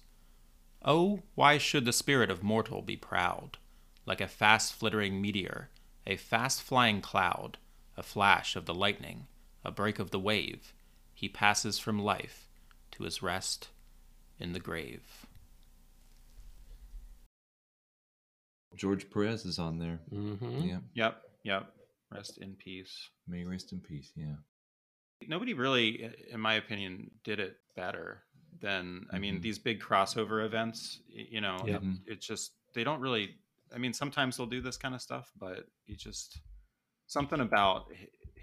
Oh, 0.84 1.22
why 1.34 1.58
should 1.58 1.84
the 1.84 1.92
spirit 1.92 2.30
of 2.30 2.42
mortal 2.42 2.82
be 2.82 2.96
proud? 2.96 3.58
Like 4.04 4.20
a 4.20 4.28
fast 4.28 4.74
flittering 4.74 5.22
meteor, 5.22 5.70
a 6.06 6.16
fast 6.16 6.62
flying 6.62 7.00
cloud, 7.00 7.58
a 7.96 8.02
flash 8.02 8.56
of 8.56 8.66
the 8.66 8.74
lightning, 8.74 9.26
a 9.64 9.70
break 9.70 9.98
of 9.98 10.10
the 10.10 10.20
wave, 10.20 10.72
he 11.14 11.28
passes 11.28 11.78
from 11.78 11.98
life 11.98 12.48
to 12.92 13.04
his 13.04 13.22
rest 13.22 13.68
in 14.38 14.52
the 14.52 14.60
grave. 14.60 15.26
George 18.76 19.10
Perez 19.10 19.44
is 19.44 19.58
on 19.58 19.78
there. 19.78 20.00
Mm-hmm. 20.12 20.60
Yeah. 20.62 20.78
Yep. 20.94 21.22
Yep. 21.44 21.66
Rest 22.12 22.38
in 22.38 22.54
peace. 22.54 23.08
May 23.26 23.38
he 23.38 23.44
rest 23.44 23.72
in 23.72 23.80
peace. 23.80 24.12
Yeah. 24.16 24.36
Nobody 25.26 25.52
really, 25.54 26.10
in 26.30 26.40
my 26.40 26.54
opinion, 26.54 27.10
did 27.24 27.40
it 27.40 27.56
better 27.76 28.22
than 28.60 29.06
I 29.12 29.18
mean 29.18 29.38
Mhm. 29.38 29.42
these 29.42 29.58
big 29.58 29.80
crossover 29.80 30.44
events. 30.44 31.00
You 31.08 31.40
know, 31.40 31.58
Yeah. 31.66 31.78
Mhm. 31.78 32.02
it's 32.06 32.26
just 32.26 32.52
they 32.74 32.84
don't 32.84 33.00
really. 33.00 33.36
I 33.72 33.78
mean, 33.78 33.92
sometimes 33.92 34.36
they'll 34.36 34.46
do 34.46 34.60
this 34.62 34.78
kind 34.78 34.94
of 34.94 35.02
stuff, 35.02 35.30
but 35.38 35.66
you 35.86 35.96
just 35.96 36.40
something 37.06 37.40
about 37.40 37.90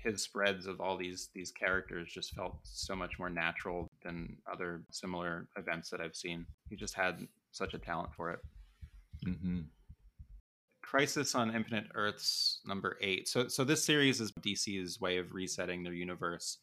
his 0.04 0.22
spreads 0.22 0.68
of 0.68 0.80
all 0.80 0.98
these 0.98 1.30
these 1.34 1.52
characters 1.52 2.12
just 2.14 2.34
felt 2.36 2.60
so 2.64 2.96
much 2.96 3.18
more 3.18 3.30
natural 3.30 3.88
than 4.04 4.38
other 4.52 4.86
similar 4.92 5.48
events 5.58 5.90
that 5.90 6.02
I've 6.02 6.16
seen. 6.16 6.46
He 6.70 6.76
just 6.76 6.94
had 6.94 7.28
such 7.52 7.74
a 7.74 7.80
talent 7.80 8.14
for 8.14 8.32
it. 8.32 8.40
Mm-hmm. 9.26 9.62
Crisis 10.90 11.36
on 11.36 11.54
Infinite 11.56 11.88
Earths 11.96 12.60
number 12.66 12.98
eight. 13.02 13.28
So, 13.28 13.48
so 13.48 13.64
this 13.64 13.84
series 13.84 14.22
is 14.22 14.32
DC's 14.34 15.02
way 15.02 15.18
of 15.18 15.34
resetting 15.34 15.84
their 15.84 15.94
universe. 15.94 16.60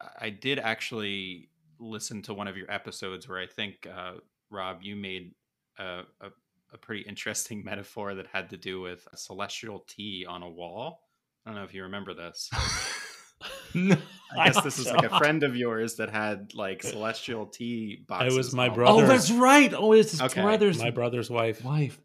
I- 0.00 0.26
I 0.26 0.30
did 0.30 0.58
actually 0.58 1.48
listen 1.78 2.22
to 2.22 2.34
one 2.34 2.46
of 2.48 2.56
your 2.56 2.70
episodes 2.70 3.28
where 3.28 3.38
I 3.38 3.46
think 3.46 3.86
uh, 3.92 4.14
Rob, 4.50 4.78
you 4.82 4.94
made 4.96 5.34
a, 5.78 6.02
a, 6.20 6.28
a 6.72 6.78
pretty 6.78 7.02
interesting 7.08 7.64
metaphor 7.64 8.14
that 8.14 8.26
had 8.26 8.50
to 8.50 8.56
do 8.56 8.80
with 8.80 9.06
a 9.12 9.16
celestial 9.16 9.84
tea 9.88 10.26
on 10.28 10.42
a 10.42 10.48
wall. 10.48 11.00
I 11.44 11.50
don't 11.50 11.58
know 11.58 11.64
if 11.64 11.74
you 11.74 11.82
remember 11.84 12.14
this. 12.14 12.48
no, 13.74 13.96
I 14.38 14.50
guess 14.50 14.62
this 14.62 14.78
is 14.78 14.86
like 14.86 15.10
a 15.10 15.18
friend 15.18 15.42
of 15.42 15.56
yours 15.56 15.96
that 15.96 16.10
had 16.10 16.52
like 16.54 16.82
celestial 16.82 17.46
tea 17.46 18.04
boxes. 18.06 18.34
It 18.34 18.36
was 18.36 18.54
my 18.54 18.68
brother. 18.68 19.02
Oh, 19.02 19.06
that's 19.06 19.30
right. 19.32 19.72
Oh, 19.74 19.92
it's 19.92 20.12
his 20.12 20.20
Okay. 20.22 20.40
brother's 20.42 20.78
My 20.78 20.90
brother's 20.90 21.28
wife. 21.30 21.64
wife. 21.64 21.98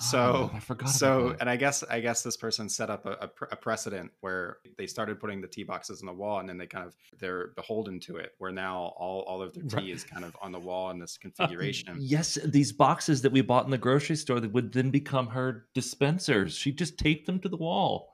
Oh, 0.00 0.04
so 0.04 0.32
God, 0.32 0.50
I 0.54 0.58
forgot. 0.60 0.88
so 0.90 1.36
and 1.40 1.48
i 1.48 1.56
guess 1.56 1.82
i 1.84 2.00
guess 2.00 2.22
this 2.22 2.36
person 2.36 2.68
set 2.68 2.90
up 2.90 3.06
a, 3.06 3.12
a, 3.12 3.28
pr- 3.28 3.44
a 3.52 3.56
precedent 3.56 4.10
where 4.20 4.58
they 4.76 4.86
started 4.86 5.20
putting 5.20 5.40
the 5.40 5.46
tea 5.46 5.62
boxes 5.62 6.00
on 6.00 6.06
the 6.06 6.12
wall 6.12 6.40
and 6.40 6.48
then 6.48 6.58
they 6.58 6.66
kind 6.66 6.84
of 6.86 6.94
they're 7.20 7.48
beholden 7.56 8.00
to 8.00 8.16
it 8.16 8.32
where 8.38 8.50
now 8.50 8.92
all, 8.96 9.20
all 9.22 9.40
of 9.40 9.54
their 9.54 9.62
tea 9.62 9.76
Right. 9.76 9.88
is 9.90 10.04
kind 10.04 10.24
of 10.24 10.36
on 10.42 10.50
the 10.52 10.58
wall 10.58 10.90
in 10.90 10.98
this 10.98 11.16
uh, 11.16 11.22
configuration 11.22 11.96
Yes, 12.00 12.36
these 12.44 12.72
boxes 12.72 13.22
that 13.22 13.32
we 13.32 13.40
bought 13.40 13.64
in 13.66 13.70
the 13.70 13.78
grocery 13.78 14.16
store 14.16 14.40
that 14.40 14.52
would 14.52 14.72
then 14.72 14.90
become 14.90 15.28
her 15.28 15.66
dispensers. 15.74 16.54
She 16.56 16.72
just 16.72 16.98
taped 16.98 17.26
them 17.26 17.38
to 17.40 17.48
the 17.48 17.56
wall. 17.56 18.12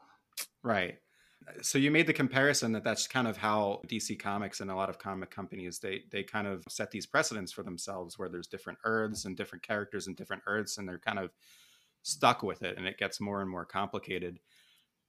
right 0.62 0.98
so 1.62 1.78
you 1.78 1.90
made 1.90 2.06
the 2.06 2.12
comparison 2.12 2.70
that 2.72 2.84
that's 2.84 3.08
kind 3.08 3.26
of 3.26 3.36
how 3.36 3.80
dc 3.88 4.16
comics 4.20 4.60
and 4.60 4.70
a 4.70 4.74
lot 4.74 4.88
of 4.88 4.98
comic 4.98 5.30
companies 5.30 5.78
they 5.80 6.02
they 6.12 6.22
kind 6.22 6.46
of 6.46 6.62
set 6.68 6.90
these 6.92 7.06
precedents 7.06 7.50
for 7.50 7.64
themselves 7.64 8.18
where 8.18 8.28
there's 8.28 8.46
different 8.46 8.78
earths 8.84 9.24
and 9.24 9.36
different 9.36 9.62
characters 9.66 10.06
and 10.06 10.16
different 10.16 10.42
earths 10.46 10.78
and 10.78 10.88
they're 10.88 10.98
kind 10.98 11.18
of 11.18 11.30
stuck 12.02 12.42
with 12.42 12.62
it 12.62 12.76
and 12.78 12.86
it 12.86 12.98
gets 12.98 13.20
more 13.20 13.40
and 13.40 13.50
more 13.50 13.64
complicated 13.64 14.38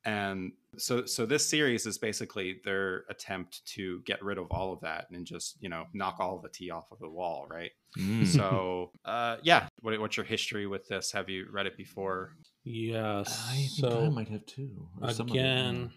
and 0.04 0.51
so 0.77 1.06
so 1.06 1.25
this 1.27 1.47
series 1.47 1.86
is 1.86 1.99
basically 1.99 2.60
their 2.65 3.04
attempt 3.10 3.63
to 3.65 4.01
get 4.01 4.21
rid 4.23 4.38
of 4.39 4.47
all 4.49 4.73
of 4.73 4.82
that 4.82 5.06
and 5.12 5.25
just 5.27 5.58
you 5.62 5.69
know 5.69 5.86
knock 5.93 6.15
all 6.19 6.39
the 6.39 6.49
tea 6.49 6.71
off 6.71 6.91
of 6.91 6.99
the 6.99 7.10
wall 7.10 7.47
right 7.49 7.71
Mm. 7.99 8.25
so 8.25 8.91
uh 9.04 9.36
yeah 9.43 9.67
what, 9.82 9.99
what's 9.99 10.15
your 10.15 10.25
history 10.25 10.65
with 10.65 10.88
this 10.88 11.12
have 11.12 11.27
you 11.27 11.45
read 11.51 11.65
it 11.65 11.75
before 11.75 12.32
Yes. 12.63 13.47
I 13.51 13.56
think 13.56 13.69
so 13.71 14.06
I 14.06 14.10
might 14.10 14.30
have 14.30 14.45
too. 14.45 14.88
or 15.01 15.12
some 15.12 15.27
of 15.27 15.36
it, 15.36 15.38
yeah. 15.38 15.41
again, 15.41 15.91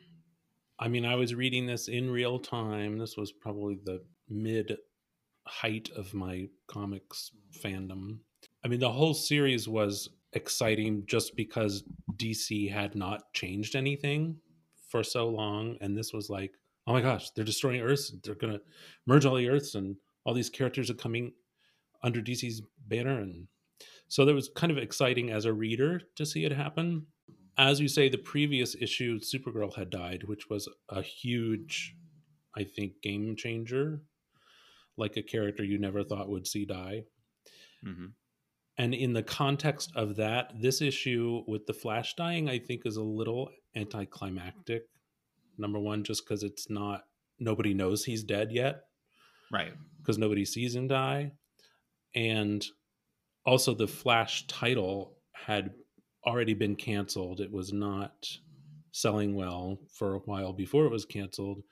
I 0.78 0.88
mean, 0.88 1.04
I 1.04 1.14
was 1.14 1.34
reading 1.34 1.66
this 1.66 1.86
in 1.88 2.10
real 2.10 2.38
time. 2.40 2.98
This 2.98 3.16
was 3.16 3.30
probably 3.32 3.78
the 3.84 4.02
mid 4.28 4.76
height 5.46 5.90
of 5.94 6.14
my 6.14 6.48
comics 6.66 7.30
fandom. 7.62 8.18
I 8.64 8.68
mean, 8.68 8.80
the 8.80 8.90
whole 8.90 9.14
series 9.14 9.68
was 9.68 10.08
exciting 10.34 11.04
just 11.06 11.36
because 11.36 11.84
DC 12.16 12.70
had 12.70 12.94
not 12.94 13.32
changed 13.32 13.76
anything 13.76 14.36
for 14.88 15.02
so 15.02 15.28
long. 15.28 15.76
And 15.80 15.96
this 15.96 16.12
was 16.12 16.30
like, 16.30 16.52
oh 16.86 16.92
my 16.92 17.00
gosh, 17.00 17.30
they're 17.30 17.44
destroying 17.44 17.80
Earths. 17.80 18.12
They're 18.22 18.34
going 18.34 18.54
to 18.54 18.60
merge 19.06 19.24
all 19.24 19.36
the 19.36 19.48
Earths, 19.48 19.74
and 19.74 19.96
all 20.24 20.34
these 20.34 20.50
characters 20.50 20.90
are 20.90 20.94
coming 20.94 21.32
under 22.02 22.20
DC's 22.20 22.62
banner. 22.86 23.20
And 23.20 23.46
so 24.08 24.24
that 24.24 24.34
was 24.34 24.50
kind 24.54 24.70
of 24.70 24.78
exciting 24.78 25.30
as 25.30 25.44
a 25.44 25.52
reader 25.52 26.02
to 26.16 26.26
see 26.26 26.44
it 26.44 26.52
happen 26.52 27.06
as 27.56 27.80
you 27.80 27.88
say, 27.88 28.08
the 28.08 28.18
previous 28.18 28.74
issue, 28.74 29.20
Supergirl 29.20 29.74
had 29.74 29.90
died, 29.90 30.24
which 30.24 30.50
was 30.50 30.68
a 30.88 31.02
huge, 31.02 31.94
I 32.56 32.64
think, 32.64 33.00
game 33.02 33.36
changer. 33.36 34.02
Like 34.96 35.16
a 35.16 35.22
character 35.22 35.64
you 35.64 35.78
never 35.78 36.04
thought 36.04 36.28
would 36.28 36.46
see 36.46 36.64
die. 36.64 37.04
mm-hmm. 37.84 38.06
And 38.76 38.94
in 38.94 39.12
the 39.12 39.22
context 39.22 39.92
of 39.94 40.16
that, 40.16 40.52
this 40.60 40.80
issue 40.80 41.42
with 41.46 41.66
the 41.66 41.72
Flash 41.72 42.14
dying, 42.14 42.48
I 42.48 42.58
think, 42.58 42.82
is 42.84 42.96
a 42.96 43.02
little 43.02 43.50
anticlimactic. 43.76 44.84
Number 45.58 45.78
one, 45.78 46.02
just 46.02 46.24
because 46.24 46.42
it's 46.42 46.68
not, 46.68 47.04
nobody 47.38 47.74
knows 47.74 48.04
he's 48.04 48.24
dead 48.24 48.50
yet, 48.50 48.82
right 49.52 49.72
because 49.98 50.18
nobody 50.18 50.44
sees 50.44 50.74
him 50.74 50.88
die. 50.88 51.32
And 52.14 52.64
also, 53.46 53.74
the 53.74 53.86
Flash 53.86 54.46
title 54.46 55.18
had 55.32 55.72
already 56.26 56.54
been 56.54 56.76
canceled. 56.76 57.40
It 57.40 57.52
was 57.52 57.72
not 57.72 58.26
selling 58.92 59.34
well 59.34 59.78
for 59.92 60.14
a 60.14 60.20
while 60.20 60.52
before 60.52 60.86
it 60.86 60.92
was 60.92 61.04
canceled. 61.04 61.62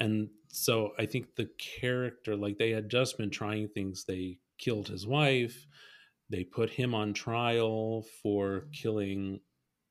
And 0.00 0.28
so 0.48 0.92
I 0.98 1.06
think 1.06 1.36
the 1.36 1.48
character, 1.58 2.36
like 2.36 2.58
they 2.58 2.70
had 2.70 2.88
just 2.88 3.18
been 3.18 3.30
trying 3.30 3.68
things. 3.68 4.04
They 4.04 4.38
killed 4.58 4.88
his 4.88 5.06
wife, 5.06 5.66
they 6.30 6.44
put 6.44 6.70
him 6.70 6.94
on 6.94 7.12
trial 7.12 8.04
for 8.22 8.68
killing 8.72 9.40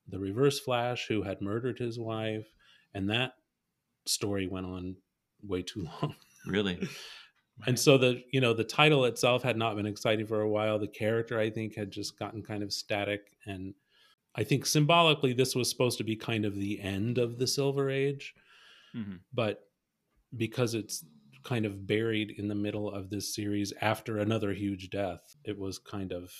the 0.08 0.18
reverse 0.18 0.60
Flash 0.60 1.06
who 1.08 1.22
had 1.22 1.40
murdered 1.40 1.78
his 1.78 1.98
wife. 1.98 2.46
And 2.94 3.08
that 3.10 3.34
story 4.06 4.46
went 4.46 4.66
on 4.66 4.96
way 5.42 5.62
too 5.62 5.82
long. 6.02 6.16
Really? 6.46 6.88
And 7.66 7.78
so 7.78 7.96
the 7.98 8.22
you 8.32 8.40
know 8.40 8.52
the 8.52 8.64
title 8.64 9.04
itself 9.04 9.42
had 9.42 9.56
not 9.56 9.76
been 9.76 9.86
exciting 9.86 10.26
for 10.26 10.40
a 10.40 10.48
while. 10.48 10.78
The 10.78 10.88
character 10.88 11.38
I 11.38 11.50
think 11.50 11.76
had 11.76 11.90
just 11.90 12.18
gotten 12.18 12.42
kind 12.42 12.62
of 12.62 12.72
static, 12.72 13.36
and 13.46 13.74
I 14.34 14.44
think 14.44 14.66
symbolically 14.66 15.32
this 15.32 15.54
was 15.54 15.70
supposed 15.70 15.98
to 15.98 16.04
be 16.04 16.16
kind 16.16 16.44
of 16.44 16.56
the 16.56 16.80
end 16.80 17.18
of 17.18 17.38
the 17.38 17.46
Silver 17.46 17.90
Age, 17.90 18.34
Mhm. 18.94 19.20
but 19.32 19.68
because 20.36 20.74
it's 20.74 21.04
kind 21.44 21.66
of 21.66 21.86
buried 21.86 22.32
in 22.38 22.48
the 22.48 22.54
middle 22.54 22.90
of 22.90 23.10
this 23.10 23.34
series 23.34 23.72
after 23.80 24.18
another 24.18 24.52
huge 24.52 24.90
death. 24.90 25.36
It 25.44 25.58
was 25.58 25.78
kind 25.78 26.12
of 26.12 26.30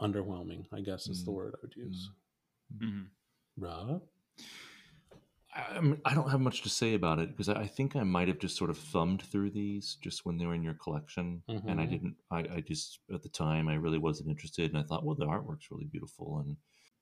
underwhelming, 0.00 0.64
I 0.72 0.80
guess 0.80 1.08
is 1.08 1.24
the 1.24 1.30
Mm. 1.30 1.34
word 1.34 1.54
I 1.56 1.58
would 1.62 1.76
use. 1.76 2.10
Mhm. 2.76 3.06
Rob? 3.56 4.02
I, 5.54 5.60
I 5.62 5.96
I 6.04 6.14
don't 6.14 6.30
have 6.30 6.40
much 6.40 6.62
to 6.62 6.68
say 6.68 6.94
about 6.94 7.18
it 7.18 7.30
because 7.30 7.48
I, 7.48 7.62
I 7.62 7.66
think 7.66 7.96
I 7.96 8.04
might 8.04 8.28
have 8.28 8.38
just 8.38 8.56
sort 8.56 8.70
of 8.70 8.78
thumbed 8.78 9.22
through 9.22 9.50
these 9.50 9.96
just 10.00 10.24
when 10.24 10.38
they 10.38 10.46
were 10.46 10.54
in 10.54 10.62
your 10.62 10.74
collection, 10.74 11.42
and 11.48 11.80
I 11.80 11.86
Mhm. 11.86 11.90
didn't. 11.90 12.16
I, 12.30 12.38
I 12.56 12.60
just 12.60 13.00
at 13.12 13.22
the 13.22 13.28
time 13.28 13.68
I 13.68 13.74
really 13.74 13.98
wasn't 13.98 14.30
interested, 14.30 14.70
and 14.70 14.78
I 14.78 14.84
thought, 14.86 15.04
well, 15.04 15.16
the 15.16 15.26
artwork's 15.26 15.70
really 15.70 15.86
beautiful, 15.86 16.38
and 16.38 16.56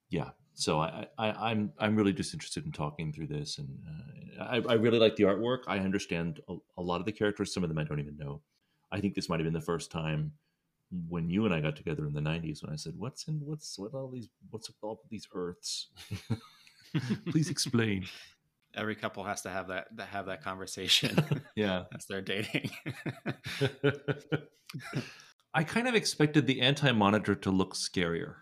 yeah. 0.09 0.31
So 0.59 0.81
I, 0.81 1.07
I 1.17 1.31
I'm 1.51 1.71
I'm 1.79 1.95
really 1.95 2.11
just 2.11 2.33
interested 2.33 2.65
in 2.65 2.73
talking 2.73 3.13
through 3.13 3.27
this, 3.27 3.59
and 3.59 3.79
uh, 4.37 4.43
I, 4.43 4.55
I 4.71 4.73
really 4.73 4.99
like 4.99 5.15
the 5.15 5.23
artwork. 5.23 5.59
I 5.67 5.79
understand 5.79 6.41
a, 6.49 6.55
a 6.77 6.81
lot 6.81 6.99
of 6.99 7.05
the 7.05 7.13
characters. 7.13 7.53
Some 7.53 7.63
of 7.63 7.69
them 7.69 7.77
I 7.77 7.85
don't 7.85 8.01
even 8.01 8.17
know. 8.17 8.41
I 8.91 8.99
think 8.99 9.15
this 9.15 9.29
might 9.29 9.39
have 9.39 9.45
been 9.45 9.53
the 9.53 9.61
first 9.61 9.89
time 9.89 10.33
when 11.07 11.29
you 11.29 11.45
and 11.45 11.53
I 11.53 11.61
got 11.61 11.77
together 11.77 12.05
in 12.05 12.13
the 12.13 12.19
'90s 12.19 12.61
when 12.61 12.73
I 12.73 12.75
said, 12.75 12.93
"What's 12.97 13.29
in 13.29 13.39
what's 13.39 13.79
what 13.79 13.93
all 13.93 14.09
these 14.09 14.27
what's 14.49 14.69
all 14.81 14.99
these 15.09 15.29
Earths?" 15.33 15.87
Please 17.29 17.49
explain. 17.49 18.05
Every 18.75 18.95
couple 18.95 19.23
has 19.23 19.41
to 19.43 19.49
have 19.49 19.69
that, 19.69 19.87
that 19.95 20.09
have 20.09 20.25
that 20.25 20.43
conversation 20.43 21.17
Yeah. 21.55 21.83
as 21.95 22.05
they're 22.05 22.21
dating. 22.21 22.69
I 25.53 25.63
kind 25.63 25.87
of 25.87 25.95
expected 25.95 26.47
the 26.47 26.61
anti 26.61 26.91
monitor 26.91 27.33
to 27.35 27.49
look 27.49 27.75
scarier, 27.75 28.35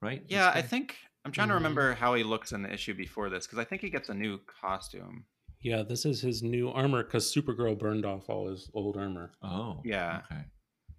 right? 0.00 0.22
yeah, 0.28 0.50
I 0.54 0.62
think 0.62 0.96
I'm 1.24 1.32
trying 1.32 1.48
to 1.48 1.54
remember 1.54 1.94
how 1.94 2.14
he 2.14 2.22
looks 2.22 2.52
in 2.52 2.62
the 2.62 2.72
issue 2.72 2.94
before 2.94 3.30
this 3.30 3.46
because 3.46 3.58
I 3.58 3.64
think 3.64 3.80
he 3.80 3.90
gets 3.90 4.08
a 4.08 4.14
new 4.14 4.38
costume. 4.60 5.24
Yeah, 5.62 5.82
this 5.82 6.04
is 6.04 6.20
his 6.20 6.42
new 6.42 6.68
armor 6.68 7.02
because 7.02 7.34
Supergirl 7.34 7.78
burned 7.78 8.04
off 8.04 8.28
all 8.28 8.48
his 8.48 8.70
old 8.74 8.98
armor. 8.98 9.32
Oh. 9.42 9.80
Yeah. 9.84 10.20
Okay. 10.30 10.42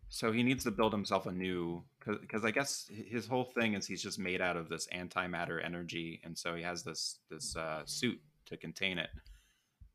So 0.09 0.31
he 0.31 0.41
needs 0.41 0.63
to 0.63 0.71
build 0.71 0.91
himself 0.91 1.27
a 1.27 1.31
new 1.31 1.83
because 1.99 2.19
because 2.19 2.43
I 2.43 2.51
guess 2.51 2.89
his 2.89 3.27
whole 3.27 3.43
thing 3.43 3.73
is 3.73 3.85
he's 3.85 4.01
just 4.01 4.17
made 4.17 4.41
out 4.41 4.57
of 4.57 4.69
this 4.69 4.87
antimatter 4.95 5.63
energy, 5.63 6.21
and 6.23 6.37
so 6.37 6.55
he 6.55 6.63
has 6.63 6.83
this 6.83 7.19
this 7.29 7.55
uh, 7.55 7.83
suit 7.85 8.19
to 8.47 8.57
contain 8.57 8.97
it. 8.97 9.09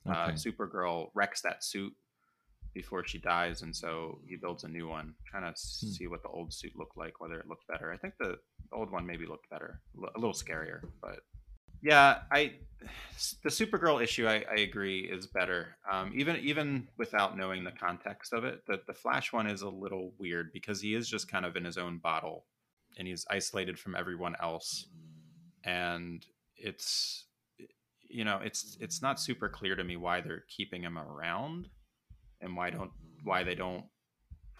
Uh, 0.08 0.30
Supergirl 0.30 1.10
wrecks 1.14 1.42
that 1.42 1.62
suit 1.62 1.94
before 2.74 3.04
she 3.04 3.18
dies, 3.18 3.62
and 3.62 3.74
so 3.74 4.20
he 4.28 4.36
builds 4.36 4.64
a 4.64 4.68
new 4.68 4.88
one, 4.88 5.14
trying 5.26 5.42
to 5.42 5.48
Hmm. 5.50 5.88
see 5.90 6.06
what 6.06 6.22
the 6.22 6.28
old 6.28 6.52
suit 6.52 6.76
looked 6.76 6.96
like, 6.96 7.20
whether 7.20 7.38
it 7.38 7.48
looked 7.48 7.66
better. 7.66 7.92
I 7.92 7.96
think 7.96 8.14
the 8.18 8.38
old 8.72 8.90
one 8.90 9.06
maybe 9.06 9.26
looked 9.26 9.50
better, 9.50 9.80
a 9.96 10.18
little 10.18 10.34
scarier, 10.34 10.80
but 11.00 11.20
yeah, 11.82 12.22
I 12.30 12.54
the 13.42 13.48
Supergirl 13.50 14.02
issue 14.02 14.26
I, 14.26 14.44
I 14.50 14.60
agree 14.60 15.00
is 15.00 15.26
better. 15.26 15.76
Um, 15.90 16.12
even 16.14 16.36
even 16.36 16.88
without 16.98 17.36
knowing 17.36 17.64
the 17.64 17.72
context 17.72 18.32
of 18.32 18.44
it, 18.44 18.64
the 18.66 18.80
the 18.86 18.94
Flash 18.94 19.32
one 19.32 19.46
is 19.46 19.62
a 19.62 19.68
little 19.68 20.12
weird 20.18 20.52
because 20.52 20.80
he 20.80 20.94
is 20.94 21.08
just 21.08 21.30
kind 21.30 21.44
of 21.46 21.56
in 21.56 21.64
his 21.64 21.78
own 21.78 21.98
bottle, 21.98 22.46
and 22.98 23.08
he's 23.08 23.26
isolated 23.30 23.78
from 23.78 23.94
everyone 23.96 24.36
else, 24.42 24.88
and 25.64 26.24
it's 26.56 27.24
you 28.08 28.24
know 28.24 28.40
it's 28.44 28.76
it's 28.80 29.00
not 29.00 29.18
super 29.20 29.48
clear 29.48 29.74
to 29.74 29.84
me 29.84 29.96
why 29.96 30.20
they're 30.20 30.44
keeping 30.54 30.82
him 30.82 30.98
around, 30.98 31.68
and 32.40 32.56
why 32.56 32.70
don't 32.70 32.90
why 33.24 33.44
they 33.44 33.54
don't 33.54 33.84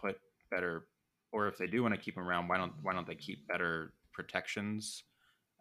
put 0.00 0.16
better 0.50 0.86
or 1.32 1.46
if 1.48 1.56
they 1.58 1.66
do 1.66 1.82
want 1.82 1.94
to 1.94 2.00
keep 2.00 2.16
him 2.16 2.24
around, 2.28 2.48
why 2.48 2.56
don't 2.58 2.72
why 2.82 2.92
don't 2.92 3.06
they 3.06 3.14
keep 3.14 3.46
better 3.48 3.92
protections? 4.12 5.04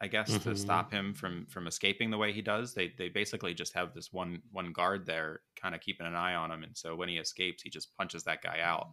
I 0.01 0.07
guess 0.07 0.31
to 0.31 0.39
Mhm. 0.51 0.57
stop 0.57 0.91
him 0.93 1.13
from 1.13 1.45
from 1.47 1.67
escaping 1.67 2.09
the 2.09 2.17
way 2.17 2.31
he 2.31 2.41
does. 2.41 2.73
They 2.73 2.87
they 2.97 3.09
basically 3.09 3.53
just 3.53 3.73
have 3.73 3.93
this 3.93 4.13
one 4.13 4.41
one 4.51 4.71
guard 4.71 5.05
there, 5.05 5.41
kind 5.61 5.75
of 5.75 5.81
keeping 5.81 6.07
an 6.07 6.15
eye 6.15 6.35
on 6.35 6.51
him, 6.51 6.63
and 6.63 6.77
so 6.77 6.95
when 6.95 7.09
he 7.09 7.17
escapes, 7.17 7.63
he 7.63 7.69
just 7.69 7.95
punches 7.97 8.23
that 8.23 8.41
guy 8.41 8.59
out. 8.61 8.87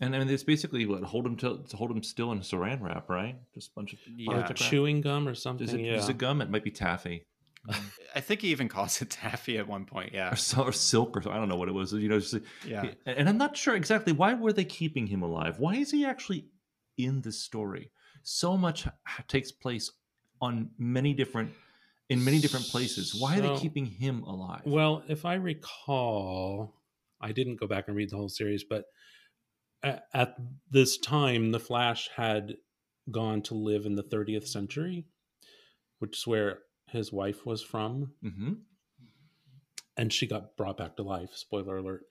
And 0.00 0.16
I 0.16 0.18
mean, 0.18 0.28
it's 0.28 0.42
basically 0.42 0.86
what 0.86 1.02
hold 1.04 1.26
him 1.26 1.36
to, 1.36 1.62
to 1.68 1.76
hold 1.76 1.90
him 1.90 2.02
still 2.02 2.32
in 2.32 2.38
a 2.38 2.40
saran 2.40 2.80
wrap, 2.80 3.08
right? 3.10 3.36
Just 3.54 3.70
a 3.70 3.74
bunch 3.74 3.92
of 3.92 3.98
Yeah. 4.08 4.30
Or 4.32 4.36
bunch 4.36 4.50
of 4.50 4.56
crap. 4.56 4.70
chewing 4.70 5.00
gum 5.02 5.28
or 5.28 5.34
something. 5.34 5.68
Is 5.68 5.74
it, 5.74 5.80
yeah. 5.82 5.94
is 5.96 6.08
it 6.08 6.18
gum? 6.18 6.40
It 6.40 6.50
might 6.50 6.64
be 6.64 6.70
taffy 6.72 7.26
Mm. 7.68 7.90
I 8.14 8.20
think 8.20 8.42
he 8.42 8.48
even 8.48 8.68
calls 8.68 9.00
it 9.00 9.10
taffy 9.22 9.58
at 9.58 9.66
one 9.66 9.84
point. 9.84 10.12
Yeah, 10.12 10.32
or, 10.32 10.36
so- 10.36 10.62
or 10.62 10.72
silk, 10.72 11.16
or 11.16 11.28
I 11.30 11.36
don't 11.36 11.48
know 11.48 11.56
what 11.56 11.68
it 11.68 11.74
was. 11.74 11.92
You 11.92 12.08
know, 12.08 12.20
just, 12.20 12.36
yeah. 12.66 12.90
and 13.06 13.28
I'm 13.28 13.38
not 13.38 13.56
sure 13.56 13.74
exactly 13.74 14.12
why 14.12 14.34
were 14.34 14.52
they 14.52 14.64
keeping 14.64 15.06
him 15.06 15.22
alive. 15.22 15.58
Why 15.58 15.76
is 15.76 15.90
he 15.90 16.04
actually 16.04 16.46
in 16.96 17.22
this 17.22 17.40
story? 17.40 17.90
So 18.22 18.56
much 18.56 18.86
takes 19.28 19.52
place 19.52 19.90
on 20.40 20.70
many 20.78 21.14
different 21.14 21.52
in 22.10 22.24
many 22.24 22.38
different 22.38 22.66
places. 22.66 23.14
Why 23.18 23.38
are 23.38 23.40
they 23.40 23.56
keeping 23.56 23.86
him 23.86 24.22
alive? 24.24 24.62
Well, 24.66 25.02
if 25.08 25.24
I 25.24 25.34
recall, 25.34 26.74
I 27.20 27.32
didn't 27.32 27.60
go 27.60 27.66
back 27.66 27.88
and 27.88 27.96
read 27.96 28.10
the 28.10 28.16
whole 28.16 28.28
series, 28.28 28.62
but 28.62 28.84
at, 29.82 30.04
at 30.12 30.36
this 30.70 30.98
time, 30.98 31.50
the 31.50 31.60
Flash 31.60 32.10
had 32.14 32.56
gone 33.10 33.42
to 33.42 33.54
live 33.54 33.86
in 33.86 33.94
the 33.94 34.02
30th 34.02 34.46
century, 34.48 35.06
which 35.98 36.18
is 36.18 36.26
where 36.26 36.58
his 36.86 37.12
wife 37.12 37.44
was 37.46 37.62
from, 37.62 38.12
hmm 38.22 38.52
and 39.96 40.12
she 40.12 40.26
got 40.26 40.56
brought 40.56 40.76
back 40.76 40.96
to 40.96 41.04
life. 41.04 41.30
Spoiler 41.34 41.76
alert. 41.76 42.02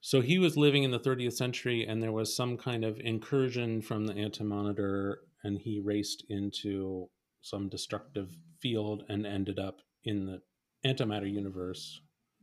So 0.00 0.20
he 0.20 0.38
was 0.38 0.56
living 0.56 0.84
in 0.84 0.92
the 0.92 1.00
30th 1.00 1.32
century, 1.32 1.84
and 1.84 2.00
there 2.00 2.12
was 2.12 2.36
some 2.36 2.56
kind 2.56 2.84
of 2.84 3.00
incursion 3.00 3.82
from 3.82 4.06
the 4.06 4.14
Anti 4.14 4.44
Monitor, 4.44 5.18
and 5.42 5.58
he 5.58 5.80
raced 5.80 6.24
into 6.28 7.08
some 7.40 7.68
destructive 7.68 8.36
field 8.60 9.02
and 9.08 9.26
ended 9.26 9.58
up 9.58 9.80
in 10.04 10.26
the 10.26 10.42
antimatter 10.84 11.28
universe 11.30 12.00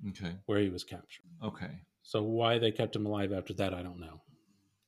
Okay. 0.09 0.35
where 0.45 0.59
he 0.59 0.67
was 0.69 0.83
captured. 0.83 1.23
Okay. 1.41 1.79
So 2.01 2.21
why 2.23 2.57
they 2.59 2.71
kept 2.71 2.97
him 2.97 3.05
alive 3.05 3.31
after 3.31 3.53
that, 3.53 3.73
I 3.73 3.81
don't 3.81 3.99
know. 4.01 4.21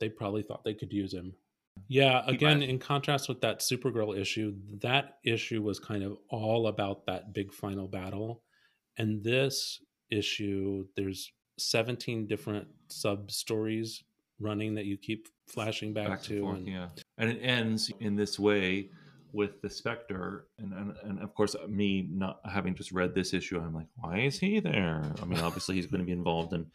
They 0.02 0.10
probably 0.10 0.42
thought 0.44 0.66
they 0.66 0.74
could 0.74 0.92
use 0.92 1.14
him. 1.14 1.34
Yeah, 1.88 2.24
again, 2.26 2.62
in 2.62 2.80
contrast 2.80 3.30
with 3.30 3.42
that 3.42 3.60
Supergirl 3.60 4.18
issue, 4.18 4.56
that 4.82 5.18
issue 5.24 5.62
was 5.62 5.80
kind 5.80 6.04
of 6.04 6.18
all 6.30 6.68
about 6.68 7.06
that 7.06 7.34
big 7.34 7.54
final 7.54 7.88
battle. 7.88 8.42
And 8.98 9.24
this 9.24 9.82
issue, 10.10 10.88
there's 10.96 11.32
17 11.60 12.28
different 12.28 12.68
sub 12.90 13.30
stories 13.30 14.04
running 14.40 14.76
that 14.76 14.86
you 14.86 14.98
keep 14.98 15.28
flashing 15.48 15.94
back, 15.94 16.08
back 16.08 16.24
to. 16.24 16.34
and 16.34 16.42
forth, 16.42 16.58
and 16.58 16.68
yeah. 16.68 16.88
And 17.18 17.30
it 17.30 17.40
ends 17.42 17.92
in 18.00 18.16
this 18.16 18.40
way 18.40 18.90
with 19.32 19.62
the 19.62 19.70
Spectre, 19.70 20.48
and, 20.58 20.74
and 20.74 20.96
and 21.04 21.20
of 21.22 21.34
course 21.36 21.56
me 21.68 22.08
not 22.10 22.40
having 22.46 22.74
just 22.74 22.92
read 22.92 23.14
this 23.14 23.34
issue, 23.34 23.60
I'm 23.60 23.74
like, 23.74 23.88
why 23.98 24.20
is 24.20 24.40
he 24.40 24.60
there? 24.60 25.04
I 25.22 25.26
mean, 25.26 25.40
obviously 25.40 25.76
he's 25.76 25.88
going 25.88 26.00
to 26.00 26.06
be 26.06 26.14
involved 26.14 26.54
in 26.54 26.66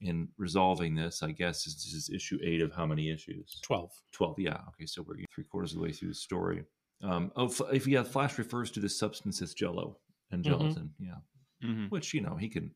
in 0.00 0.28
resolving 0.38 0.94
this. 0.94 1.22
I 1.22 1.32
guess 1.32 1.64
this 1.64 1.92
is 1.92 2.10
issue 2.14 2.38
eight 2.42 2.60
of 2.62 2.72
how 2.74 2.86
many 2.86 3.10
issues? 3.10 3.60
12. 3.62 3.90
Twelve. 4.12 4.38
Yeah. 4.38 4.58
Okay, 4.68 4.86
so 4.86 5.02
we're 5.02 5.16
three 5.34 5.44
quarters 5.44 5.72
of 5.72 5.78
the 5.78 5.82
way 5.84 5.92
through 5.92 6.08
the 6.08 6.14
story. 6.14 6.64
Um, 7.02 7.30
oh, 7.36 7.46
f- 7.46 7.60
if 7.72 7.86
yeah, 7.86 8.02
Flash 8.02 8.38
refers 8.38 8.70
to 8.72 8.80
this 8.80 8.98
substance 8.98 9.42
as 9.42 9.52
Jello 9.54 9.98
and 10.30 10.42
Mhm. 10.44 10.48
gelatin. 10.48 10.94
Yeah, 10.98 11.16
Mhm. 11.62 11.90
which 11.90 12.14
you 12.14 12.20
know 12.22 12.36
he 12.36 12.48
can 12.48 12.74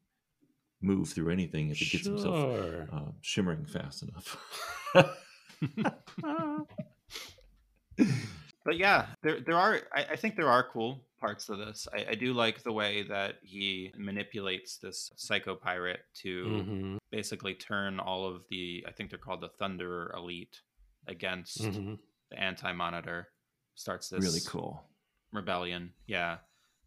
move 0.83 1.09
through 1.11 1.31
anything 1.31 1.71
if 1.71 1.79
he 1.79 1.87
gets 1.87 2.07
himself 2.07 2.89
uh, 2.93 3.13
shimmering 3.23 3.65
fast 3.67 4.03
enough. 4.03 4.37
But 8.63 8.77
yeah, 8.77 9.07
there 9.23 9.41
there 9.41 9.57
are. 9.57 9.81
I, 9.95 10.05
I 10.13 10.17
think 10.17 10.37
there 10.37 10.49
are 10.51 10.67
cool 10.71 11.03
parts 11.21 11.49
of 11.49 11.59
this. 11.59 11.87
I, 11.93 12.07
I 12.11 12.15
do 12.15 12.33
like 12.33 12.63
the 12.63 12.73
way 12.73 13.03
that 13.05 13.37
he 13.43 13.93
manipulates 13.97 14.79
this 14.79 15.13
psycho 15.17 15.55
pirate 15.55 16.01
to 16.23 16.45
Mhm, 16.47 16.99
basically 17.11 17.55
turn 17.55 18.01
all 18.01 18.27
of 18.27 18.43
the. 18.51 18.85
I 18.89 18.93
think 18.93 19.11
they're 19.11 19.19
called 19.19 19.43
the 19.43 19.51
Thunder 19.59 20.13
Elite 20.17 20.61
against 21.07 21.61
mhm. 21.63 21.99
the 22.31 22.41
Anti 22.41 22.73
Monitor. 22.73 23.29
Starts 23.75 24.09
this 24.09 24.25
really 24.25 24.41
cool. 24.47 24.85
rebellion. 25.33 25.93
Yeah. 26.07 26.39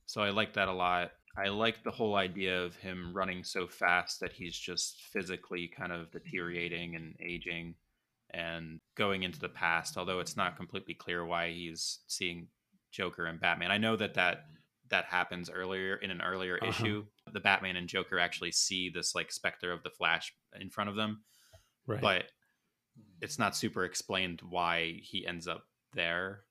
So 0.05 0.21
I 0.21 0.29
like 0.29 0.53
that 0.53 0.67
a 0.67 0.73
lot. 0.73 1.11
I 1.35 1.47
like 1.47 1.83
the 1.83 1.91
whole 1.91 2.15
idea 2.15 2.61
of 2.61 2.75
him 2.75 3.13
running 3.15 3.43
so 3.43 3.67
fast 3.67 4.19
that 4.19 4.33
he's 4.33 4.55
just 4.55 5.01
physically 5.11 5.67
kind 5.67 5.91
of 5.91 6.11
deteriorating 6.11 6.95
and 6.95 7.15
aging 7.19 7.73
and 8.29 8.79
going 8.95 9.23
into 9.23 9.39
the 9.39 9.49
past, 9.49 9.97
although 9.97 10.19
it's 10.19 10.37
not 10.37 10.57
completely 10.57 10.93
clear 10.93 11.25
why 11.25 11.49
he's 11.51 11.99
seeing 12.07 12.47
Joker 12.93 13.25
and 13.25 13.39
Batman. 13.41 13.71
I 13.71 13.77
know 13.77 13.95
that 13.97 14.13
that 14.13 14.45
that 14.89 15.05
happens 15.05 15.49
earlier 15.49 15.95
in 15.97 16.11
an 16.11 16.21
earlier 16.21 16.57
Uh-huh. 16.61 16.69
issue. 16.69 17.05
The 17.33 17.39
Batman 17.39 17.75
and 17.75 17.89
Joker 17.89 18.19
actually 18.19 18.51
see 18.51 18.89
this 18.89 19.15
like 19.15 19.31
specter 19.31 19.71
of 19.71 19.81
the 19.83 19.89
Flash 19.89 20.33
in 20.59 20.69
front 20.69 20.89
of 20.89 20.95
them, 20.95 21.23
Right. 21.87 22.01
but 22.01 22.25
it's 23.21 23.39
not 23.39 23.55
super 23.55 23.85
explained 23.85 24.41
why 24.47 24.99
he 25.01 25.25
ends 25.25 25.47
up 25.47 25.63
there 25.93 26.41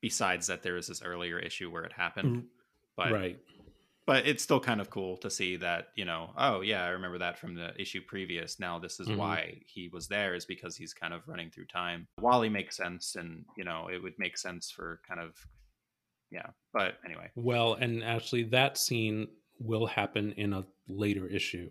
besides 0.00 0.46
that 0.46 0.62
there 0.62 0.76
is 0.76 0.86
this 0.86 1.02
earlier 1.02 1.38
issue 1.38 1.70
where 1.70 1.84
it 1.84 1.92
happened 1.92 2.36
Mm, 2.36 2.44
but 2.96 3.12
right. 3.12 3.38
but 4.06 4.26
it's 4.26 4.42
still 4.42 4.58
kind 4.60 4.80
of 4.80 4.90
cool 4.90 5.16
to 5.18 5.30
see 5.30 5.56
that 5.56 5.88
you 5.94 6.04
know 6.04 6.32
oh 6.36 6.60
yeah 6.60 6.84
i 6.84 6.88
remember 6.88 7.18
that 7.18 7.38
from 7.38 7.54
the 7.54 7.72
issue 7.80 8.00
previous 8.06 8.58
now 8.58 8.78
this 8.78 8.98
is 9.00 9.08
Mhm. 9.08 9.16
why 9.18 9.60
he 9.66 9.88
was 9.88 10.08
there 10.08 10.34
is 10.34 10.44
because 10.44 10.76
he's 10.76 10.92
kind 10.94 11.14
of 11.14 11.26
running 11.28 11.50
through 11.50 11.66
time 11.66 12.06
wally 12.20 12.48
makes 12.48 12.76
sense 12.76 13.16
and 13.16 13.44
you 13.56 13.64
know 13.64 13.88
it 13.88 14.02
would 14.02 14.18
make 14.18 14.36
sense 14.38 14.70
for 14.70 15.00
kind 15.06 15.20
of 15.20 15.36
yeah 16.32 16.48
but 16.72 16.94
anyway 17.04 17.28
Well, 17.36 17.74
and 17.74 18.02
actually, 18.02 18.44
that 18.44 18.78
scene 18.78 19.28
will 19.60 19.86
happen 19.86 20.32
in 20.32 20.52
a 20.54 20.64
later 20.88 21.26
issue. 21.28 21.68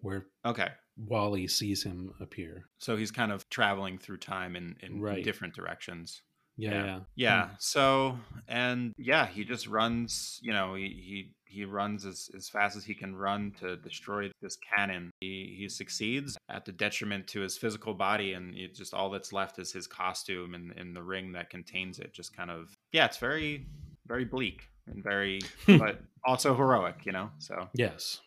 where 0.00 0.26
Okay. 0.44 0.68
Wally 0.96 1.48
sees 1.48 1.82
him 1.82 2.12
appear. 2.20 2.66
So 2.78 2.96
he's 2.96 3.10
kind 3.10 3.32
of 3.32 3.48
traveling 3.48 3.96
through 3.98 4.18
time 4.18 4.56
in, 4.56 4.76
in 4.82 5.00
Right. 5.00 5.24
different 5.24 5.54
directions. 5.54 6.20
Yeah, 6.58 6.70
Yeah. 6.70 6.84
yeah. 6.84 7.00
Yeah. 7.16 7.46
Hmm. 7.46 7.54
So 7.58 8.18
and 8.46 8.92
yeah, 8.98 9.26
he 9.26 9.42
just 9.44 9.66
runs. 9.66 10.38
You 10.42 10.52
know, 10.52 10.74
he 10.74 10.88
he 11.08 11.34
he 11.46 11.64
runs 11.64 12.04
as, 12.04 12.28
as 12.36 12.48
fast 12.50 12.76
as 12.76 12.84
he 12.84 12.94
can 12.94 13.14
run 13.16 13.52
to 13.60 13.76
destroy 13.78 14.30
this 14.42 14.56
cannon. 14.76 15.10
He 15.20 15.56
he 15.58 15.68
succeeds 15.70 16.36
at 16.50 16.66
the 16.66 16.72
detriment 16.72 17.26
to 17.28 17.40
his 17.40 17.56
physical 17.56 17.94
body, 17.94 18.34
and 18.34 18.54
it 18.54 18.74
just 18.74 18.92
all 18.92 19.08
that's 19.10 19.32
left 19.32 19.58
is 19.58 19.72
his 19.72 19.86
costume 19.86 20.54
and, 20.54 20.72
and 20.76 20.94
the 20.94 21.02
ring 21.02 21.32
that 21.32 21.48
contains 21.48 21.98
it. 21.98 22.12
Just 22.12 22.36
kind 22.36 22.50
of 22.50 22.74
yeah, 22.92 23.06
it's 23.06 23.16
very 23.18 23.66
very 24.12 24.24
bleak 24.26 24.58
and 24.86 25.02
very, 25.02 25.40
but 25.66 26.00
also 26.26 26.54
heroic. 26.54 26.96
You 27.06 27.12
know. 27.12 27.30
So 27.38 27.54
Yes. 27.74 28.20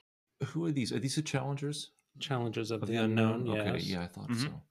Who 0.47 0.65
are 0.65 0.71
these? 0.71 0.91
Are 0.91 0.99
these 0.99 1.15
the 1.15 1.21
challengers 1.21 1.91
Challengers 2.19 2.71
of, 2.71 2.81
of 2.81 2.88
the, 2.88 2.95
unknown. 2.95 3.49
Okay, 3.49 3.73
yes. 3.79 3.88
yeah, 3.91 4.01
I 4.03 4.07
thought 4.07 4.29
Mhm. 4.29 4.43
so. 4.43 4.61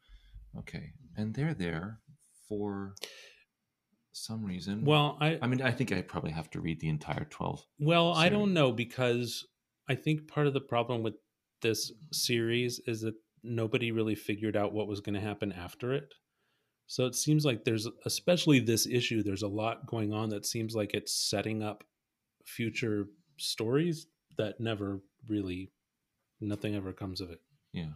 Okay, 0.60 0.92
and 1.16 1.34
they're 1.34 1.52
there 1.66 2.00
for 2.48 2.94
some 4.12 4.42
reason. 4.44 4.84
Well, 4.84 5.18
I 5.20 5.38
I 5.42 5.46
mean, 5.46 5.60
I 5.60 5.70
think 5.70 5.92
I 5.92 6.00
probably 6.02 6.30
have 6.32 6.48
to 6.50 6.60
read 6.60 6.80
the 6.80 6.88
entire 6.88 7.26
twelve. 7.36 7.64
Well, 7.78 8.14
I 8.14 8.28
don't 8.30 8.54
know 8.54 8.72
because 8.72 9.46
I 9.88 9.94
think 9.94 10.26
part 10.26 10.46
of 10.46 10.54
the 10.54 10.60
problem 10.74 11.02
with 11.02 11.14
this 11.60 11.92
series 12.12 12.80
is 12.86 13.02
that 13.02 13.14
nobody 13.42 13.92
really 13.92 14.14
figured 14.14 14.56
out 14.56 14.72
what 14.72 14.88
was 14.88 15.00
going 15.00 15.14
to 15.20 15.20
happen 15.30 15.52
after 15.52 15.92
it. 15.92 16.14
So 16.87 17.07
it 17.07 17.14
seems 17.14 17.45
like 17.45 17.64
there's, 17.64 17.89
especially 18.05 18.61
this 18.61 18.87
issue, 18.87 19.22
there's 19.22 19.43
a 19.43 19.49
lot 19.49 19.87
going 19.87 20.12
on 20.12 20.28
that 20.30 20.45
seems 20.47 20.74
like 20.74 20.93
it's 20.95 21.12
setting 21.14 21.62
up 21.62 21.82
future 22.45 23.07
stories 23.39 24.07
that 24.37 24.61
never 24.61 25.01
really, 25.28 25.72
nothing 26.41 26.74
ever 26.74 26.93
comes 26.93 27.20
of 27.20 27.30
it, 27.30 27.41
Yeah, 27.72 27.93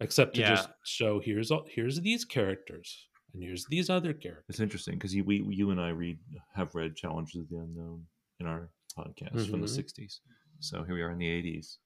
except 0.00 0.34
to 0.36 0.40
Yeah. 0.42 0.50
just 0.50 0.68
show 0.84 1.18
here's 1.20 1.50
all, 1.50 1.66
here's 1.68 2.00
these 2.00 2.24
characters 2.24 3.08
and 3.34 3.42
here's 3.42 3.64
these 3.66 3.90
other 3.90 4.12
characters. 4.14 4.44
it's 4.48 4.60
interesting 4.60 4.94
because 4.94 5.14
you, 5.14 5.24
we, 5.24 5.42
you 5.42 5.70
and 5.70 5.80
I 5.80 5.88
read 5.90 6.18
have 6.54 6.74
read 6.74 6.96
Challenges 6.96 7.36
of 7.36 7.48
the 7.48 7.58
Unknown 7.58 8.06
in 8.38 8.46
our 8.46 8.70
podcast 8.96 9.50
from 9.50 9.60
the 9.60 9.66
Mhm. 9.66 9.76
'60s. 9.76 10.20
So 10.60 10.82
here 10.84 10.94
we 10.94 11.02
are 11.02 11.10
in 11.10 11.18
the 11.18 11.28
'80s. 11.28 11.78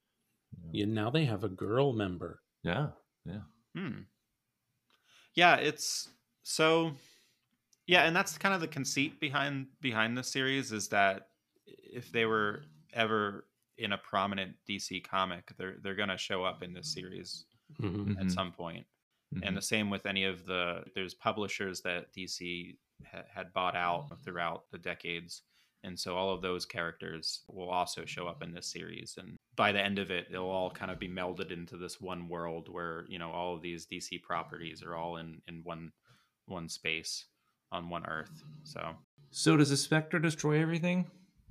you. 0.72 0.80
Yeah, 0.80 0.84
now 0.86 1.11
they 1.11 1.24
have 1.24 1.45
a 1.45 1.49
girl 1.49 1.92
member. 1.92 2.42
Yeah, 2.62 2.90
yeah. 3.24 3.42
Hmm. 3.74 4.03
Yeah, 5.34 5.57
it's 5.57 6.09
so 6.45 6.92
yeah, 7.86 8.05
and 8.05 8.16
that's 8.16 8.38
kind 8.38 8.55
of 8.55 8.61
the 8.61 8.68
conceit 8.68 9.20
behind 9.20 9.68
behind 9.80 10.16
the 10.18 10.24
series 10.24 10.72
is 10.72 10.88
that 10.90 11.28
if 11.66 12.11
they 12.12 12.26
were 12.26 12.64
ever 12.92 13.49
in 13.78 13.92
a 13.92 13.99
prominent 13.99 14.57
DC 14.66 15.01
comic, 15.01 15.53
they're 15.59 15.78
they're 15.82 15.95
gonna 15.95 16.18
show 16.18 16.45
up 16.45 16.62
in 16.62 16.72
this 16.74 16.92
series 16.92 17.47
Mhm. 17.80 18.16
at 18.18 18.30
Mhm, 18.30 18.30
some 18.30 18.53
point. 18.53 18.86
mhm. 19.34 19.42
And 19.42 19.57
the 19.57 19.62
same 19.62 19.90
with 19.90 20.07
any 20.07 20.24
of 20.24 20.47
the 20.47 20.84
there's 20.95 21.14
publishers 21.14 21.82
that 21.82 22.12
DC 22.12 22.78
ha- 23.07 23.24
had 23.32 23.53
bought 23.53 23.76
out 23.76 24.22
throughout 24.24 24.70
the 24.70 24.78
decades. 24.78 25.42
And 25.82 26.01
so 26.01 26.16
all 26.16 26.32
of 26.32 26.40
those 26.42 26.64
characters 26.64 27.45
will 27.49 27.68
also 27.68 28.07
show 28.07 28.26
up 28.26 28.42
in 28.42 28.53
this 28.53 28.70
series. 28.70 29.16
And 29.18 29.36
by 29.55 29.70
the 29.72 29.82
end 29.82 29.99
of 29.99 30.11
it, 30.11 30.30
they'll 30.30 30.45
all 30.47 30.70
kind 30.70 30.90
of 30.90 30.99
be 30.99 31.09
melded 31.09 31.51
into 31.51 31.76
this 31.76 32.01
one 32.01 32.28
world 32.28 32.68
where, 32.70 33.05
you 33.09 33.18
know, 33.18 33.30
all 33.32 33.55
of 33.55 33.62
these 33.62 33.86
DC 33.86 34.18
properties 34.18 34.82
are 34.82 34.95
all 34.95 35.18
in, 35.18 35.42
in 35.47 35.62
one 35.62 35.92
one 36.47 36.68
space 36.68 37.26
on 37.72 37.88
one 37.88 38.05
earth. 38.07 38.42
So 38.64 38.80
So 39.30 39.57
does 39.57 39.70
the 39.70 39.76
Spectre 39.76 40.18
destroy 40.18 40.61
everything, 40.61 41.11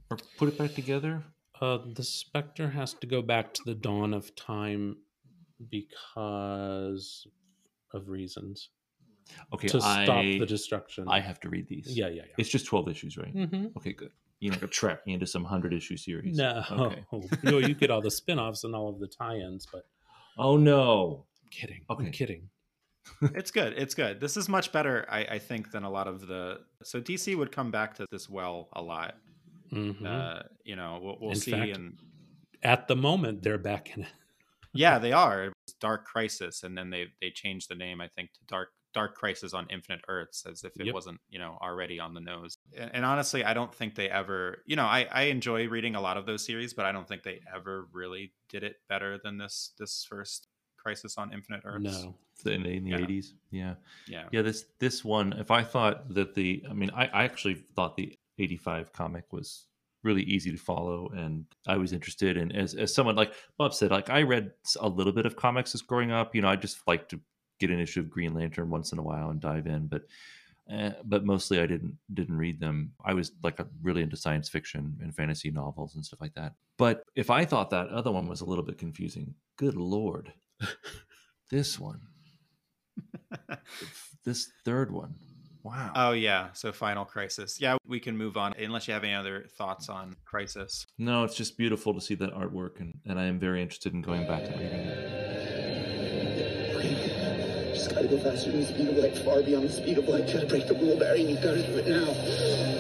or 0.10 0.18
put 0.38 0.50
it 0.50 0.58
back 0.58 0.76
together? 0.76 1.24
Uh, 1.62 1.80
the 1.94 2.04
Spectre 2.04 2.70
has 2.70 2.94
to 2.96 3.08
go 3.08 3.22
back 3.22 3.54
to 3.54 3.62
the 3.66 3.76
dawn 3.76 4.14
of 4.14 4.36
time 4.36 4.98
because 5.70 7.28
of 7.94 8.10
reasons 8.10 8.70
Okay, 9.54 9.68
to 9.70 9.78
I 9.82 10.04
stop 10.04 10.26
the 10.40 10.46
destruction. 10.46 11.08
I 11.08 11.20
have 11.22 11.40
to 11.42 11.50
read 11.50 11.68
these. 11.70 11.88
yeah, 11.96 12.08
yeah, 12.10 12.24
yeah. 12.28 12.36
It's 12.38 12.50
just 12.50 12.66
twelve 12.66 12.90
issues, 12.90 13.18
right? 13.18 13.32
hmm 13.32 13.68
Okay, 13.78 13.94
good. 13.94 14.12
You're 14.40 14.52
not 14.52 14.60
gonna 14.60 14.72
trap 14.72 15.06
me 15.08 15.14
into 15.14 15.26
some 15.26 15.46
hundred 15.46 15.74
issue 15.74 15.96
series. 15.96 16.38
No, 16.38 16.64
Okay. 16.70 17.06
no, 17.44 17.60
you 17.60 17.74
get 17.74 17.90
all 17.90 18.02
the 18.02 18.12
spin-offs 18.12 18.64
and 18.66 18.76
all 18.76 18.90
of 18.90 19.00
the 19.00 19.08
tie-ins, 19.08 19.66
but 19.72 19.84
Oh 20.38 20.58
no. 20.58 21.26
I'm 21.42 21.50
kidding. 21.52 21.82
Okay. 21.90 22.06
I'm 22.08 22.12
kidding. 22.12 22.50
it's 23.22 23.52
good. 23.52 23.74
It's 23.78 23.94
good. 23.96 24.20
This 24.20 24.38
is 24.38 24.48
much 24.50 24.72
better, 24.72 25.06
I, 25.10 25.26
I 25.26 25.40
think, 25.40 25.72
than 25.72 25.84
a 25.84 25.90
lot 25.90 26.08
of 26.08 26.28
the. 26.28 26.60
So 26.84 27.02
DC 27.02 27.36
would 27.38 27.52
come 27.52 27.72
back 27.72 27.96
to 27.96 28.06
this 28.12 28.30
well 28.30 28.70
a 28.74 28.82
lot. 28.82 29.16
Mhm. 29.72 30.06
Uh, 30.06 30.44
you 30.64 30.76
know, 30.76 31.00
we'll, 31.02 31.18
we'll 31.20 31.36
see. 31.36 31.52
fact- 31.52 31.76
and 31.78 31.98
At 32.62 32.88
the 32.88 32.96
moment, 32.96 33.42
they're 33.44 33.58
back 33.58 33.96
in 33.98 34.04
it. 34.04 34.10
yeah, 34.74 35.00
they 35.00 35.12
are. 35.12 35.46
It 35.46 35.54
was 35.68 35.76
Dark 35.80 36.06
Crisis, 36.06 36.64
and 36.64 36.78
then 36.78 36.90
they 36.90 37.08
they 37.22 37.30
changed 37.32 37.70
the 37.70 37.76
name, 37.76 38.00
I 38.02 38.08
think, 38.08 38.34
to 38.34 38.40
Dark 38.48 38.70
Dark 38.94 39.16
Crisis 39.16 39.56
on 39.56 39.66
Infinite 39.72 40.02
Earths, 40.08 40.46
as 40.46 40.64
if 40.64 40.72
it 40.80 40.86
Yep. 40.86 40.94
wasn't, 40.94 41.20
you 41.28 41.40
know, 41.40 41.58
already 41.64 42.00
on 42.00 42.14
the 42.14 42.20
nose. 42.22 42.60
And, 42.78 42.92
and 42.98 43.06
honestly, 43.06 43.44
I 43.44 43.56
don't 43.56 43.74
think 43.74 43.96
they 43.96 44.08
ever. 44.10 44.62
You 44.68 44.76
know, 44.76 44.86
I 44.86 45.08
I 45.12 45.24
enjoy 45.24 45.68
reading 45.68 45.96
a 45.96 46.02
lot 46.02 46.16
of 46.18 46.26
those 46.28 46.46
series, 46.46 46.74
but 46.76 46.86
I 46.86 46.92
don't 46.92 47.08
think 47.08 47.24
they 47.24 47.42
ever 47.54 47.88
really 47.92 48.34
did 48.50 48.64
it 48.64 48.76
better 48.88 49.18
than 49.24 49.38
this 49.40 49.72
this 49.80 50.06
first 50.08 50.48
Crisis 50.84 51.18
on 51.18 51.32
Infinite 51.34 51.62
Earths. 51.66 52.04
No. 52.04 52.16
In, 52.46 52.66
in 52.66 52.84
the 52.84 52.94
eighties, 52.94 53.36
yeah. 53.52 53.76
Yeah. 54.08 54.26
Yeah, 54.32 54.42
this 54.42 54.66
this 54.80 55.06
one. 55.06 55.34
If 55.34 55.50
I 55.50 55.64
thought 55.64 56.14
that 56.14 56.34
the, 56.34 56.64
I 56.70 56.74
mean, 56.74 56.92
I, 56.94 57.06
I 57.06 57.24
actually 57.24 57.64
thought 57.76 57.96
the 57.96 58.18
'85 58.38 58.92
comic 58.92 59.32
was 59.32 59.68
really 60.04 60.24
easy 60.24 60.52
to 60.52 60.58
follow, 60.58 61.10
and 61.16 61.46
I 61.68 61.78
was 61.78 61.94
interested 61.94 62.36
in 62.36 62.52
as 62.52 62.74
as 62.74 62.94
someone 62.94 63.16
like 63.16 63.34
Bob 63.58 63.74
said, 63.74 63.92
like 63.92 64.10
I 64.10 64.24
read 64.24 64.52
a 64.82 64.90
little 64.90 65.14
bit 65.14 65.26
of 65.26 65.38
comics 65.38 65.74
as 65.74 65.82
growing 65.82 66.12
up. 66.12 66.36
You 66.36 66.42
know, 66.42 66.50
I 66.50 66.58
just 66.58 66.86
like 66.86 67.08
to 67.10 67.20
get 67.60 67.70
an 67.70 67.80
issue 67.80 68.02
of 68.02 68.10
Green 68.10 68.34
Lantern 68.34 68.70
once 68.70 68.92
in 68.92 69.00
a 69.00 69.04
while 69.04 69.30
and 69.30 69.40
dive 69.40 69.68
in, 69.68 69.88
but. 69.88 70.04
Uh, 70.72 70.92
but 71.04 71.26
mostly 71.26 71.60
I 71.60 71.66
didn't 71.66 71.98
didn't 72.14 72.38
read 72.38 72.58
them. 72.58 72.94
I 73.04 73.14
was 73.14 73.34
like 73.44 73.60
a, 73.60 73.68
really 73.82 74.02
into 74.02 74.16
science 74.16 74.48
fiction 74.48 74.98
and 75.02 75.14
fantasy 75.14 75.52
novels 75.52 75.96
and 75.96 76.06
stuff 76.06 76.22
like 76.22 76.34
that. 76.36 76.54
But 76.78 77.04
if 77.16 77.30
I 77.30 77.44
thought 77.44 77.70
that 77.72 77.90
other 77.90 78.14
one 78.14 78.28
was 78.28 78.40
a 78.40 78.46
little 78.46 78.64
bit 78.64 78.78
confusing, 78.78 79.36
good 79.58 79.76
lord, 79.76 80.32
this 81.52 81.80
one, 81.80 82.02
this 84.26 84.50
third 84.66 84.92
one, 84.92 85.16
wow. 85.64 85.92
Oh 85.96 86.12
yeah. 86.12 86.50
So 86.54 86.72
Final 86.72 87.06
Crisis. 87.06 87.60
Yeah, 87.60 87.78
we 87.88 88.00
can 88.00 88.18
move 88.18 88.38
on 88.38 88.54
unless 88.58 88.88
you 88.88 88.94
have 88.94 89.04
any 89.04 89.14
other 89.14 89.46
thoughts 89.58 89.90
on 89.90 90.16
Crisis. 90.26 90.86
No, 90.98 91.24
it's 91.24 91.36
just 91.36 91.58
beautiful 91.58 91.94
to 91.94 92.02
see 92.02 92.16
that 92.16 92.34
artwork, 92.34 92.80
and, 92.80 93.00
and 93.06 93.20
I 93.20 93.26
am 93.26 93.40
very 93.40 93.62
interested 93.62 93.94
in 93.94 94.02
going 94.02 94.28
back 94.28 94.44
and 94.44 94.60
reading 94.60 94.80
it. 94.80 95.34
Just 97.74 97.90
gotta 97.94 98.08
go 98.08 98.18
faster 98.18 98.52
than 98.52 98.62
the 98.62 98.68
speed 98.68 98.88
of 98.90 98.98
light, 98.98 99.18
far 99.18 99.42
beyond 99.42 99.66
the 99.68 99.74
speed 99.74 99.98
of 99.98 100.08
light. 100.08 100.28
Gotta 100.32 100.46
break 100.46 100.68
the 100.68 100.76
rule, 100.76 100.98
Barry. 100.98 101.22
You 101.22 101.36
gotta 101.36 101.64
do 101.66 101.78
it 101.78 101.88
now. 101.88 102.73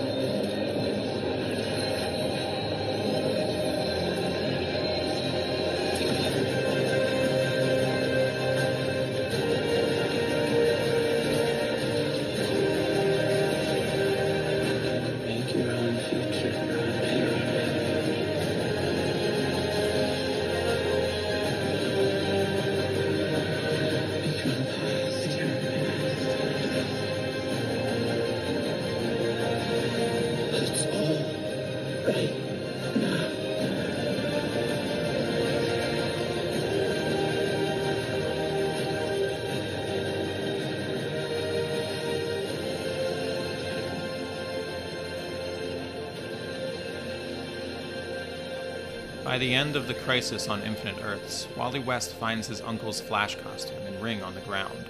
Crisis 50.05 50.49
on 50.49 50.61
Infinite 50.63 51.01
Earths, 51.01 51.47
Wally 51.55 51.79
West 51.79 52.13
finds 52.15 52.47
his 52.47 52.59
uncle's 52.59 52.99
Flash 52.99 53.35
costume 53.37 53.81
and 53.83 54.01
ring 54.01 54.21
on 54.21 54.35
the 54.35 54.41
ground. 54.41 54.89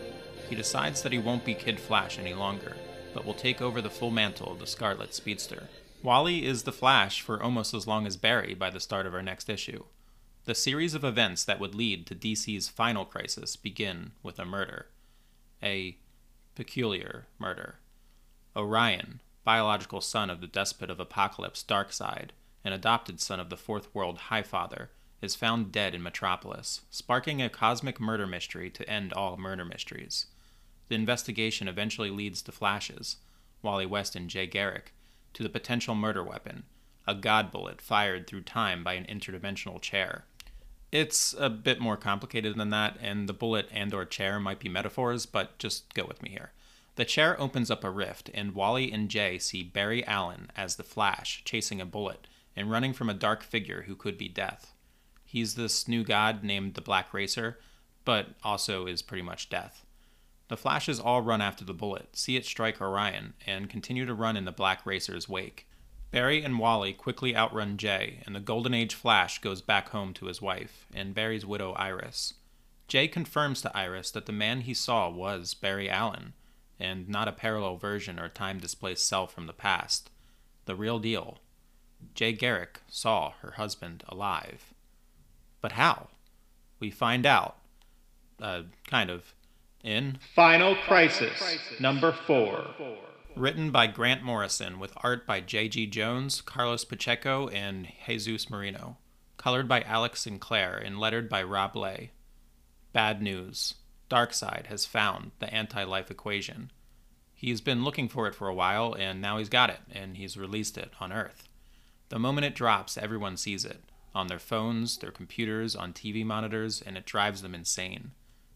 He 0.49 0.55
decides 0.55 1.03
that 1.03 1.11
he 1.11 1.19
won't 1.19 1.45
be 1.45 1.53
Kid 1.53 1.79
Flash 1.79 2.17
any 2.17 2.33
longer, 2.33 2.75
but 3.13 3.23
will 3.23 3.35
take 3.35 3.61
over 3.61 3.79
the 3.79 3.91
full 3.91 4.09
mantle 4.09 4.51
of 4.51 4.59
the 4.59 4.65
Scarlet 4.65 5.13
Speedster. 5.13 5.69
Wally 6.01 6.45
is 6.45 6.63
the 6.63 6.71
Flash 6.71 7.21
for 7.21 7.41
almost 7.41 7.75
as 7.75 7.85
long 7.85 8.07
as 8.07 8.17
Barry 8.17 8.55
by 8.55 8.71
the 8.71 8.79
start 8.79 9.05
of 9.05 9.13
our 9.13 9.21
next 9.21 9.49
issue. 9.49 9.83
The 10.45 10.55
series 10.55 10.95
of 10.95 11.03
events 11.03 11.45
that 11.45 11.59
would 11.59 11.75
lead 11.75 12.07
to 12.07 12.15
DC's 12.15 12.67
final 12.67 13.05
crisis 13.05 13.55
begin 13.55 14.13
with 14.23 14.39
a 14.39 14.45
murder. 14.45 14.87
A 15.61 15.95
peculiar 16.55 17.27
murder. 17.37 17.75
Orion, 18.55 19.21
biological 19.43 20.01
son 20.01 20.31
of 20.31 20.41
the 20.41 20.47
despot 20.47 20.89
of 20.89 20.97
Apokolips 20.97 21.63
Darkseid, 21.63 22.29
an 22.65 22.73
adopted 22.73 23.21
son 23.21 23.39
of 23.39 23.51
the 23.51 23.57
Fourth 23.57 23.93
World 23.93 24.17
Highfather, 24.31 24.87
is 25.23 25.35
found 25.35 25.71
dead 25.71 25.95
in 25.95 26.03
Metropolis, 26.03 26.81
sparking 26.89 27.41
a 27.41 27.49
cosmic 27.49 27.97
murder 27.97 28.27
mystery 28.27 28.69
to 28.69 28.89
end 28.89 29.13
all 29.13 29.37
murder 29.37 29.63
mysteries. 29.63 30.25
The 30.89 30.95
investigation 30.95 31.69
eventually 31.69 32.09
leads 32.09 32.41
the 32.41 32.51
Flashes, 32.51 33.17
Wally 33.61 33.85
West 33.85 34.17
and 34.17 34.29
Jay 34.29 34.45
Garrick, 34.45 34.93
to 35.33 35.41
the 35.41 35.49
potential 35.49 35.95
murder 35.95 36.21
weapon, 36.21 36.63
a 37.07 37.15
god 37.15 37.51
bullet 37.51 37.79
fired 37.79 38.27
through 38.27 38.41
time 38.41 38.83
by 38.83 38.95
an 38.95 39.05
interdimensional 39.05 39.79
chair. 39.79 40.25
It's 40.91 41.33
a 41.39 41.49
bit 41.49 41.79
more 41.79 41.97
complicated 41.97 42.57
than 42.57 42.69
that, 42.71 42.97
and 43.01 43.29
the 43.29 43.33
bullet 43.33 43.69
and 43.71 43.93
or 43.93 44.03
chair 44.03 44.41
might 44.41 44.59
be 44.59 44.67
metaphors, 44.67 45.25
but 45.25 45.57
just 45.57 45.93
go 45.93 46.05
with 46.05 46.21
me 46.21 46.31
here. 46.31 46.51
The 46.95 47.05
chair 47.05 47.39
opens 47.39 47.71
up 47.71 47.85
a 47.85 47.89
rift, 47.89 48.29
and 48.33 48.53
Wally 48.53 48.91
and 48.91 49.07
Jay 49.07 49.39
see 49.39 49.63
Barry 49.63 50.05
Allen 50.05 50.51
as 50.55 50.75
the 50.75 50.83
Flash 50.83 51.43
chasing 51.45 51.79
a 51.79 51.85
bullet 51.85 52.27
and 52.57 52.69
running 52.69 52.91
from 52.91 53.09
a 53.09 53.15
dark 53.15 53.41
figure 53.41 53.83
who 53.83 53.95
could 53.95 54.17
be 54.17 54.27
death. 54.27 54.72
He's 55.33 55.55
this 55.55 55.87
new 55.87 56.03
god 56.03 56.43
named 56.43 56.75
the 56.75 56.81
Black 56.81 57.11
Racer, 57.11 57.57
but 58.05 58.35
also 58.43 58.85
is 58.85 59.01
pretty 59.01 59.23
much 59.23 59.49
death. 59.49 59.83
The 60.47 60.55
Flashes 60.55 60.99
all 60.99 61.23
run 61.23 61.41
after 61.41 61.65
the 61.65 61.73
bullet, 61.73 62.15
see 62.15 62.35
it 62.35 62.45
strike 62.45 62.79
Orion, 62.79 63.33
and 63.47 63.67
continue 63.67 64.05
to 64.05 64.13
run 64.13 64.37
in 64.37 64.45
the 64.45 64.51
Black 64.51 64.85
Racer's 64.85 65.27
wake. 65.27 65.67
Barry 66.11 66.43
and 66.43 66.59
Wally 66.59 66.93
quickly 66.93 67.35
outrun 67.35 67.77
Jay, 67.77 68.21
and 68.27 68.35
the 68.35 68.39
Golden 68.39 68.75
Age 68.75 68.93
Flash 68.93 69.39
goes 69.41 69.63
back 69.63 69.89
home 69.89 70.13
to 70.13 70.27
his 70.27 70.39
wife 70.39 70.85
and 70.93 71.15
Barry's 71.15 71.47
widow 71.47 71.71
Iris. 71.71 72.35
Jay 72.87 73.07
confirms 73.07 73.63
to 73.63 73.75
Iris 73.75 74.11
that 74.11 74.27
the 74.27 74.31
man 74.31 74.61
he 74.61 74.75
saw 74.75 75.09
was 75.09 75.55
Barry 75.55 75.89
Allen, 75.89 76.33
and 76.79 77.09
not 77.09 77.27
a 77.27 77.31
parallel 77.31 77.77
version 77.77 78.19
or 78.19 78.29
time 78.29 78.59
displaced 78.59 79.07
self 79.07 79.33
from 79.33 79.47
the 79.47 79.51
past. 79.51 80.11
The 80.65 80.75
real 80.75 80.99
deal. 80.99 81.39
Jay 82.13 82.33
Garrick 82.33 82.81
saw 82.87 83.31
her 83.41 83.53
husband 83.53 84.03
alive. 84.07 84.72
But 85.63 85.71
how? 85.71 86.09
We 86.81 86.91
find 86.91 87.25
out. 87.25 87.55
Uh, 88.39 88.63
kind 88.85 89.09
of. 89.09 89.33
In 89.81 90.19
Final 90.35 90.75
Crisis, 90.75 91.41
number 91.79 92.11
four. 92.11 92.67
Written 93.35 93.71
by 93.71 93.87
Grant 93.87 94.23
Morrison 94.23 94.77
with 94.77 94.91
art 94.97 95.25
by 95.25 95.39
J.G. 95.39 95.87
Jones, 95.87 96.41
Carlos 96.41 96.83
Pacheco, 96.83 97.47
and 97.47 97.87
Jesus 98.05 98.49
Merino. 98.49 98.97
Colored 99.37 99.69
by 99.69 99.81
Alex 99.81 100.23
Sinclair 100.23 100.77
and 100.77 100.99
lettered 100.99 101.29
by 101.29 101.41
Rob 101.41 101.77
Leigh. 101.77 102.11
Bad 102.91 103.21
news. 103.21 103.75
Darkseid 104.09 104.67
has 104.67 104.85
found 104.85 105.31
the 105.39 105.51
anti 105.53 105.83
life 105.85 106.11
equation. 106.11 106.71
He's 107.33 107.61
been 107.61 107.85
looking 107.85 108.09
for 108.09 108.27
it 108.27 108.35
for 108.35 108.49
a 108.49 108.53
while, 108.53 108.93
and 108.99 109.21
now 109.21 109.37
he's 109.37 109.49
got 109.49 109.69
it, 109.69 109.79
and 109.93 110.17
he's 110.17 110.35
released 110.35 110.77
it 110.77 110.91
on 110.99 111.13
Earth. 111.13 111.47
The 112.09 112.19
moment 112.19 112.45
it 112.45 112.53
drops, 112.53 112.97
everyone 112.97 113.37
sees 113.37 113.63
it 113.63 113.81
on 114.15 114.27
their 114.27 114.39
phones, 114.39 114.97
their 114.97 115.11
computers, 115.11 115.75
on 115.75 115.93
TV 115.93 116.25
monitors, 116.25 116.81
and 116.81 116.97
it 116.97 117.05
drives 117.05 117.41
them 117.41 117.55
insane. 117.55 118.11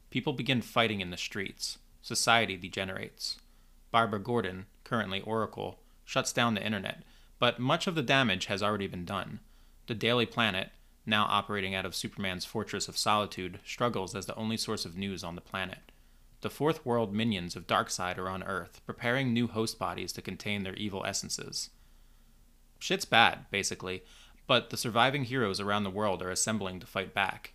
People 0.09 0.33
begin 0.33 0.61
fighting 0.61 1.01
in 1.01 1.09
the 1.09 1.17
streets. 1.17 1.77
Society 2.01 2.55
degenerates. 2.55 3.37
Barbara 3.91 4.19
Gordon, 4.19 4.65
currently 4.83 5.21
Oracle, 5.21 5.79
shuts 6.05 6.31
down 6.31 6.53
the 6.53 6.65
internet, 6.65 7.03
but 7.39 7.59
much 7.59 7.87
of 7.87 7.95
the 7.95 8.01
damage 8.01 8.45
has 8.45 8.63
already 8.63 8.87
been 8.87 9.05
done. 9.05 9.39
The 9.87 9.95
Daily 9.95 10.25
Planet, 10.25 10.69
now 11.05 11.25
operating 11.25 11.73
out 11.73 11.85
of 11.85 11.95
Superman's 11.95 12.45
Fortress 12.45 12.87
of 12.87 12.97
Solitude, 12.97 13.59
struggles 13.65 14.15
as 14.15 14.25
the 14.25 14.35
only 14.35 14.57
source 14.57 14.85
of 14.85 14.97
news 14.97 15.23
on 15.23 15.35
the 15.35 15.41
planet. 15.41 15.91
The 16.41 16.49
Fourth 16.49 16.85
World 16.85 17.13
minions 17.13 17.55
of 17.55 17.67
Darkseid 17.67 18.17
are 18.17 18.29
on 18.29 18.43
Earth, 18.43 18.81
preparing 18.85 19.33
new 19.33 19.47
host 19.47 19.79
bodies 19.79 20.13
to 20.13 20.21
contain 20.21 20.63
their 20.63 20.75
evil 20.75 21.03
essences. 21.05 21.71
Shit's 22.79 23.05
bad, 23.05 23.45
basically, 23.49 24.03
but 24.47 24.69
the 24.69 24.77
surviving 24.77 25.25
heroes 25.25 25.59
around 25.59 25.83
the 25.83 25.89
world 25.89 26.21
are 26.21 26.31
assembling 26.31 26.79
to 26.79 26.87
fight 26.87 27.13
back. 27.13 27.53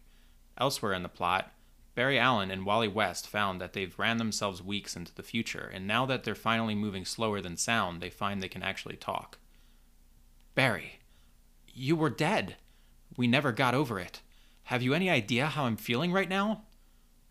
Elsewhere 0.58 0.92
in 0.92 1.02
the 1.02 1.08
plot, 1.08 1.52
Barry 1.94 2.18
Allen 2.18 2.50
and 2.50 2.64
Wally 2.64 2.88
West 2.88 3.26
found 3.26 3.60
that 3.60 3.72
they've 3.72 3.98
ran 3.98 4.18
themselves 4.18 4.62
weeks 4.62 4.96
into 4.96 5.14
the 5.14 5.22
future, 5.22 5.70
and 5.74 5.86
now 5.86 6.06
that 6.06 6.24
they're 6.24 6.34
finally 6.34 6.74
moving 6.74 7.04
slower 7.04 7.40
than 7.40 7.56
sound, 7.56 8.00
they 8.00 8.08
find 8.08 8.42
they 8.42 8.48
can 8.48 8.62
actually 8.62 8.96
talk. 8.96 9.38
Barry, 10.54 11.00
you 11.66 11.96
were 11.96 12.10
dead. 12.10 12.56
We 13.16 13.26
never 13.26 13.52
got 13.52 13.74
over 13.74 13.98
it. 13.98 14.20
Have 14.64 14.82
you 14.82 14.94
any 14.94 15.10
idea 15.10 15.46
how 15.46 15.64
I'm 15.64 15.76
feeling 15.76 16.12
right 16.12 16.28
now? 16.28 16.62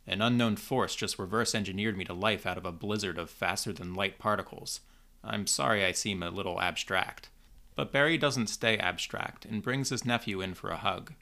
An 0.05 0.21
unknown 0.21 0.57
force 0.57 0.95
just 0.95 1.17
reverse 1.17 1.55
engineered 1.55 1.97
me 1.97 2.05
to 2.05 2.13
life 2.13 2.45
out 2.45 2.57
of 2.57 2.65
a 2.65 2.71
blizzard 2.71 3.17
of 3.17 3.29
faster 3.29 3.71
than 3.73 3.95
light 3.95 4.19
particles. 4.19 4.81
I'm 5.23 5.47
sorry 5.47 5.83
I 5.85 5.91
seem 5.91 6.21
a 6.21 6.29
little 6.29 6.59
abstract. 6.59 7.29
But 7.75 7.91
Barry 7.91 8.17
doesn't 8.17 8.47
stay 8.47 8.77
abstract 8.77 9.45
and 9.45 9.63
brings 9.63 9.89
his 9.89 10.05
nephew 10.05 10.41
in 10.41 10.53
for 10.53 10.69
a 10.69 10.77
hug. 10.77 11.13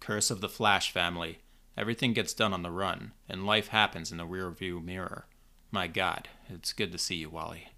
Curse 0.00 0.30
of 0.30 0.40
the 0.40 0.48
Flash 0.48 0.90
family. 0.90 1.38
Everything 1.76 2.12
gets 2.12 2.34
done 2.34 2.52
on 2.52 2.62
the 2.62 2.70
run, 2.70 3.12
and 3.28 3.46
life 3.46 3.68
happens 3.68 4.10
in 4.10 4.18
the 4.18 4.26
rearview 4.26 4.82
mirror. 4.82 5.26
My 5.70 5.86
God, 5.86 6.28
it's 6.48 6.72
good 6.72 6.90
to 6.92 6.98
see 6.98 7.16
you, 7.16 7.30
Wally. 7.30 7.68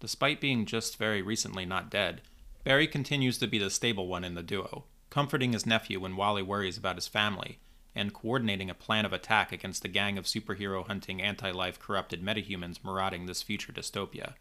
Despite 0.00 0.40
being 0.40 0.66
just 0.66 0.98
very 0.98 1.22
recently 1.22 1.64
not 1.64 1.90
dead, 1.90 2.20
Barry 2.64 2.86
continues 2.86 3.38
to 3.38 3.46
be 3.46 3.58
the 3.58 3.70
stable 3.70 4.06
one 4.06 4.24
in 4.24 4.34
the 4.34 4.42
duo, 4.42 4.84
comforting 5.10 5.52
his 5.52 5.66
nephew 5.66 6.00
when 6.00 6.16
Wally 6.16 6.42
worries 6.42 6.76
about 6.76 6.96
his 6.96 7.08
family, 7.08 7.58
and 7.94 8.14
coordinating 8.14 8.68
a 8.68 8.74
plan 8.74 9.04
of 9.04 9.12
attack 9.12 9.52
against 9.52 9.82
the 9.82 9.88
gang 9.88 10.18
of 10.18 10.26
superhero 10.26 10.86
hunting 10.86 11.22
anti 11.22 11.50
life 11.50 11.78
corrupted 11.78 12.22
metahumans 12.22 12.84
marauding 12.84 13.26
this 13.26 13.42
future 13.42 13.72
dystopia. 13.72 14.34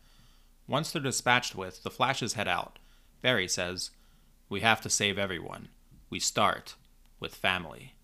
Once 0.71 0.89
they're 0.89 1.01
dispatched 1.01 1.53
with, 1.53 1.83
the 1.83 1.91
Flashes 1.91 2.35
head 2.35 2.47
out. 2.47 2.79
Barry 3.21 3.45
says, 3.45 3.91
We 4.47 4.61
have 4.61 4.79
to 4.79 4.89
save 4.89 5.19
everyone. 5.19 5.67
We 6.09 6.21
start 6.21 6.75
with 7.19 7.35
family. 7.35 7.95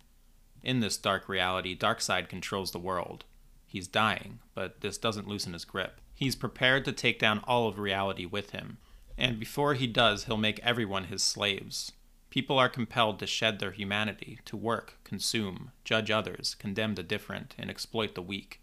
In 0.63 0.81
this 0.81 0.97
dark 0.97 1.29
reality, 1.29 1.77
Darkseid 1.77 2.27
controls 2.27 2.71
the 2.71 2.77
world. 2.77 3.23
He's 3.65 3.87
dying, 3.87 4.39
but 4.53 4.81
this 4.81 4.97
doesn't 4.97 5.29
loosen 5.29 5.53
his 5.53 5.63
grip. 5.63 6.01
He's 6.13 6.35
prepared 6.35 6.83
to 6.83 6.91
take 6.91 7.19
down 7.19 7.39
all 7.47 7.69
of 7.69 7.79
reality 7.79 8.25
with 8.25 8.49
him, 8.49 8.79
and 9.17 9.39
before 9.39 9.73
he 9.73 9.87
does, 9.87 10.25
he'll 10.25 10.35
make 10.35 10.59
everyone 10.59 11.05
his 11.05 11.23
slaves. 11.23 11.93
People 12.29 12.59
are 12.59 12.67
compelled 12.67 13.17
to 13.19 13.27
shed 13.27 13.59
their 13.59 13.71
humanity, 13.71 14.39
to 14.43 14.57
work, 14.57 14.95
consume, 15.05 15.71
judge 15.85 16.11
others, 16.11 16.53
condemn 16.59 16.95
the 16.95 17.03
different, 17.03 17.55
and 17.57 17.69
exploit 17.69 18.13
the 18.13 18.21
weak. 18.21 18.61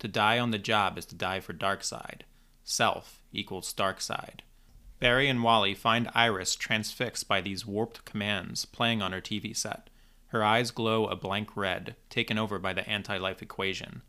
To 0.00 0.08
die 0.08 0.38
on 0.38 0.50
the 0.50 0.58
job 0.58 0.98
is 0.98 1.06
to 1.06 1.14
die 1.14 1.40
for 1.40 1.54
Darkseid. 1.54 2.24
Self 2.68 3.22
equals 3.32 3.72
Darkseid. 3.72 4.40
Barry 4.98 5.28
and 5.28 5.44
Wally 5.44 5.72
find 5.72 6.10
Iris 6.14 6.56
transfixed 6.56 7.28
by 7.28 7.40
these 7.40 7.64
warped 7.64 8.04
commands 8.04 8.64
playing 8.64 9.00
on 9.00 9.12
her 9.12 9.20
TV 9.20 9.56
set. 9.56 9.88
Her 10.28 10.42
eyes 10.42 10.72
glow 10.72 11.06
a 11.06 11.14
blank 11.14 11.56
red, 11.56 11.94
taken 12.10 12.38
over 12.38 12.58
by 12.58 12.72
the 12.72 12.86
anti 12.88 13.18
life 13.18 13.40
equation. 13.40 14.02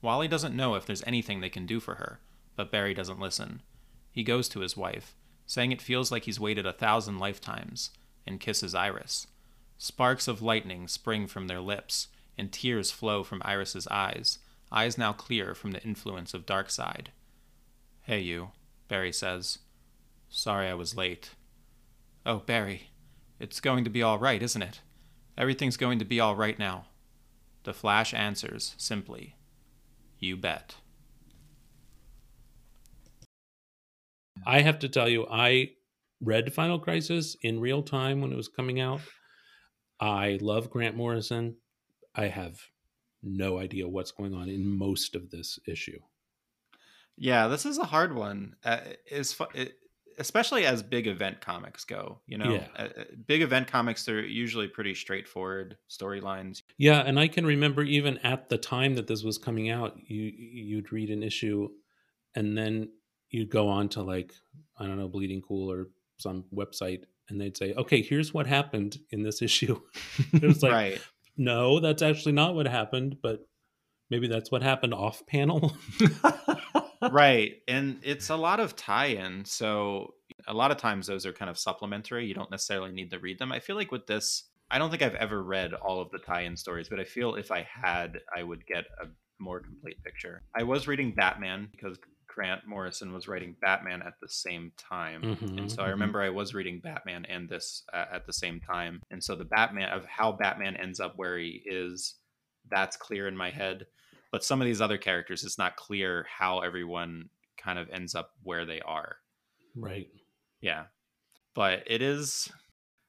Wally 0.00 0.28
doesn't 0.28 0.54
know 0.54 0.76
if 0.76 0.86
there's 0.86 1.02
anything 1.02 1.40
they 1.40 1.50
can 1.50 1.66
do 1.66 1.80
for 1.80 1.96
her, 1.96 2.20
but 2.54 2.70
Barry 2.70 2.94
doesn't 2.94 3.18
listen. 3.18 3.60
He 4.12 4.22
goes 4.22 4.48
to 4.50 4.60
his 4.60 4.76
wife, 4.76 5.16
saying 5.44 5.72
it 5.72 5.82
feels 5.82 6.12
like 6.12 6.26
he's 6.26 6.38
waited 6.38 6.64
a 6.64 6.72
thousand 6.72 7.18
lifetimes, 7.18 7.90
and 8.24 8.38
kisses 8.38 8.72
Iris. 8.72 9.26
Sparks 9.78 10.28
of 10.28 10.40
lightning 10.40 10.86
spring 10.86 11.26
from 11.26 11.48
their 11.48 11.60
lips, 11.60 12.06
and 12.38 12.52
tears 12.52 12.92
flow 12.92 13.24
from 13.24 13.42
Iris's 13.44 13.88
eyes, 13.88 14.38
eyes 14.70 14.96
now 14.96 15.12
clear 15.12 15.56
from 15.56 15.72
the 15.72 15.82
influence 15.82 16.34
of 16.34 16.46
Darkseid. 16.46 17.08
Hey, 18.06 18.20
you, 18.20 18.50
Barry 18.86 19.12
says. 19.12 19.58
Sorry 20.28 20.68
I 20.68 20.74
was 20.74 20.96
late. 20.96 21.30
Oh, 22.24 22.38
Barry, 22.38 22.90
it's 23.40 23.58
going 23.58 23.82
to 23.82 23.90
be 23.90 24.00
all 24.00 24.16
right, 24.16 24.40
isn't 24.40 24.62
it? 24.62 24.80
Everything's 25.36 25.76
going 25.76 25.98
to 25.98 26.04
be 26.04 26.20
all 26.20 26.36
right 26.36 26.56
now. 26.56 26.86
The 27.64 27.74
Flash 27.74 28.14
answers 28.14 28.76
simply, 28.78 29.34
You 30.20 30.36
bet. 30.36 30.76
I 34.46 34.60
have 34.60 34.78
to 34.78 34.88
tell 34.88 35.08
you, 35.08 35.26
I 35.28 35.70
read 36.20 36.54
Final 36.54 36.78
Crisis 36.78 37.36
in 37.42 37.58
real 37.58 37.82
time 37.82 38.20
when 38.20 38.30
it 38.30 38.36
was 38.36 38.46
coming 38.46 38.78
out. 38.78 39.00
I 39.98 40.38
love 40.40 40.70
Grant 40.70 40.96
Morrison. 40.96 41.56
I 42.14 42.28
have 42.28 42.60
no 43.20 43.58
idea 43.58 43.88
what's 43.88 44.12
going 44.12 44.32
on 44.32 44.48
in 44.48 44.64
most 44.64 45.16
of 45.16 45.30
this 45.30 45.58
issue. 45.66 45.98
Yeah, 47.16 47.48
this 47.48 47.64
is 47.66 47.78
a 47.78 47.84
hard 47.84 48.14
one. 48.14 48.56
Uh, 48.64 48.80
is 49.10 49.32
fu- 49.32 49.46
especially 50.18 50.64
as 50.66 50.82
big 50.82 51.06
event 51.06 51.40
comics 51.40 51.84
go. 51.84 52.20
You 52.26 52.38
know, 52.38 52.52
Yeah. 52.54 52.66
uh, 52.76 52.88
uh, 53.00 53.04
big 53.26 53.42
event 53.42 53.68
comics 53.68 54.04
they're 54.04 54.20
usually 54.24 54.68
pretty 54.68 54.94
straightforward 54.94 55.76
storylines. 55.90 56.62
Yeah, 56.78 57.00
and 57.00 57.18
I 57.18 57.28
can 57.28 57.44
remember 57.46 57.82
even 57.82 58.18
at 58.18 58.48
the 58.48 58.58
time 58.58 58.94
that 58.96 59.06
this 59.06 59.22
was 59.22 59.38
coming 59.38 59.70
out, 59.70 59.96
you 60.06 60.22
you'd 60.36 60.92
read 60.92 61.10
an 61.10 61.22
issue 61.22 61.68
and 62.34 62.56
then 62.56 62.90
you'd 63.30 63.50
go 63.50 63.68
on 63.68 63.88
to 63.90 64.02
like 64.02 64.32
I 64.78 64.86
don't 64.86 64.98
know 64.98 65.08
Bleeding 65.08 65.42
Cool 65.42 65.70
or 65.72 65.88
some 66.18 66.44
website 66.54 67.02
and 67.28 67.40
they'd 67.40 67.56
say, 67.56 67.72
"Okay, 67.74 68.02
here's 68.02 68.32
what 68.32 68.46
happened 68.46 68.98
in 69.10 69.22
this 69.22 69.42
issue." 69.48 69.80
it 70.32 70.42
was 70.42 70.62
like, 70.62 70.72
right. 70.72 71.00
"No, 71.36 71.80
that's 71.80 72.02
actually 72.02 72.32
not 72.32 72.54
what 72.54 72.66
happened, 72.68 73.16
but 73.22 73.40
maybe 74.10 74.28
that's 74.28 74.50
what 74.50 74.62
happened 74.62 74.94
off 74.94 75.26
panel." 75.26 75.76
right 77.10 77.62
and 77.68 77.98
it's 78.02 78.30
a 78.30 78.36
lot 78.36 78.60
of 78.60 78.76
tie-in 78.76 79.44
so 79.44 80.14
a 80.46 80.54
lot 80.54 80.70
of 80.70 80.76
times 80.76 81.06
those 81.06 81.26
are 81.26 81.32
kind 81.32 81.50
of 81.50 81.58
supplementary 81.58 82.26
you 82.26 82.34
don't 82.34 82.50
necessarily 82.50 82.92
need 82.92 83.10
to 83.10 83.18
read 83.18 83.38
them 83.38 83.52
i 83.52 83.60
feel 83.60 83.76
like 83.76 83.92
with 83.92 84.06
this 84.06 84.44
I 84.70 84.78
don't 84.78 84.90
think 84.90 85.02
I've 85.02 85.14
ever 85.14 85.42
read 85.42 85.74
all 85.74 86.00
of 86.00 86.10
the 86.10 86.18
tie-in 86.18 86.56
stories, 86.56 86.88
but 86.88 86.98
I 86.98 87.04
feel 87.04 87.36
if 87.36 87.52
I 87.52 87.62
had, 87.62 88.20
I 88.36 88.42
would 88.42 88.66
get 88.66 88.84
a 89.00 89.06
more 89.38 89.60
complete 89.60 90.02
picture. 90.02 90.42
I 90.56 90.64
was 90.64 90.88
reading 90.88 91.12
Batman 91.14 91.68
because 91.70 91.98
Grant 92.26 92.66
Morrison 92.66 93.12
was 93.12 93.28
writing 93.28 93.56
Batman 93.60 94.02
at 94.02 94.14
the 94.20 94.28
same 94.28 94.72
time. 94.76 95.22
Mhm, 95.22 95.58
and 95.58 95.70
so 95.70 95.82
I 95.82 95.86
mhm. 95.86 95.90
remember 95.90 96.20
I 96.20 96.30
was 96.30 96.52
reading 96.52 96.80
Batman 96.80 97.24
and 97.26 97.48
this 97.48 97.84
uh, 97.92 98.06
at 98.12 98.26
the 98.26 98.32
same 98.32 98.60
time. 98.60 99.00
And 99.10 99.22
so 99.22 99.36
the 99.36 99.44
Batman 99.44 99.90
of 99.90 100.04
how 100.04 100.32
Batman 100.32 100.76
ends 100.76 101.00
up 101.00 101.14
where 101.16 101.38
he 101.38 101.62
is, 101.64 102.16
that's 102.68 102.96
clear 102.96 103.28
in 103.28 103.36
my 103.36 103.50
head. 103.50 103.86
But 104.36 104.44
some 104.44 104.60
of 104.60 104.66
these 104.66 104.82
other 104.82 104.98
characters, 104.98 105.44
it's 105.44 105.56
not 105.56 105.76
clear 105.76 106.26
how 106.28 106.60
everyone 106.60 107.30
kind 107.56 107.78
of 107.78 107.88
ends 107.88 108.14
up 108.14 108.32
where 108.42 108.66
they 108.66 108.82
are. 108.82 109.16
Right. 109.74 110.08
Yeah. 110.60 110.82
But 111.54 111.84
it 111.86 112.02
is, 112.02 112.46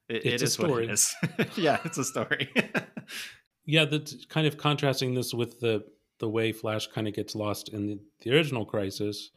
it, 0.08 0.24
It's 0.24 0.26
it 0.26 0.40
a 0.40 0.44
is 0.46 0.58
what 0.58 0.68
story. 0.68 0.84
it 0.86 0.90
is. 0.90 1.14
yeah, 1.58 1.80
it's 1.84 1.98
a 1.98 2.04
story. 2.04 2.50
Yeah, 3.66 3.84
that's 3.84 4.24
kind 4.30 4.46
of 4.46 4.56
contrasting 4.56 5.12
this 5.12 5.34
with 5.34 5.60
the 5.60 5.84
the 6.20 6.28
way 6.30 6.52
Flash 6.52 6.86
kind 6.86 7.06
of 7.06 7.12
gets 7.12 7.34
lost 7.34 7.68
in 7.68 7.86
the, 7.86 8.00
the 8.22 8.32
original 8.34 8.64
Crisis. 8.64 9.30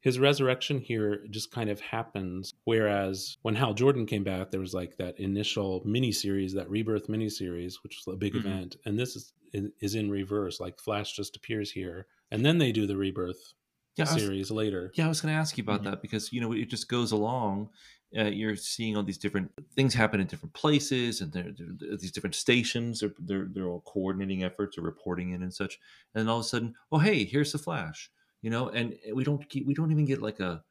His 0.00 0.18
resurrection 0.20 0.78
here 0.78 1.26
just 1.28 1.50
kind 1.50 1.68
of 1.70 1.80
happens. 1.80 2.52
Whereas 2.64 3.36
when 3.42 3.56
Hal 3.56 3.74
Jordan 3.74 4.06
came 4.06 4.22
back, 4.24 4.50
there 4.50 4.60
was 4.60 4.74
like 4.74 4.96
that 4.98 5.18
initial 5.18 5.82
miniseries, 5.84 6.54
that 6.54 6.70
rebirth 6.70 7.08
miniseries, 7.08 7.74
which 7.82 7.96
was 8.04 8.14
a 8.14 8.16
big 8.16 8.34
Mhm. 8.34 8.38
event, 8.40 8.76
and 8.84 8.98
this 8.98 9.16
is 9.16 9.32
is 9.80 9.94
in 9.94 10.10
reverse. 10.10 10.60
Like 10.60 10.78
Flash 10.78 11.14
just 11.16 11.34
appears 11.34 11.70
here, 11.72 12.06
and 12.30 12.44
then 12.44 12.58
they 12.58 12.70
do 12.70 12.86
the 12.86 12.98
rebirth 12.98 13.54
Yeah, 13.96 14.04
I 14.08 14.14
was- 14.14 14.22
series 14.22 14.50
later. 14.50 14.92
Yeah, 14.94 15.06
I 15.06 15.08
was 15.08 15.20
going 15.22 15.32
to 15.32 15.38
ask 15.38 15.56
you 15.56 15.62
about 15.64 15.80
Mhm. 15.80 15.84
that 15.84 16.02
because 16.02 16.32
you 16.32 16.40
know 16.42 16.52
it 16.52 16.66
just 16.68 16.88
goes 16.88 17.12
along. 17.12 17.70
Uh, 18.16 18.24
you're 18.24 18.56
seeing 18.56 18.96
all 18.96 19.02
these 19.02 19.18
different 19.18 19.50
things 19.74 19.94
happen 19.94 20.20
in 20.20 20.26
different 20.26 20.54
places, 20.54 21.20
and 21.22 21.32
there, 21.32 21.50
there- 21.50 21.96
these 21.96 22.12
different 22.12 22.34
stations. 22.34 23.00
They're, 23.00 23.14
they're 23.18 23.46
they're 23.50 23.66
all 23.68 23.80
coordinating 23.80 24.42
efforts 24.44 24.76
or 24.78 24.82
reporting 24.82 25.30
in 25.30 25.42
and 25.42 25.52
such. 25.52 25.78
And 26.14 26.20
then 26.20 26.28
all 26.28 26.38
of 26.40 26.44
a 26.44 26.48
sudden, 26.48 26.74
oh 26.92 26.98
hey, 26.98 27.24
here's 27.24 27.52
the 27.52 27.58
Flash. 27.58 28.10
You 28.42 28.50
know, 28.50 28.68
and 28.68 28.94
we 29.14 29.24
don't 29.24 29.48
keep, 29.48 29.66
we 29.66 29.74
don't 29.74 29.90
even 29.90 30.04
get 30.04 30.22
like 30.22 30.40
a 30.40 30.62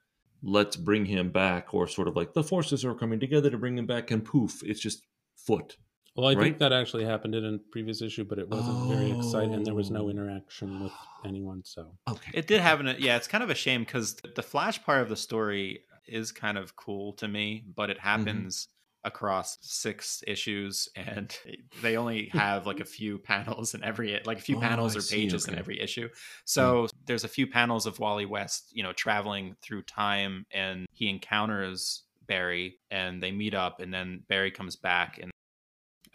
let's 0.44 0.76
bring 0.76 1.06
him 1.06 1.32
back 1.32 1.74
or 1.74 1.88
sort 1.88 2.08
of 2.08 2.16
like 2.16 2.34
the 2.34 2.44
forces 2.44 2.86
are 2.86 2.94
coming 2.94 3.20
together 3.20 3.50
to 3.50 3.58
bring 3.58 3.78
him 3.78 3.86
back, 3.86 4.12
and 4.12 4.24
poof, 4.24 4.62
it's 4.64 4.80
just 4.80 5.04
foot. 5.36 5.78
Well, 6.16 6.28
I 6.28 6.34
think 6.34 6.58
that 6.58 6.74
actually 6.74 7.06
happened 7.06 7.36
in 7.36 7.46
a 7.46 7.60
previous 7.72 8.02
issue, 8.02 8.24
but 8.24 8.40
it 8.40 8.50
wasn't 8.50 8.90
very 8.90 9.12
exciting, 9.12 9.54
and 9.54 9.64
there 9.64 9.76
was 9.76 9.92
no 9.92 10.06
Oh. 10.06 10.10
interaction 10.10 10.84
with 10.84 10.94
anyone. 11.24 11.62
So 11.64 11.96
Okay, 12.08 12.32
It 12.34 12.48
did 12.48 12.62
happen 12.62 12.96
yeah. 12.98 13.18
It's 13.18 13.28
kind 13.28 13.44
of 13.44 13.52
a 13.52 13.56
shame 13.56 13.82
because 13.82 14.16
the 14.36 14.42
Flash 14.42 14.82
part 14.84 15.04
of 15.04 15.10
the 15.10 15.16
story 15.16 15.84
is 16.08 16.32
kind 16.32 16.58
of 16.58 16.76
cool 16.76 17.14
to 17.14 17.28
me, 17.28 17.66
but 17.76 17.92
it 17.92 17.98
mm-hmm. 17.98 18.08
happens 18.08 18.68
across 19.04 19.58
six 19.62 20.24
issues, 20.28 20.90
and 20.96 21.36
they 21.82 21.98
only 21.98 22.30
have 22.34 22.66
like 22.66 22.80
a 22.80 22.86
few 22.86 23.18
panels 23.20 23.74
in 23.74 23.84
every 23.84 24.20
like 24.26 24.40
a 24.40 24.42
few 24.42 24.58
Oh, 24.58 24.62
panels 24.62 24.96
I 24.96 25.00
or 25.00 25.02
see, 25.02 25.16
pages 25.18 25.48
in 25.48 25.58
every 25.58 25.80
issue. 25.82 26.08
Hmm. 26.08 26.14
So 26.46 26.88
there's 27.06 27.24
a 27.24 27.30
few 27.30 27.48
panels 27.48 27.86
of 27.86 28.00
Wally 28.00 28.26
West, 28.26 28.70
you 28.72 28.84
know, 28.84 28.94
traveling 28.94 29.56
through 29.62 29.84
time, 29.84 30.46
and 30.52 30.86
he 30.92 31.10
encounters 31.10 32.04
Barry, 32.28 32.80
and 32.92 33.24
they 33.24 33.32
meet 33.32 33.54
up, 33.54 33.80
and 33.80 33.94
then 33.94 34.24
Barry 34.28 34.52
comes 34.52 34.76
back 34.76 35.20
and. 35.22 35.32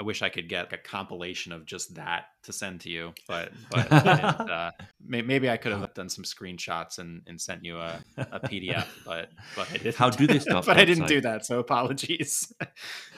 I 0.02 0.04
wish 0.04 0.20
I 0.20 0.30
could 0.30 0.48
get 0.48 0.72
a 0.72 0.78
compilation 0.78 1.52
of 1.52 1.64
just 1.64 1.94
that 1.94 2.24
to 2.42 2.52
send 2.52 2.80
to 2.80 2.90
you, 2.90 3.12
but 3.28 3.52
but 3.70 3.92
I 3.92 4.22
uh, 4.22 4.70
may- 5.06 5.22
maybe 5.22 5.48
I 5.48 5.56
could 5.56 5.70
have 5.70 5.94
done 5.94 6.08
some 6.08 6.24
screenshots 6.24 6.98
and, 6.98 7.22
and 7.28 7.40
sent 7.40 7.64
you 7.64 7.78
a, 7.78 8.02
a 8.16 8.40
PDF, 8.40 8.88
but 9.04 9.28
but 9.54 9.68
I 9.70 9.74
didn't. 9.74 9.94
How 9.94 10.10
do 10.10 10.26
they 10.26 10.40
stop 10.40 10.66
but 10.66 10.76
I 10.76 10.84
didn't 10.84 11.02
that 11.04 11.08
do 11.08 11.20
that, 11.20 11.46
so 11.46 11.60
apologies. 11.60 12.52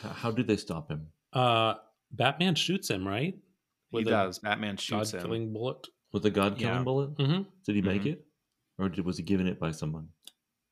how 0.02 0.30
do 0.30 0.42
they 0.42 0.58
stop 0.58 0.90
him? 0.90 1.06
uh, 1.32 1.74
Batman 2.12 2.54
shoots 2.54 2.90
him, 2.90 3.08
right? 3.08 3.32
he 3.32 3.40
With 3.90 4.06
a 4.08 4.10
does. 4.10 4.40
Batman 4.40 4.76
shoots 4.76 5.14
him. 5.14 5.20
God-killing 5.20 5.52
bullet. 5.54 5.86
With 6.12 6.26
a 6.26 6.30
god 6.30 6.58
killing 6.58 6.76
Yeah. 6.80 6.84
bullet? 6.84 7.10
hmm 7.16 7.42
Did 7.64 7.76
he 7.76 7.80
make 7.80 8.02
Mhm. 8.02 8.12
it, 8.12 8.26
or 8.78 8.90
did, 8.90 9.06
was 9.06 9.16
he 9.16 9.22
given 9.22 9.46
it 9.46 9.58
by 9.58 9.70
someone? 9.70 10.08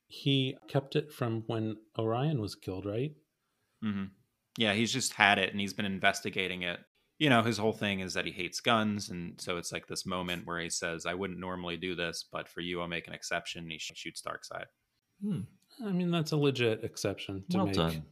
He 0.07 0.55
kept 0.67 0.95
it 0.95 1.11
from 1.11 1.41
when 1.47 1.77
Orion 1.97 2.39
was 2.39 2.53
killed, 2.53 2.85
right? 2.85 3.13
hmm 3.81 4.03
Yeah, 4.57 4.73
he's 4.73 4.93
just 4.93 5.13
had 5.13 5.39
it 5.39 5.51
and 5.51 5.59
he's 5.59 5.73
been 5.73 5.85
investigating 5.85 6.61
it. 6.63 6.79
You 7.19 7.29
know, 7.29 7.41
his 7.43 7.57
whole 7.57 7.73
thing 7.73 7.99
is 8.01 8.13
that 8.15 8.25
he 8.25 8.31
hates 8.31 8.59
guns, 8.59 9.09
and 9.09 9.39
so 9.39 9.57
it's 9.57 9.71
like 9.71 9.87
this 9.87 10.05
moment 10.05 10.45
where 10.45 10.59
he 10.59 10.69
says, 10.69 11.05
"I 11.05 11.13
wouldn't 11.13 11.39
normally 11.39 11.77
do 11.77 11.95
this, 11.95 12.25
but 12.31 12.49
for 12.49 12.59
you, 12.61 12.81
I'll 12.81 12.87
make 12.87 13.07
an 13.07 13.13
exception." 13.13 13.63
And 13.63 13.71
he 13.71 13.77
sh- 13.77 13.91
shoots 13.95 14.21
Darkseid. 14.21 14.65
Hmm. 15.21 15.41
I 15.85 15.91
mean, 15.91 16.11
that's 16.11 16.31
a 16.33 16.37
legit 16.37 16.83
exception 16.83 17.43
to 17.51 17.57
Well 17.57 17.65
make. 17.67 17.75
done. 17.75 18.03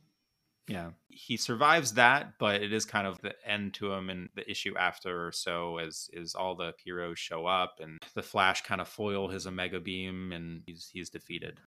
Yeah, 0.68 0.92
he 1.10 1.36
survives 1.36 1.96
that, 1.96 2.38
but 2.39 2.62
it 2.62 2.72
is 2.72 2.86
kind 2.86 3.06
of 3.08 3.20
the 3.22 3.34
end 3.46 3.74
to 3.76 3.92
him 3.92 4.10
and 4.10 4.30
the 4.36 4.50
issue 4.50 4.78
after 4.78 5.28
or 5.28 5.32
so 5.32 5.78
as 5.80 6.10
is 6.14 6.34
all 6.36 6.56
the 6.56 6.74
heroes 6.84 7.20
show 7.20 7.46
up 7.46 7.80
and 7.82 7.98
the 8.14 8.22
Flash 8.24 8.62
kind 8.62 8.80
of 8.80 8.88
foil 8.88 9.28
his 9.28 9.48
Omega 9.48 9.80
Beam 9.80 10.32
and 10.32 10.62
he's 10.68 10.89
he's 10.94 11.10
defeated. 11.10 11.60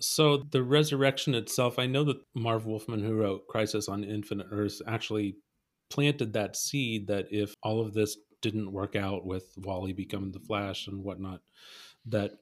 So 0.00 0.38
the 0.38 0.62
resurrection 0.62 1.34
itself, 1.34 1.78
I 1.78 1.86
know 1.86 2.04
that 2.04 2.22
Marv 2.34 2.66
Wolfman, 2.66 3.02
who 3.02 3.14
wrote 3.14 3.46
Crisis 3.48 3.88
on 3.88 4.04
Infinite 4.04 4.46
Earths, 4.50 4.82
actually 4.86 5.36
planted 5.90 6.32
that 6.32 6.56
seed 6.56 7.06
that 7.08 7.26
if 7.30 7.54
all 7.62 7.80
of 7.80 7.94
this 7.94 8.16
didn't 8.42 8.72
work 8.72 8.96
out 8.96 9.24
with 9.26 9.52
Wally 9.58 9.92
becoming 9.92 10.32
the 10.32 10.40
Flash 10.40 10.86
and 10.86 11.02
whatnot, 11.02 11.42
that 12.06 12.32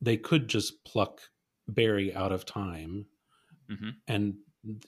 they 0.00 0.16
could 0.16 0.48
just 0.48 0.84
pluck 0.84 1.22
Barry 1.68 2.14
out 2.14 2.32
of 2.32 2.44
time. 2.46 3.06
Mhm. 3.70 3.96
And, 4.06 4.38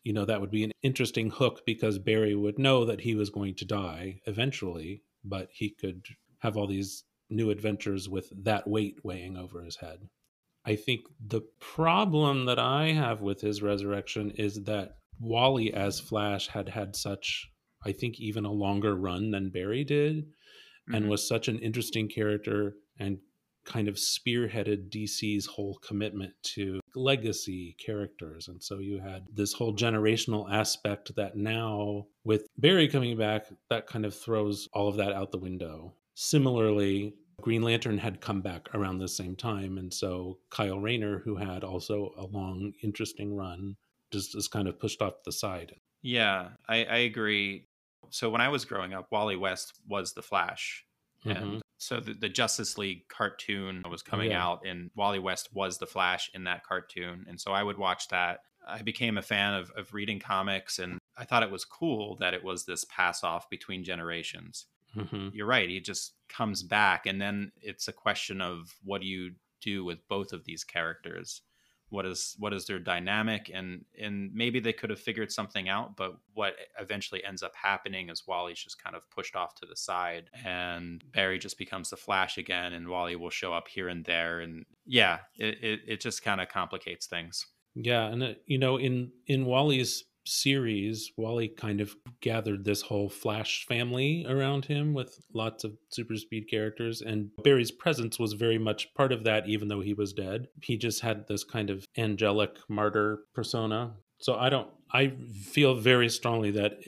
you 0.03 0.13
know, 0.13 0.25
that 0.25 0.41
would 0.41 0.51
be 0.51 0.65
an 0.65 0.73
interesting 0.83 1.31
hook 1.31 1.63
because 1.67 1.99
Barry 1.99 2.35
would 2.35 2.59
know 2.59 2.85
that 2.85 3.01
he 3.01 3.15
was 3.15 3.31
going 3.31 3.55
to 3.57 3.65
die 3.65 4.21
eventually, 4.27 5.03
but 5.25 5.51
he 5.53 5.71
could 5.71 6.07
have 6.41 6.57
all 6.57 6.67
these 6.67 7.05
new 7.31 7.51
adventures 7.51 8.09
with 8.09 8.33
that 8.45 8.67
weight 8.69 9.05
weighing 9.05 9.37
over 9.37 9.63
his 9.63 9.77
head. 9.77 10.09
I 10.65 10.77
think 10.77 11.03
the 11.25 11.43
problem 11.61 12.47
that 12.47 12.59
I 12.59 12.93
have 12.93 13.21
with 13.21 13.41
his 13.41 13.63
resurrection 13.63 14.31
is 14.33 14.65
that 14.65 14.97
Wally 15.21 15.73
as 15.73 16.01
Flash 16.01 16.49
had 16.49 16.69
had 16.71 16.97
such, 16.97 17.51
I 17.85 17.93
think, 17.93 18.19
even 18.19 18.45
a 18.45 18.53
longer 18.53 18.95
run 18.97 19.31
than 19.31 19.51
Barry 19.51 19.85
did, 19.85 20.27
and 20.93 21.07
Mhm. 21.07 21.09
was 21.09 21.27
such 21.27 21.49
an 21.49 21.59
interesting 21.59 22.09
character 22.09 22.77
and 22.99 23.19
kind 23.65 23.89
of 23.89 23.95
spearheaded 23.97 24.91
DC's 24.91 25.47
whole 25.47 25.77
commitment 25.77 26.35
to 26.43 26.81
legacy 26.95 27.75
characters. 27.79 28.47
And 28.47 28.63
so 28.63 28.79
you 28.79 28.99
had 28.99 29.27
this 29.33 29.55
whole 29.55 29.75
generational 29.75 30.51
aspect 30.51 31.15
that 31.17 31.37
now, 31.37 32.07
with 32.25 32.47
Barry 32.59 32.89
coming 32.89 33.17
back, 33.17 33.47
that 33.71 33.87
kind 33.87 34.05
of 34.05 34.15
throws 34.15 34.69
all 34.75 34.89
of 34.89 34.97
that 34.97 35.13
out 35.13 35.31
the 35.31 35.39
window. 35.39 35.95
Similarly, 36.13 37.15
Green 37.41 37.63
Lantern 37.63 37.99
had 37.99 38.21
come 38.21 38.41
back 38.41 38.75
around 38.75 38.99
the 38.99 39.09
same 39.09 39.37
time. 39.37 39.79
And 39.79 39.93
so 39.93 40.39
Kyle 40.51 40.79
Rayner, 40.81 41.19
who 41.19 41.37
had 41.37 41.65
also 41.65 42.13
a 42.17 42.25
long, 42.27 42.73
interesting 42.83 43.35
run, 43.37 43.77
just 44.11 44.35
is 44.35 44.49
kind 44.49 44.69
of 44.69 44.79
pushed 44.79 45.03
off 45.03 45.23
the 45.25 45.33
side. 45.33 45.75
Yeah, 46.03 46.51
I, 46.69 46.85
I 46.85 46.97
agree. 46.99 47.69
So 48.11 48.31
when 48.31 48.41
I 48.41 48.49
was 48.49 48.65
growing 48.65 48.93
up, 48.95 49.09
Wally 49.11 49.37
West 49.37 49.81
was 49.89 50.13
the 50.13 50.23
Flash. 50.23 50.85
Mhm. 51.25 51.37
And 51.43 51.63
so 51.79 52.01
the, 52.01 52.15
the 52.15 52.29
Justice 52.29 52.79
League 52.79 53.09
cartoon 53.09 53.83
was 53.91 54.03
coming 54.03 54.31
Yeah. 54.31 54.45
out, 54.45 54.67
and 54.67 54.91
Wally 54.95 55.19
West 55.19 55.49
was 55.53 55.79
the 55.79 55.87
Flash 55.87 56.31
in 56.35 56.45
that 56.45 56.65
cartoon. 56.65 57.25
And 57.29 57.41
so 57.41 57.53
I 57.53 57.63
would 57.63 57.79
watch 57.79 58.09
that. 58.09 58.41
I 58.67 58.83
became 58.83 59.19
a 59.19 59.23
fan 59.23 59.55
of, 59.55 59.71
of 59.73 59.93
reading 59.93 60.21
comics, 60.21 60.79
and 60.79 60.99
I 61.17 61.25
thought 61.25 61.43
it 61.43 61.51
was 61.51 61.65
cool 61.65 62.17
that 62.17 62.33
it 62.35 62.45
was 62.45 62.65
this 62.65 62.85
pass 62.85 63.23
off 63.25 63.49
between 63.51 63.85
generations. 63.85 64.67
Mhm. 64.97 65.35
You're 65.35 65.47
right. 65.47 65.69
He 65.69 65.81
just 65.81 66.15
comes 66.29 66.63
back, 66.63 67.07
and 67.07 67.21
then 67.21 67.53
it's 67.61 67.89
a 67.89 67.93
question 67.93 68.41
of 68.41 68.75
what 68.83 69.01
do 69.01 69.07
you 69.07 69.35
do 69.61 69.85
with 69.85 70.07
both 70.09 70.33
of 70.33 70.45
these 70.45 70.65
characters? 70.65 71.43
What 71.91 72.07
is 72.07 72.35
what 72.39 72.53
is 72.55 72.67
their 72.67 72.79
dynamic, 72.79 73.51
and 73.53 73.85
and 73.99 74.33
maybe 74.35 74.59
they 74.59 74.73
could 74.73 74.91
have 74.91 75.01
figured 75.01 75.31
something 75.31 75.69
out, 75.69 75.97
but 75.97 76.17
what 76.33 76.57
eventually 76.81 77.23
ends 77.25 77.43
up 77.43 77.55
happening 77.55 78.09
is 78.09 78.27
Wally's 78.27 78.63
just 78.63 78.83
kind 78.83 78.97
of 78.97 79.09
pushed 79.11 79.37
off 79.37 79.55
to 79.57 79.67
the 79.67 79.77
side, 79.77 80.31
and 80.45 81.05
Barry 81.13 81.39
just 81.39 81.59
becomes 81.59 81.91
the 81.91 81.97
Flash 81.97 82.39
again, 82.39 82.73
and 82.73 82.89
Wally 82.89 83.17
will 83.17 83.31
show 83.31 83.53
up 83.53 83.69
here 83.69 83.89
and 83.89 84.05
there, 84.05 84.41
and 84.41 84.65
yeah, 84.87 85.21
it 85.39 85.63
it, 85.63 85.81
it 85.87 86.01
just 86.01 86.23
kind 86.23 86.41
of 86.41 86.49
complicates 86.49 87.07
things. 87.07 87.47
Yeah, 87.75 88.07
and 88.07 88.23
uh, 88.23 88.35
you 88.47 88.59
know, 88.59 88.77
in 88.79 89.13
in 89.27 89.45
Wally's 89.45 90.05
series, 90.27 91.11
Wally 91.17 91.49
kind 91.49 91.81
of 91.81 91.95
gathered 92.21 92.65
this 92.65 92.83
whole 92.83 93.09
Flash 93.09 93.67
family 93.67 94.27
around 94.29 94.65
him 94.65 94.95
with 94.95 95.19
lots 95.33 95.65
of 95.65 95.77
super 95.91 96.17
speed 96.17 96.49
characters, 96.49 97.03
and 97.03 97.31
Barry's 97.43 97.71
presence 97.71 98.19
was 98.19 98.33
very 98.33 98.59
much 98.59 98.93
part 98.95 99.13
of 99.13 99.25
that, 99.25 99.49
even 99.49 99.69
though 99.69 99.81
he 99.81 99.95
was 99.95 100.13
dead. 100.13 100.49
He 100.63 100.77
just 100.77 101.01
had 101.01 101.27
this 101.29 101.45
kind 101.45 101.71
of 101.71 101.87
angelic 101.97 102.57
martyr 102.69 103.21
persona. 103.35 103.95
So 104.21 104.35
I 104.35 104.49
don't, 104.49 104.69
I 104.93 105.13
feel 105.43 105.75
very 105.75 106.09
strongly 106.09 106.51
that 106.53 106.79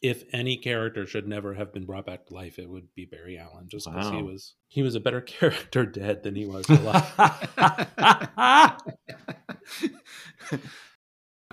if 0.00 0.22
any 0.32 0.56
character 0.56 1.06
should 1.06 1.26
never 1.26 1.54
have 1.54 1.72
been 1.72 1.84
brought 1.84 2.06
back 2.06 2.26
to 2.26 2.34
life, 2.34 2.58
it 2.58 2.70
would 2.70 2.94
be 2.94 3.04
Barry 3.04 3.36
Allen, 3.36 3.66
just 3.68 3.86
because 3.86 4.10
he 4.10 4.22
was 4.22 4.54
he 4.68 4.82
was 4.82 4.94
a 4.94 5.00
better 5.00 5.20
character 5.38 5.84
dead 5.84 6.22
than 6.22 6.36
he 6.36 6.46
was 6.46 6.68
alive. 6.68 7.04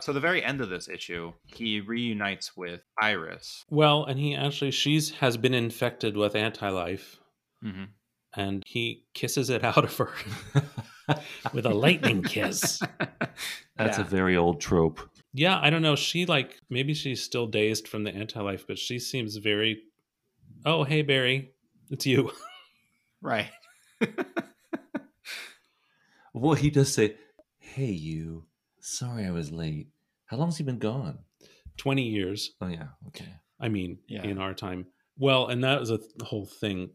So 0.02 0.12
the 0.12 0.20
very 0.20 0.44
end 0.44 0.60
of 0.60 0.70
this 0.70 0.90
issue, 0.90 1.32
he 1.46 1.80
reunites 1.80 2.58
with 2.58 2.82
Iris. 3.02 3.64
Well, 3.70 4.04
and 4.04 4.20
he 4.20 4.36
actually, 4.36 4.72
she's 4.72 5.12
has 5.12 5.38
been 5.38 5.54
infected 5.54 6.18
with 6.18 6.36
anti 6.36 6.70
life 6.70 7.20
Mm-hmm. 7.64 7.86
and 8.36 8.62
he 8.68 9.06
kisses 9.14 9.50
it 9.50 9.64
out 9.64 9.84
of 9.86 9.98
her 9.98 10.12
with 11.54 11.66
a 11.66 11.74
lightning 11.74 12.22
kiss. 12.22 12.80
That's 13.78 13.98
Yeah. 13.98 14.02
a 14.02 14.04
very 14.04 14.36
old 14.38 14.60
trope. 14.62 15.00
Yeah, 15.34 15.60
I 15.62 15.70
don't 15.70 15.82
know. 15.82 15.96
She 15.96 16.26
like 16.26 16.60
maybe 16.70 16.94
she's 16.94 17.24
still 17.24 17.48
dazed 17.48 17.88
from 17.88 18.04
the 18.04 18.14
anti 18.14 18.40
life, 18.42 18.66
but 18.68 18.78
she 18.78 19.00
seems 19.00 19.38
very. 19.38 19.82
Oh, 20.66 20.84
hey 20.84 21.02
Barry, 21.02 21.52
it's 21.90 22.06
you. 22.06 22.32
Right. 23.22 23.50
Well, 26.34 26.54
he 26.54 26.70
does 26.70 26.94
say, 26.94 27.16
"Hey, 27.58 27.92
you. 27.92 28.46
Sorry, 28.86 29.26
I 29.26 29.32
was 29.32 29.52
late. 29.52 29.88
How 30.28 30.38
long's 30.38 30.58
he 30.58 30.64
been 30.64 30.80
gone?" 30.80 31.20
Twenty 31.78 32.04
years. 32.08 32.52
Oh 32.62 32.68
yeah, 32.68 32.90
okay. 33.08 33.34
I 33.60 33.68
mean, 33.70 34.00
Yeah. 34.08 34.24
in 34.24 34.38
our 34.38 34.54
time. 34.54 34.86
Well, 35.18 35.48
and 35.48 35.64
that 35.64 35.80
was 35.80 35.90
a 35.90 35.98
th- 35.98 36.10
whole 36.22 36.46
thing 36.46 36.92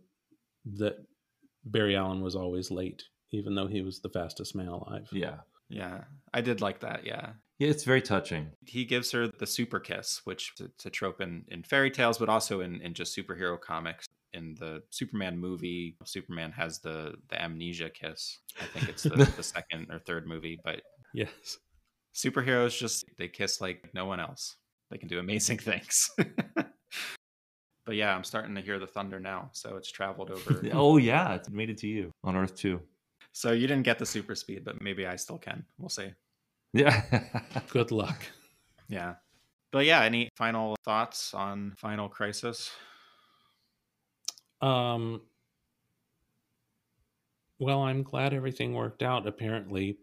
that 0.76 0.96
Barry 1.64 1.96
Allen 1.96 2.20
was 2.20 2.36
always 2.36 2.70
late, 2.70 3.02
even 3.32 3.54
though 3.54 3.66
he 3.66 3.82
was 3.82 4.00
the 4.00 4.08
fastest 4.10 4.54
man 4.54 4.68
alive. 4.68 5.08
Yeah, 5.12 5.40
Yeah. 5.68 6.04
I 6.34 6.42
did 6.42 6.60
like 6.60 6.80
that. 6.80 7.04
Yeah. 7.04 7.32
yeah. 7.58 7.68
It's 7.68 7.84
very 7.84 8.02
touching. 8.02 8.52
He 8.66 8.84
gives 8.84 9.10
her 9.12 9.26
the 9.28 9.46
super 9.46 9.80
kiss, 9.80 10.20
which 10.24 10.52
it's 10.60 10.84
a 10.86 10.90
trope 10.90 11.20
in, 11.22 11.44
in 11.48 11.62
fairy 11.62 11.90
tales, 11.90 12.18
but 12.18 12.28
also 12.28 12.60
in, 12.60 12.80
in 12.82 12.92
just 12.94 13.16
superhero 13.16 13.58
comics. 13.60 14.06
In 14.32 14.54
the 14.60 14.82
Superman 14.90 15.38
movie, 15.38 15.96
Superman 16.04 16.52
has 16.52 16.78
the, 16.80 17.14
the 17.30 17.42
amnesia 17.42 17.90
kiss. 17.90 18.38
I 18.60 18.66
think 18.66 18.88
it's 18.90 19.02
the, 19.02 19.16
the 19.36 19.42
second 19.42 19.88
or 19.90 19.98
third 19.98 20.26
movie, 20.26 20.60
but 20.62 20.82
Yes. 21.14 21.58
Superheroes 22.14 22.76
just 22.76 23.04
they 23.18 23.28
kiss 23.28 23.60
like 23.60 23.90
no 23.94 24.06
one 24.06 24.20
else. 24.20 24.56
They 24.90 24.98
can 24.98 25.08
do 25.08 25.18
amazing 25.18 25.58
things. 25.70 26.10
but 26.16 27.94
yeah, 27.94 28.14
I'm 28.14 28.24
starting 28.24 28.54
to 28.54 28.60
hear 28.60 28.78
the 28.78 28.86
thunder 28.86 29.20
now, 29.20 29.50
so 29.52 29.76
it's 29.76 29.90
traveled 29.90 30.30
over. 30.32 30.60
Oh 30.72 30.96
yeah, 30.96 31.34
it 31.34 31.50
made 31.50 31.70
it 31.70 31.78
to 31.78 31.88
you 31.88 32.10
on 32.24 32.36
Earth 32.36 32.54
too. 32.54 32.80
So 33.32 33.52
you 33.52 33.66
didn't 33.66 33.84
get 33.84 33.98
the 33.98 34.06
super 34.06 34.34
speed, 34.34 34.64
but 34.64 34.82
maybe 34.82 35.06
I 35.06 35.16
still 35.16 35.38
can. 35.38 35.64
We'll 35.78 35.88
see. 35.88 36.12
Yeah. 36.72 37.02
Good 37.70 37.92
luck. 37.92 38.24
Yeah. 38.88 39.14
But 39.72 39.86
yeah, 39.86 40.02
any 40.02 40.28
final 40.36 40.76
thoughts 40.84 41.32
on 41.32 41.74
Final 41.76 42.08
Crisis? 42.08 42.70
Um. 44.60 45.22
Well, 47.58 47.82
I'm 47.82 48.02
glad 48.02 48.32
everything 48.32 48.74
worked 48.74 49.02
out. 49.02 49.26
Apparently, 49.26 49.98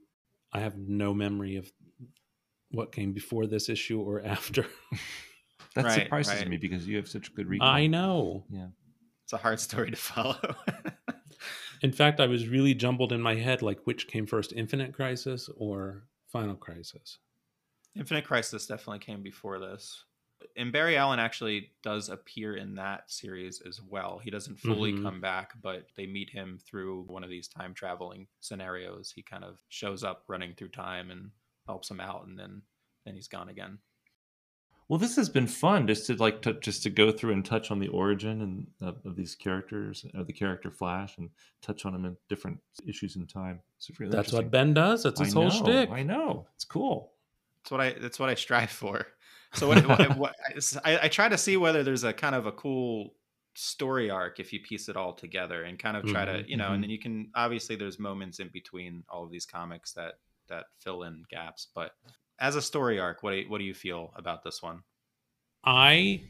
I 0.54 0.60
have 0.60 0.78
no 0.78 1.14
memory 1.14 1.56
of 1.58 1.72
what 2.72 2.92
came 2.92 3.14
before 3.14 3.46
this 3.48 3.70
issue 3.70 4.02
or 4.02 4.22
after. 4.26 4.66
that 5.76 5.86
Right, 5.86 6.02
surprises 6.04 6.40
right. 6.40 6.50
me 6.50 6.58
because 6.58 6.88
you 6.88 6.98
have 6.98 7.08
such 7.08 7.30
a 7.30 7.32
good 7.32 7.48
recall. 7.48 7.68
I 7.68 7.88
know. 7.88 8.46
Yeah. 8.50 8.68
It's 9.24 9.34
a 9.34 9.38
hard 9.38 9.60
story 9.60 9.92
to 9.92 9.98
follow. 9.98 10.38
In 11.84 11.92
fact, 11.92 12.20
I 12.20 12.26
was 12.26 12.48
really 12.48 12.74
jumbled 12.74 13.12
in 13.12 13.22
my 13.22 13.36
head 13.36 13.62
like 13.62 13.80
which 13.86 14.08
came 14.08 14.26
first, 14.26 14.54
Infinite 14.54 14.94
Crisis 14.94 15.50
or 15.58 16.04
Final 16.32 16.56
Crisis. 16.56 17.20
Infinite 17.96 18.26
Crisis 18.26 18.66
definitely 18.66 19.00
came 19.00 19.22
before 19.22 19.60
this. 19.60 20.04
And 20.56 20.72
Barry 20.72 20.98
Allen 20.98 21.20
actually 21.20 21.72
does 21.84 22.10
appear 22.10 22.56
in 22.56 22.76
that 22.76 23.12
series 23.12 23.62
as 23.68 23.82
well. 23.82 24.20
He 24.20 24.32
doesn't 24.32 24.60
fully 24.60 24.94
Mhm. 24.94 25.04
come 25.04 25.22
back, 25.22 25.54
but 25.62 25.88
they 25.96 26.06
meet 26.08 26.30
him 26.30 26.58
through 26.60 27.04
one 27.04 27.24
of 27.24 27.30
these 27.30 27.48
time 27.48 27.74
traveling 27.74 28.28
scenarios. 28.40 29.12
He 29.12 29.22
kind 29.22 29.44
of 29.44 29.58
shows 29.70 30.04
up 30.04 30.24
running 30.28 30.54
through 30.56 30.70
time 30.70 31.12
and 31.12 31.32
helps 31.68 31.92
him 31.92 32.00
out, 32.00 32.26
and 32.28 32.38
then 32.40 32.62
then 33.06 33.16
he's 33.16 33.28
gone 33.28 33.50
again. 33.50 33.78
Well, 34.90 35.00
this 35.00 35.18
has 35.18 35.28
been 35.28 35.48
fun 35.48 35.86
just 35.86 36.08
to 36.08 36.16
like 36.16 36.42
to, 36.44 36.54
just 36.62 36.82
to 36.84 36.90
go 36.90 37.12
through 37.12 37.34
and 37.34 37.44
touch 37.44 37.72
on 37.72 37.80
the 37.80 37.90
origin 37.90 38.42
and 38.42 38.68
of, 38.82 39.06
of 39.06 39.16
these 39.18 39.36
characters, 39.36 40.06
of 40.14 40.28
the 40.28 40.34
character 40.34 40.72
Flash, 40.72 41.18
and 41.18 41.30
touch 41.62 41.86
on 41.86 41.92
them 41.92 42.06
in 42.06 42.16
different 42.30 42.58
issues 42.88 43.18
in 43.18 43.28
time. 43.28 43.60
Really 44.00 44.12
That's 44.12 44.32
what. 44.32 44.50
Ben 44.50 44.74
does. 44.74 45.04
That's 45.04 45.20
his 45.20 45.36
I 45.36 45.40
whole 45.40 45.50
know, 45.50 45.66
shtick. 45.66 45.90
I 45.92 46.04
know. 46.04 46.48
It's 46.56 46.64
cool. 46.64 47.12
That's 47.64 47.72
what 47.72 47.82
I 47.82 47.96
that's 48.00 48.18
what 48.20 48.30
I 48.30 48.36
strive 48.36 48.72
for. 48.72 49.06
So 49.54 49.68
what, 49.68 49.86
what, 49.88 50.18
what 50.18 50.36
I, 50.86 51.00
I 51.04 51.08
try 51.10 51.28
to 51.28 51.38
see 51.38 51.58
whether 51.58 51.84
there's 51.84 52.06
a 52.06 52.14
kind 52.14 52.36
of 52.36 52.46
a 52.46 52.52
cool 52.54 53.14
story 53.56 54.10
arc 54.10 54.40
if 54.40 54.54
you 54.54 54.60
piece 54.62 54.88
it 54.88 54.96
all 54.96 55.14
together 55.14 55.64
and 55.64 55.80
kind 55.80 55.98
of 55.98 56.06
try 56.06 56.26
Mhm, 56.26 56.44
to 56.44 56.50
you 56.50 56.58
know 56.58 56.66
mhm. 56.68 56.74
and 56.76 56.84
then 56.84 56.90
you 56.92 57.00
can 57.00 57.32
obviously 57.34 57.76
there's 57.76 57.98
moments 57.98 58.40
in 58.40 58.50
between 58.54 59.04
all 59.10 59.24
of 59.24 59.32
these 59.32 59.48
comics 59.48 59.94
that 59.94 60.20
that 60.50 60.66
fill 60.80 61.04
in 61.04 61.24
gaps 61.30 61.68
but 61.76 61.92
as 62.40 62.56
a 62.56 62.62
story 62.62 63.00
arc 63.00 63.24
what 63.24 63.32
do 63.32 63.38
you, 63.38 63.50
what 63.50 63.58
do 63.60 63.64
you 63.66 63.74
feel 63.74 64.12
about 64.16 64.44
this 64.44 64.62
one 64.62 64.82
I 65.64 66.24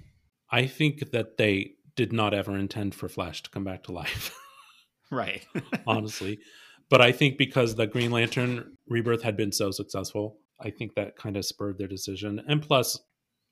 I 0.49 0.65
think 0.67 1.11
that 1.11 1.37
they 1.37 1.71
did 1.95 2.13
not 2.13 2.33
ever 2.33 2.55
intend 2.55 2.95
for 2.95 3.09
Flash 3.09 3.43
to 3.43 3.49
come 3.49 3.63
back 3.63 3.83
to 3.83 3.91
life, 3.91 4.33
right 5.11 5.45
honestly. 5.87 6.39
But 6.89 7.01
I 7.01 7.11
think 7.11 7.37
because 7.37 7.75
the 7.75 7.85
Green 7.87 8.11
Lantern 8.11 8.75
rebirth 8.87 9.21
had 9.23 9.35
been 9.35 9.51
so 9.51 9.71
successful, 9.71 10.37
I 10.61 10.69
think 10.69 10.93
that 10.95 11.17
kind 11.17 11.35
of 11.35 11.45
spurred 11.45 11.77
their 11.77 11.87
decision. 11.87 12.41
And 12.47 12.61
plus, 12.61 12.97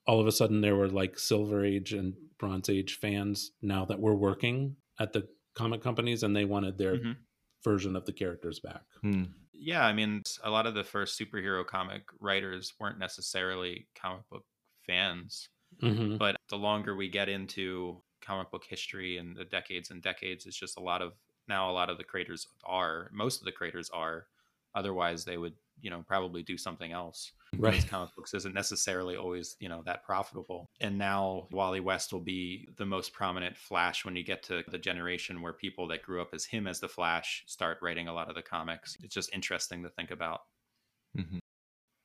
all 0.07 0.21
of 0.21 0.27
a 0.27 0.31
sudden, 0.31 0.61
there 0.61 0.75
were 0.77 0.87
like 0.87 1.19
Silver 1.19 1.65
Age 1.65 1.91
and 1.91 2.13
Bronze 2.39 2.69
Age 2.69 2.97
fans 3.01 3.51
now 3.61 3.83
that 3.85 3.99
were 3.99 4.15
working 4.15 4.77
at 4.99 5.11
the 5.11 5.27
comic 5.53 5.81
companies, 5.81 6.23
and 6.23 6.33
they 6.35 6.45
wanted 6.45 6.77
their 6.77 6.95
Mhm. 6.97 7.17
version 7.63 7.95
of 7.97 8.05
the 8.05 8.13
characters 8.13 8.59
back. 8.61 8.83
Hmm. 9.01 9.23
Yeah 9.57 9.85
i 9.85 9.93
mean 9.93 10.21
a 10.43 10.49
lot 10.49 10.65
of 10.67 10.73
the 10.73 10.83
first 10.83 11.19
superhero 11.19 11.65
comic 11.65 12.03
writers 12.19 12.73
weren't 12.79 12.99
necessarily 12.99 13.87
comic 13.95 14.27
book 14.29 14.45
fans 14.85 15.49
hmm 15.81 16.17
but 16.17 16.35
the 16.49 16.57
longer 16.57 16.95
we 16.95 17.09
get 17.09 17.29
into 17.29 18.01
comic 18.21 18.49
book 18.51 18.63
history 18.67 19.17
and 19.17 19.35
the 19.35 19.45
decades 19.45 19.91
and 19.91 20.01
decades 20.01 20.45
it's 20.45 20.57
just 20.59 20.77
a 20.77 20.81
lot 20.83 21.01
of 21.01 21.13
now 21.47 21.69
a 21.69 21.73
lot 21.73 21.89
of 21.89 21.97
the 21.97 22.03
creators 22.03 22.47
are 22.65 23.09
most 23.13 23.39
of 23.41 23.45
the 23.45 23.51
creators 23.51 23.89
are 23.91 24.27
otherwise 24.75 25.25
they 25.25 25.37
would 25.37 25.53
you 25.81 25.89
know 25.89 26.03
probably 26.07 26.43
do 26.43 26.57
something 26.57 26.91
else 26.91 27.31
Right. 27.57 27.87
comic 27.87 28.13
books 28.15 28.33
isn't 28.33 28.53
necessarily 28.53 29.15
always 29.15 29.55
you 29.59 29.69
know 29.69 29.81
that 29.85 30.03
profitable 30.03 30.69
and 30.81 30.97
now 30.97 31.47
wally 31.51 31.79
west 31.79 32.11
will 32.11 32.19
be 32.19 32.67
the 32.77 32.85
most 32.85 33.13
prominent 33.13 33.55
flash 33.57 34.03
when 34.05 34.15
you 34.15 34.23
get 34.23 34.43
to 34.43 34.63
the 34.69 34.77
generation 34.77 35.41
where 35.41 35.53
people 35.53 35.87
that 35.87 36.03
grew 36.03 36.21
up 36.21 36.33
as 36.33 36.43
him 36.45 36.67
as 36.67 36.79
the 36.79 36.87
flash 36.89 37.43
start 37.47 37.77
writing 37.81 38.07
a 38.09 38.13
lot 38.13 38.27
of 38.29 38.35
the 38.35 38.41
comics 38.41 38.97
it's 39.01 39.13
just 39.15 39.33
interesting 39.33 39.83
to 39.83 39.89
think 39.89 40.11
about 40.11 40.41
Mhm. 41.17 41.39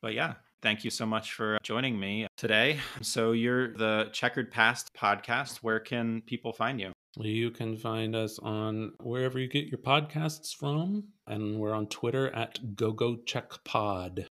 but 0.03 0.15
yeah, 0.15 0.35
thank 0.63 0.85
you 0.85 0.91
so 0.91 1.05
much 1.05 1.33
for 1.33 1.59
joining 1.63 1.99
me 1.99 2.27
today. 2.37 2.79
So 3.03 3.33
you're 3.33 3.73
the 3.77 4.09
Checkered 4.13 4.51
Past 4.53 4.89
podcast. 4.95 5.59
Where 5.59 5.81
can 5.81 6.23
people 6.23 6.53
find 6.53 6.81
you? 6.81 6.93
You 7.17 7.51
can 7.51 7.77
find 7.77 8.15
us 8.15 8.39
on 8.39 8.93
wherever 9.01 9.39
you 9.39 9.49
get 9.49 9.67
your 9.67 9.79
podcasts 9.79 10.55
from, 10.55 11.09
and 11.27 11.59
we're 11.59 11.75
on 11.75 11.89
Twitter 11.89 12.31
at 12.31 12.61
GoGoCheckPod. 12.77 14.27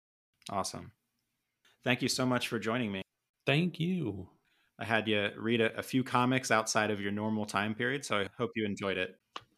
Awesome. 0.49 0.91
Thank 1.83 2.01
you 2.01 2.07
so 2.07 2.25
much 2.25 2.47
for 2.47 2.57
joining 2.57 2.91
me. 2.91 3.01
Thank 3.45 3.79
you. 3.79 4.29
I 4.79 4.85
had 4.85 5.07
you 5.07 5.29
read 5.37 5.59
a, 5.59 5.77
a 5.77 5.83
few 5.83 6.03
comics 6.03 6.51
outside 6.51 6.89
of 6.89 7.01
your 7.01 7.11
normal 7.11 7.45
time 7.45 7.75
period, 7.75 8.05
so 8.05 8.19
I 8.19 8.29
hope 8.37 8.51
you 8.55 8.65
enjoyed 8.65 8.97
it. 8.97 9.15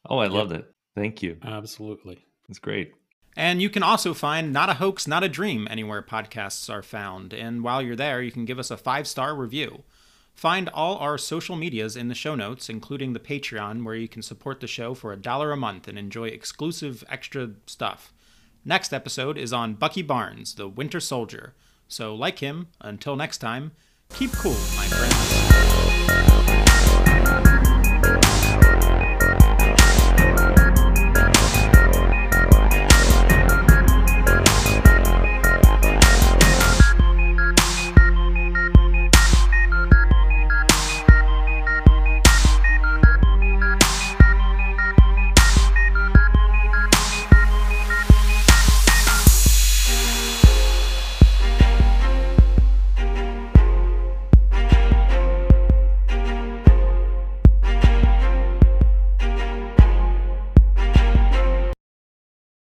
Oh, 0.10 0.18
I 0.18 0.28
loved 0.28 0.52
it. 0.52 0.66
Thank 0.96 1.22
you. 1.22 1.38
Absolutely. 1.44 2.26
It's 2.50 2.60
great. 2.60 2.92
And 3.38 3.62
you 3.62 3.70
can 3.70 3.84
also 3.84 4.14
find 4.14 4.52
Not 4.52 4.70
a 4.70 4.74
Hoax, 4.74 5.08
Not 5.08 5.24
a 5.24 5.30
Dream 5.30 5.68
anywhere 5.70 6.02
podcasts 6.02 6.70
are 6.74 6.82
found. 6.82 7.34
And 7.34 7.64
while 7.64 7.82
you're 7.82 7.96
there, 7.96 8.22
you 8.22 8.32
can 8.32 8.46
give 8.46 8.60
us 8.60 8.72
a 8.72 8.78
five 8.78 9.08
star 9.08 9.36
review. 9.36 9.84
Find 10.34 10.70
all 10.70 10.98
our 10.98 11.18
social 11.18 11.56
medias 11.56 11.96
in 11.96 12.08
the 12.08 12.16
show 12.16 12.36
notes, 12.36 12.70
including 12.70 13.14
the 13.14 13.20
Patreon, 13.20 13.84
where 13.84 13.96
you 13.96 14.08
can 14.08 14.22
support 14.22 14.60
the 14.60 14.68
show 14.68 14.94
for 14.94 15.14
a 15.14 15.18
dollar 15.18 15.52
a 15.52 15.58
month 15.58 15.88
and 15.88 16.00
enjoy 16.00 16.30
exclusive 16.30 17.04
extra 17.10 17.52
stuff. 17.68 18.14
Next 18.66 18.94
episode 18.94 19.38
is 19.38 19.54
on 19.54 19.76
Bucky 19.76 20.02
Barnes, 20.02 20.56
the 20.56 20.68
Winter 20.68 21.00
Soldier. 21.00 21.54
So, 21.88 22.16
like 22.16 22.40
him, 22.40 22.68
until 22.80 23.16
next 23.16 23.40
time, 23.40 23.72
keep 24.10 24.32
cool, 24.32 24.52
my 24.76 24.86
friends. 24.86 25.32